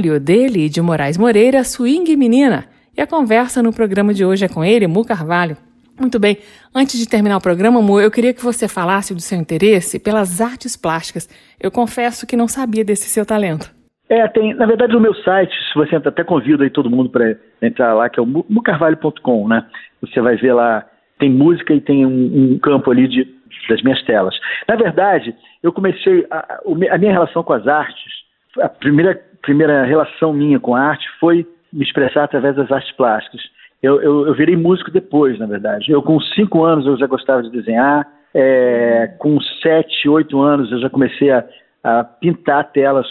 Carvalho, 0.00 0.18
dele 0.18 0.66
e 0.66 0.68
de 0.68 0.80
Moraes 0.80 1.18
Moreira, 1.18 1.62
Swing 1.62 2.16
Menina. 2.16 2.64
E 2.96 3.02
a 3.02 3.06
conversa 3.06 3.62
no 3.62 3.72
programa 3.72 4.14
de 4.14 4.24
hoje 4.24 4.46
é 4.46 4.48
com 4.48 4.64
ele, 4.64 4.86
Mu 4.86 5.04
Carvalho. 5.04 5.56
Muito 6.00 6.18
bem. 6.18 6.38
Antes 6.74 6.98
de 6.98 7.06
terminar 7.06 7.36
o 7.36 7.40
programa, 7.40 7.78
amor, 7.78 8.02
eu 8.02 8.10
queria 8.10 8.32
que 8.32 8.42
você 8.42 8.66
falasse 8.66 9.14
do 9.14 9.20
seu 9.20 9.38
interesse 9.38 10.02
pelas 10.02 10.40
artes 10.40 10.74
plásticas. 10.74 11.28
Eu 11.60 11.70
confesso 11.70 12.26
que 12.26 12.36
não 12.36 12.48
sabia 12.48 12.82
desse 12.82 13.08
seu 13.10 13.26
talento. 13.26 13.70
É, 14.08 14.26
tem, 14.28 14.54
na 14.54 14.64
verdade, 14.64 14.94
no 14.94 15.00
meu 15.00 15.14
site, 15.16 15.52
se 15.52 15.74
você 15.74 15.96
até 15.96 16.24
convido 16.24 16.62
aí 16.62 16.70
todo 16.70 16.88
mundo 16.88 17.10
para 17.10 17.36
entrar 17.60 17.92
lá, 17.92 18.08
que 18.08 18.18
é 18.18 18.22
o 18.22 18.26
mucarvalho.com, 18.26 19.48
né? 19.48 19.66
Você 20.00 20.20
vai 20.20 20.36
ver 20.36 20.54
lá, 20.54 20.86
tem 21.18 21.30
música 21.30 21.74
e 21.74 21.80
tem 21.80 22.06
um, 22.06 22.54
um 22.54 22.58
campo 22.58 22.90
ali 22.90 23.06
de, 23.06 23.28
das 23.68 23.82
minhas 23.82 24.02
telas. 24.04 24.34
Na 24.66 24.76
verdade, 24.76 25.34
eu 25.62 25.72
comecei, 25.72 26.26
a, 26.30 26.60
a 26.90 26.98
minha 26.98 27.12
relação 27.12 27.42
com 27.42 27.52
as 27.52 27.68
artes, 27.68 28.10
a 28.58 28.68
primeira, 28.68 29.20
primeira 29.42 29.84
relação 29.84 30.32
minha 30.32 30.58
com 30.58 30.74
a 30.74 30.80
arte 30.80 31.06
foi 31.18 31.46
me 31.72 31.84
expressar 31.84 32.24
através 32.24 32.56
das 32.56 32.70
artes 32.70 32.92
plásticas. 32.96 33.40
Eu, 33.82 34.00
eu, 34.02 34.26
eu, 34.26 34.34
virei 34.34 34.56
músico 34.56 34.90
depois, 34.90 35.38
na 35.38 35.46
verdade. 35.46 35.90
Eu, 35.90 36.02
com 36.02 36.20
cinco 36.20 36.64
anos, 36.64 36.86
eu 36.86 36.98
já 36.98 37.06
gostava 37.06 37.42
de 37.42 37.50
desenhar. 37.50 38.06
É, 38.34 39.14
com 39.18 39.40
sete, 39.62 40.08
oito 40.08 40.40
anos, 40.40 40.70
eu 40.70 40.78
já 40.80 40.90
comecei 40.90 41.30
a, 41.30 41.44
a 41.82 42.04
pintar 42.04 42.70
telas 42.72 43.06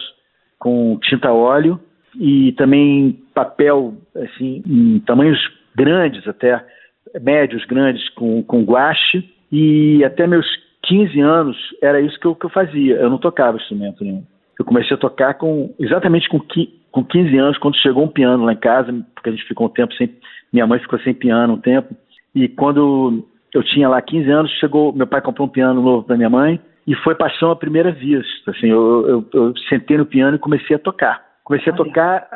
com 0.58 0.98
tinta 1.02 1.32
óleo 1.32 1.80
e 2.16 2.52
também 2.54 3.20
papel, 3.34 3.96
assim, 4.16 4.62
em 4.66 5.00
tamanhos 5.00 5.40
grandes 5.76 6.28
até, 6.28 6.64
médios, 7.22 7.66
grandes, 7.66 8.08
com, 8.10 8.44
com 8.44 8.64
guache. 8.64 9.28
E 9.52 10.04
até 10.04 10.28
meus 10.28 10.46
15 10.84 11.20
anos 11.20 11.58
era 11.82 12.00
isso 12.00 12.20
que 12.20 12.28
eu, 12.28 12.36
que 12.36 12.46
eu 12.46 12.50
fazia. 12.50 12.96
Eu 12.96 13.10
não 13.10 13.18
tocava 13.18 13.58
instrumento 13.58 14.04
nenhum. 14.04 14.24
Eu 14.60 14.66
comecei 14.66 14.94
a 14.96 15.00
tocar 15.00 15.36
com 15.36 15.74
exatamente 15.80 16.28
com, 16.28 16.40
com 16.92 17.04
15 17.04 17.38
anos, 17.38 17.58
quando 17.58 17.78
chegou 17.78 18.04
um 18.04 18.10
piano 18.10 18.44
lá 18.44 18.52
em 18.54 18.60
casa, 18.60 18.94
porque 19.16 19.30
a 19.30 19.32
gente 19.32 19.48
ficou 19.48 19.68
um 19.68 19.72
tempo 19.72 19.94
sem 19.96 20.14
minha 20.52 20.68
mãe 20.68 20.80
ficou 20.80 21.00
sem 21.00 21.14
piano 21.14 21.54
um 21.54 21.62
tempo. 21.62 21.96
E 22.36 22.48
quando 22.48 23.26
eu 23.54 23.64
tinha 23.64 23.88
lá 23.88 24.02
15 24.02 24.30
anos, 24.30 24.52
chegou, 24.60 24.94
meu 24.94 25.08
pai 25.08 25.22
comprou 25.22 25.48
um 25.48 25.52
piano 25.52 25.82
novo 25.82 26.04
para 26.04 26.18
minha 26.18 26.30
mãe 26.30 26.60
e 26.86 26.96
foi 26.96 27.16
paixão 27.16 27.52
à 27.52 27.56
primeira 27.56 27.92
vista. 27.92 28.52
Assim, 28.52 28.68
eu, 28.68 29.08
eu, 29.08 29.26
eu, 29.34 29.58
sentei 29.70 29.98
no 29.98 30.06
piano 30.06 30.36
e 30.36 30.40
comecei 30.40 30.76
a 30.76 30.80
tocar. 30.80 31.24
Comecei 31.44 31.72
a 31.72 31.76
tocar 31.76 32.28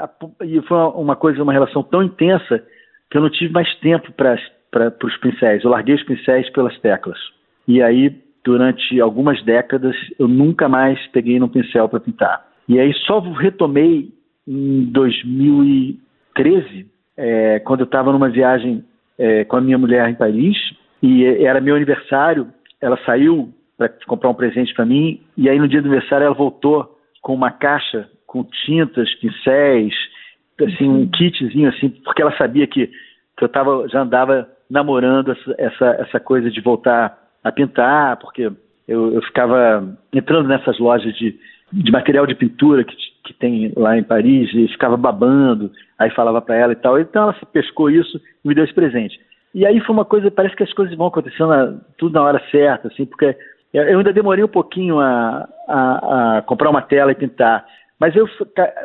e 0.42 0.62
foi 0.62 0.78
uma 0.78 1.16
coisa, 1.16 1.44
uma 1.44 1.54
relação 1.54 1.84
tão 1.84 2.02
intensa 2.02 2.64
que 3.10 3.18
eu 3.18 3.22
não 3.22 3.30
tive 3.30 3.54
mais 3.54 3.74
tempo 3.76 4.12
para 4.12 4.96
os 5.04 5.18
pincéis. 5.18 5.64
Eu 5.64 5.70
larguei 5.70 5.96
os 5.96 6.04
pincéis 6.04 6.50
pelas 6.52 6.78
teclas. 6.80 7.20
E 7.68 7.82
aí, 7.82 8.16
durante 8.44 9.00
algumas 9.00 9.42
décadas, 9.44 9.96
eu 10.20 10.28
nunca 10.28 10.68
mais 10.68 11.00
peguei 11.08 11.40
no 11.40 11.50
pincel 11.50 11.88
para 11.88 12.00
pintar. 12.00 12.46
E 12.68 12.80
aí 12.80 12.94
só 13.06 13.20
retomei 13.20 14.12
em 14.48 14.86
2013 14.86 16.88
é, 17.16 17.60
quando 17.60 17.82
eu 17.82 17.86
estava 17.86 18.12
numa 18.12 18.30
viagem 18.30 18.84
é, 19.18 19.44
com 19.46 19.58
a 19.58 19.62
minha 19.62 19.78
mulher 19.78 20.10
em 20.10 20.16
Paris, 20.16 20.58
e 21.02 21.26
era 21.26 21.62
meu 21.62 21.76
aniversário, 21.76 22.48
ela 22.82 22.98
saiu 23.06 23.54
para 23.78 23.90
comprar 24.08 24.30
um 24.30 24.34
presente 24.34 24.74
para 24.74 24.86
mim, 24.86 25.22
e 25.38 25.50
aí 25.50 25.60
no 25.60 25.68
dia 25.68 25.82
do 25.82 25.88
aniversário 25.88 26.26
ela 26.26 26.36
voltou 26.36 26.98
com 27.22 27.34
uma 27.34 27.52
caixa 27.52 28.10
com 28.26 28.44
tintas, 28.66 29.14
pincéis, 29.16 29.94
assim, 30.62 30.90
um 30.90 31.08
kitzinho 31.08 31.70
assim, 31.70 31.90
porque 31.90 32.22
ela 32.22 32.36
sabia 32.38 32.68
que, 32.68 32.88
que 33.38 33.44
eu 33.44 33.50
tava, 33.50 33.88
já 33.90 34.02
andava 34.02 34.50
namorando 34.70 35.32
essa, 35.32 35.56
essa, 35.58 35.86
essa 36.00 36.20
coisa 36.20 36.50
de 36.50 36.62
voltar 36.62 37.18
a 37.44 37.52
pintar, 37.52 38.18
porque 38.18 38.52
eu, 38.88 39.14
eu 39.14 39.22
ficava 39.24 39.98
entrando 40.12 40.48
nessas 40.48 40.78
lojas 40.80 41.14
de, 41.16 41.38
de 41.72 41.92
material 41.92 42.26
de 42.26 42.36
pintura 42.36 42.84
que, 42.84 42.96
que 43.24 43.34
tem 43.34 43.74
lá 43.76 43.98
em 43.98 44.04
Paris 44.04 44.50
e 44.54 44.68
ficava 44.70 44.98
babando, 44.98 45.72
aí 45.98 46.10
falava 46.12 46.42
para 46.42 46.56
ela 46.56 46.74
e 46.74 46.78
tal. 46.78 47.00
Então 47.00 47.24
ela 47.24 47.34
se 47.34 47.46
pescou 47.48 47.90
isso 47.90 48.20
e 48.44 48.48
me 48.48 48.56
deu 48.56 48.64
esse 48.64 48.74
presente. 48.74 49.20
E 49.54 49.66
aí 49.66 49.80
foi 49.82 49.94
uma 49.94 50.06
coisa, 50.06 50.32
parece 50.32 50.56
que 50.56 50.64
as 50.64 50.74
coisas 50.74 50.96
vão 50.98 51.08
acontecendo 51.08 51.50
na, 51.50 51.74
tudo 51.98 52.14
na 52.14 52.24
hora 52.24 52.42
certa, 52.50 52.88
assim, 52.88 53.06
porque 53.06 53.36
eu 53.74 53.98
ainda 53.98 54.14
demorei 54.14 54.44
um 54.44 54.48
pouquinho 54.48 55.00
a, 55.00 55.48
a, 55.68 56.38
a 56.38 56.42
comprar 56.44 56.70
uma 56.70 56.82
tela 56.82 57.12
e 57.12 57.16
pintar. 57.16 57.66
Mas 58.00 58.16
eu, 58.16 58.28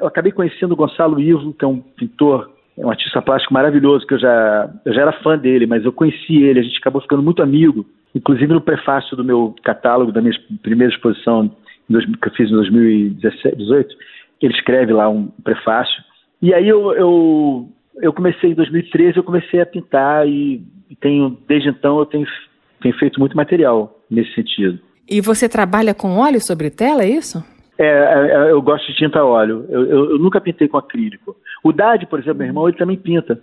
eu, 0.01 0.07
acabei 0.07 0.33
conhecendo 0.33 0.73
o 0.73 0.77
Gonçalo 0.77 1.21
Ivo, 1.21 1.53
que 1.53 1.65
é 1.65 1.69
um 1.69 1.81
pintor, 1.81 2.51
é 2.77 2.87
um 2.87 2.91
artista 2.91 3.21
plástico 3.21 3.53
maravilhoso, 3.53 4.07
que 4.07 4.15
eu 4.15 4.19
já, 4.19 4.71
eu 4.85 4.95
já 4.95 5.03
era 5.03 5.13
fã 5.23 5.37
dele, 5.37 5.67
mas 5.67 5.85
eu 5.85 5.93
conheci 5.93 6.43
ele, 6.43 6.61
a 6.61 6.63
gente 6.63 6.79
acabou 6.79 7.03
ficando 7.03 7.23
muito 7.23 7.43
amigo. 7.43 7.85
Inclusive 8.15 8.53
no 8.53 8.61
prefácio 8.61 9.17
do 9.17 9.25
meu 9.25 9.55
catálogo, 9.63 10.13
da 10.13 10.21
minha 10.21 10.35
primeira 10.63 10.93
exposição 10.93 11.51
que 11.89 12.29
eu 12.29 12.35
fiz 12.35 12.51
em 12.51 12.55
2018, 12.55 13.95
ele 14.43 14.55
escreve 14.55 14.93
lá 14.93 15.09
um 15.09 15.27
prefácio. 15.43 16.03
E 16.41 16.55
aí 16.55 16.69
eu, 16.69 16.93
eu, 16.93 17.69
eu 18.01 18.13
comecei 18.13 18.51
em 18.51 18.55
2013, 18.55 19.17
eu 19.17 19.25
comecei 19.25 19.61
a 19.61 19.67
pintar 19.67 20.29
e 20.29 20.63
tenho, 21.01 21.37
desde 21.49 21.69
então 21.69 21.99
eu 21.99 22.07
tenho, 22.07 22.27
tenho 22.81 22.97
feito 22.99 23.19
muito 23.19 23.37
material 23.37 23.99
nesse 24.11 24.35
sentido. 24.35 24.79
E 25.09 25.21
você 25.21 25.49
trabalha 25.49 25.95
com 25.95 26.19
óleo 26.19 26.41
sobre 26.41 26.71
tela, 26.71 27.03
é 27.03 27.09
isso? 27.09 27.43
É, 27.79 27.87
é, 27.87 28.49
é 28.49 28.51
eu 28.51 28.61
gosto 28.61 28.87
de 28.87 28.97
tinta 28.99 29.25
óleo. 29.25 29.65
Eu, 29.69 29.85
eu, 29.87 30.11
eu, 30.11 30.19
nunca 30.19 30.41
pintei 30.41 30.69
com 30.69 30.77
acrílico. 30.77 31.37
O 31.63 31.73
Dade, 31.73 32.07
por 32.07 32.19
exemplo, 32.19 32.39
meu 32.39 32.47
irmão, 32.47 32.69
ele 32.69 32.77
também 32.77 32.97
pinta. 32.97 33.41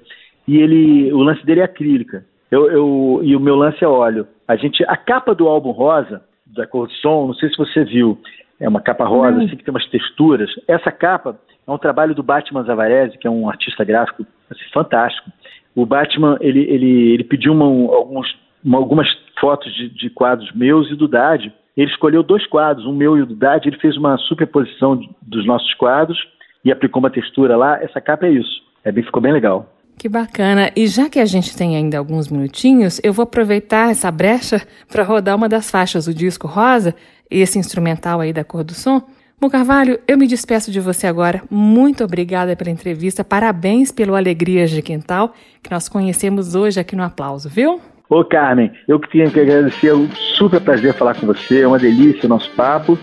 E 0.47 0.57
ele, 0.57 1.11
o 1.11 1.19
lance 1.19 1.43
dele 1.45 1.61
é 1.61 1.63
acrílica. 1.63 2.25
Eu, 2.51 2.69
eu, 2.69 3.19
e 3.23 3.35
o 3.35 3.39
meu 3.39 3.55
lance 3.55 3.83
é 3.83 3.87
óleo. 3.87 4.27
A 4.47 4.55
gente, 4.55 4.83
a 4.85 4.95
capa 4.95 5.33
do 5.33 5.47
álbum 5.47 5.71
Rosa, 5.71 6.23
da 6.45 6.65
cor 6.65 6.87
de 6.87 6.95
som, 6.95 7.27
não 7.27 7.33
sei 7.33 7.49
se 7.49 7.57
você 7.57 7.83
viu, 7.83 8.17
é 8.59 8.67
uma 8.67 8.81
capa 8.81 9.05
rosa, 9.05 9.37
assim, 9.43 9.55
que 9.55 9.63
tem 9.63 9.73
umas 9.73 9.87
texturas. 9.89 10.49
Essa 10.67 10.91
capa 10.91 11.37
é 11.67 11.71
um 11.71 11.77
trabalho 11.77 12.15
do 12.15 12.23
Batman 12.23 12.63
Zavarese, 12.63 13.17
que 13.17 13.27
é 13.27 13.29
um 13.29 13.49
artista 13.49 13.83
gráfico 13.83 14.25
assim, 14.49 14.63
fantástico. 14.73 15.29
O 15.75 15.85
Batman, 15.85 16.37
ele, 16.39 16.61
ele, 16.61 17.13
ele 17.13 17.23
pediu 17.23 17.51
uma, 17.51 17.65
alguns, 17.65 18.33
uma, 18.63 18.77
algumas 18.77 19.07
fotos 19.39 19.73
de, 19.73 19.89
de, 19.89 20.09
quadros 20.09 20.51
meus 20.53 20.89
e 20.89 20.95
do 20.95 21.07
Dade. 21.07 21.53
Ele 21.75 21.91
escolheu 21.91 22.23
dois 22.23 22.47
quadros, 22.47 22.85
um 22.85 22.93
meu 22.93 23.17
e 23.17 23.21
o 23.21 23.25
do 23.25 23.35
Dade. 23.35 23.67
Ele 23.67 23.77
fez 23.79 23.97
uma 23.97 24.17
superposição 24.19 24.97
dos 25.21 25.45
nossos 25.45 25.73
quadros 25.73 26.17
e 26.63 26.71
aplicou 26.71 27.01
uma 27.01 27.09
textura 27.09 27.57
lá. 27.57 27.81
Essa 27.83 27.99
capa 27.99 28.25
é 28.25 28.31
isso. 28.31 28.63
É 28.85 28.91
bem, 28.91 29.03
ficou 29.03 29.21
bem 29.21 29.33
legal. 29.33 29.69
Que 29.97 30.09
bacana. 30.09 30.71
E 30.75 30.87
já 30.87 31.09
que 31.09 31.19
a 31.19 31.25
gente 31.25 31.55
tem 31.55 31.75
ainda 31.75 31.97
alguns 31.97 32.27
minutinhos, 32.27 32.99
eu 33.03 33.13
vou 33.13 33.23
aproveitar 33.23 33.91
essa 33.91 34.11
brecha 34.11 34.61
para 34.91 35.03
rodar 35.03 35.35
uma 35.35 35.49
das 35.49 35.71
faixas 35.71 36.05
do 36.05 36.13
disco 36.13 36.47
Rosa, 36.47 36.93
esse 37.29 37.57
instrumental 37.57 38.19
aí 38.19 38.33
da 38.33 38.43
cor 38.43 38.63
do 38.63 38.73
som. 38.73 39.01
Bom, 39.39 39.49
Carvalho, 39.49 39.99
eu 40.07 40.17
me 40.17 40.27
despeço 40.27 40.71
de 40.71 40.79
você 40.79 41.07
agora. 41.07 41.43
Muito 41.49 42.03
obrigada 42.03 42.55
pela 42.55 42.69
entrevista. 42.69 43.23
Parabéns 43.23 43.91
pelo 43.91 44.15
Alegrias 44.15 44.71
de 44.71 44.81
Quintal, 44.81 45.33
que 45.61 45.71
nós 45.71 45.89
conhecemos 45.89 46.55
hoje 46.55 46.79
aqui 46.79 46.95
no 46.95 47.03
Aplauso, 47.03 47.49
viu? 47.49 47.81
Ô, 48.09 48.23
Carmen, 48.23 48.71
eu 48.87 48.99
que 48.99 49.09
tenho 49.09 49.31
que 49.31 49.39
agradecer. 49.39 49.87
É 49.87 49.93
um 49.93 50.09
super 50.37 50.61
prazer 50.61 50.93
falar 50.93 51.15
com 51.15 51.25
você. 51.25 51.61
É 51.61 51.67
uma 51.67 51.79
delícia 51.79 52.25
o 52.25 52.29
nosso 52.29 52.49
papo. 52.51 52.97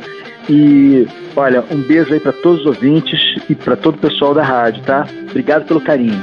E, 0.49 1.07
olha, 1.37 1.65
um 1.71 1.81
beijo 1.81 2.13
aí 2.13 2.21
para 2.21 2.33
todos 2.33 2.61
os 2.61 2.67
ouvintes 2.67 3.21
e 3.49 3.55
para 3.55 3.77
todo 3.77 3.95
o 3.95 3.99
pessoal 3.99 4.35
da 4.35 4.43
rádio, 4.43 4.83
tá? 4.83 5.07
Obrigado 5.31 5.67
pelo 5.67 5.81
carinho. 5.81 6.21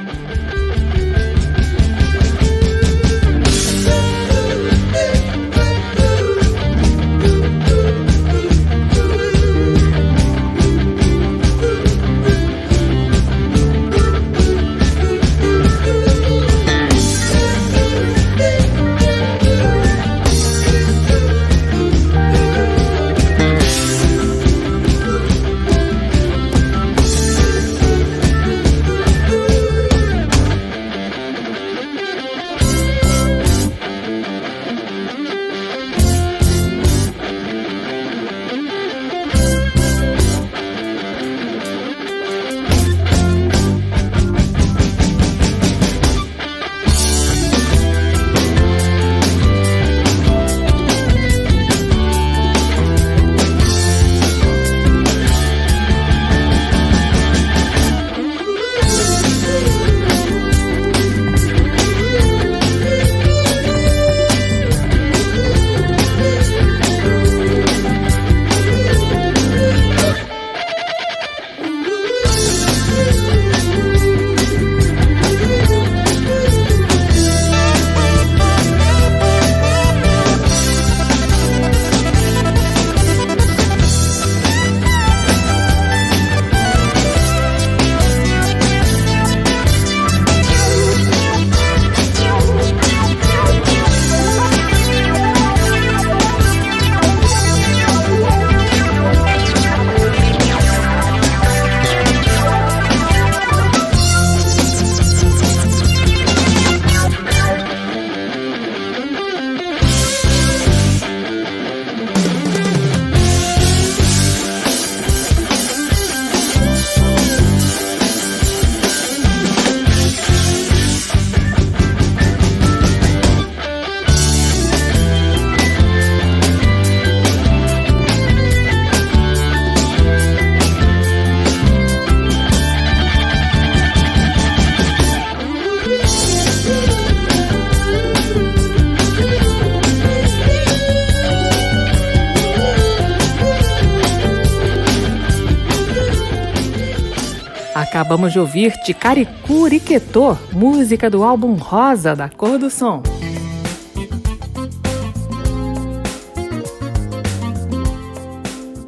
Acabamos 148.00 148.32
de 148.32 148.40
ouvir 148.40 148.72
Ticaricuriquetô, 148.78 150.38
música 150.54 151.10
do 151.10 151.22
álbum 151.22 151.56
Rosa 151.56 152.16
da 152.16 152.30
Cor 152.30 152.58
do 152.58 152.70
Som. 152.70 153.04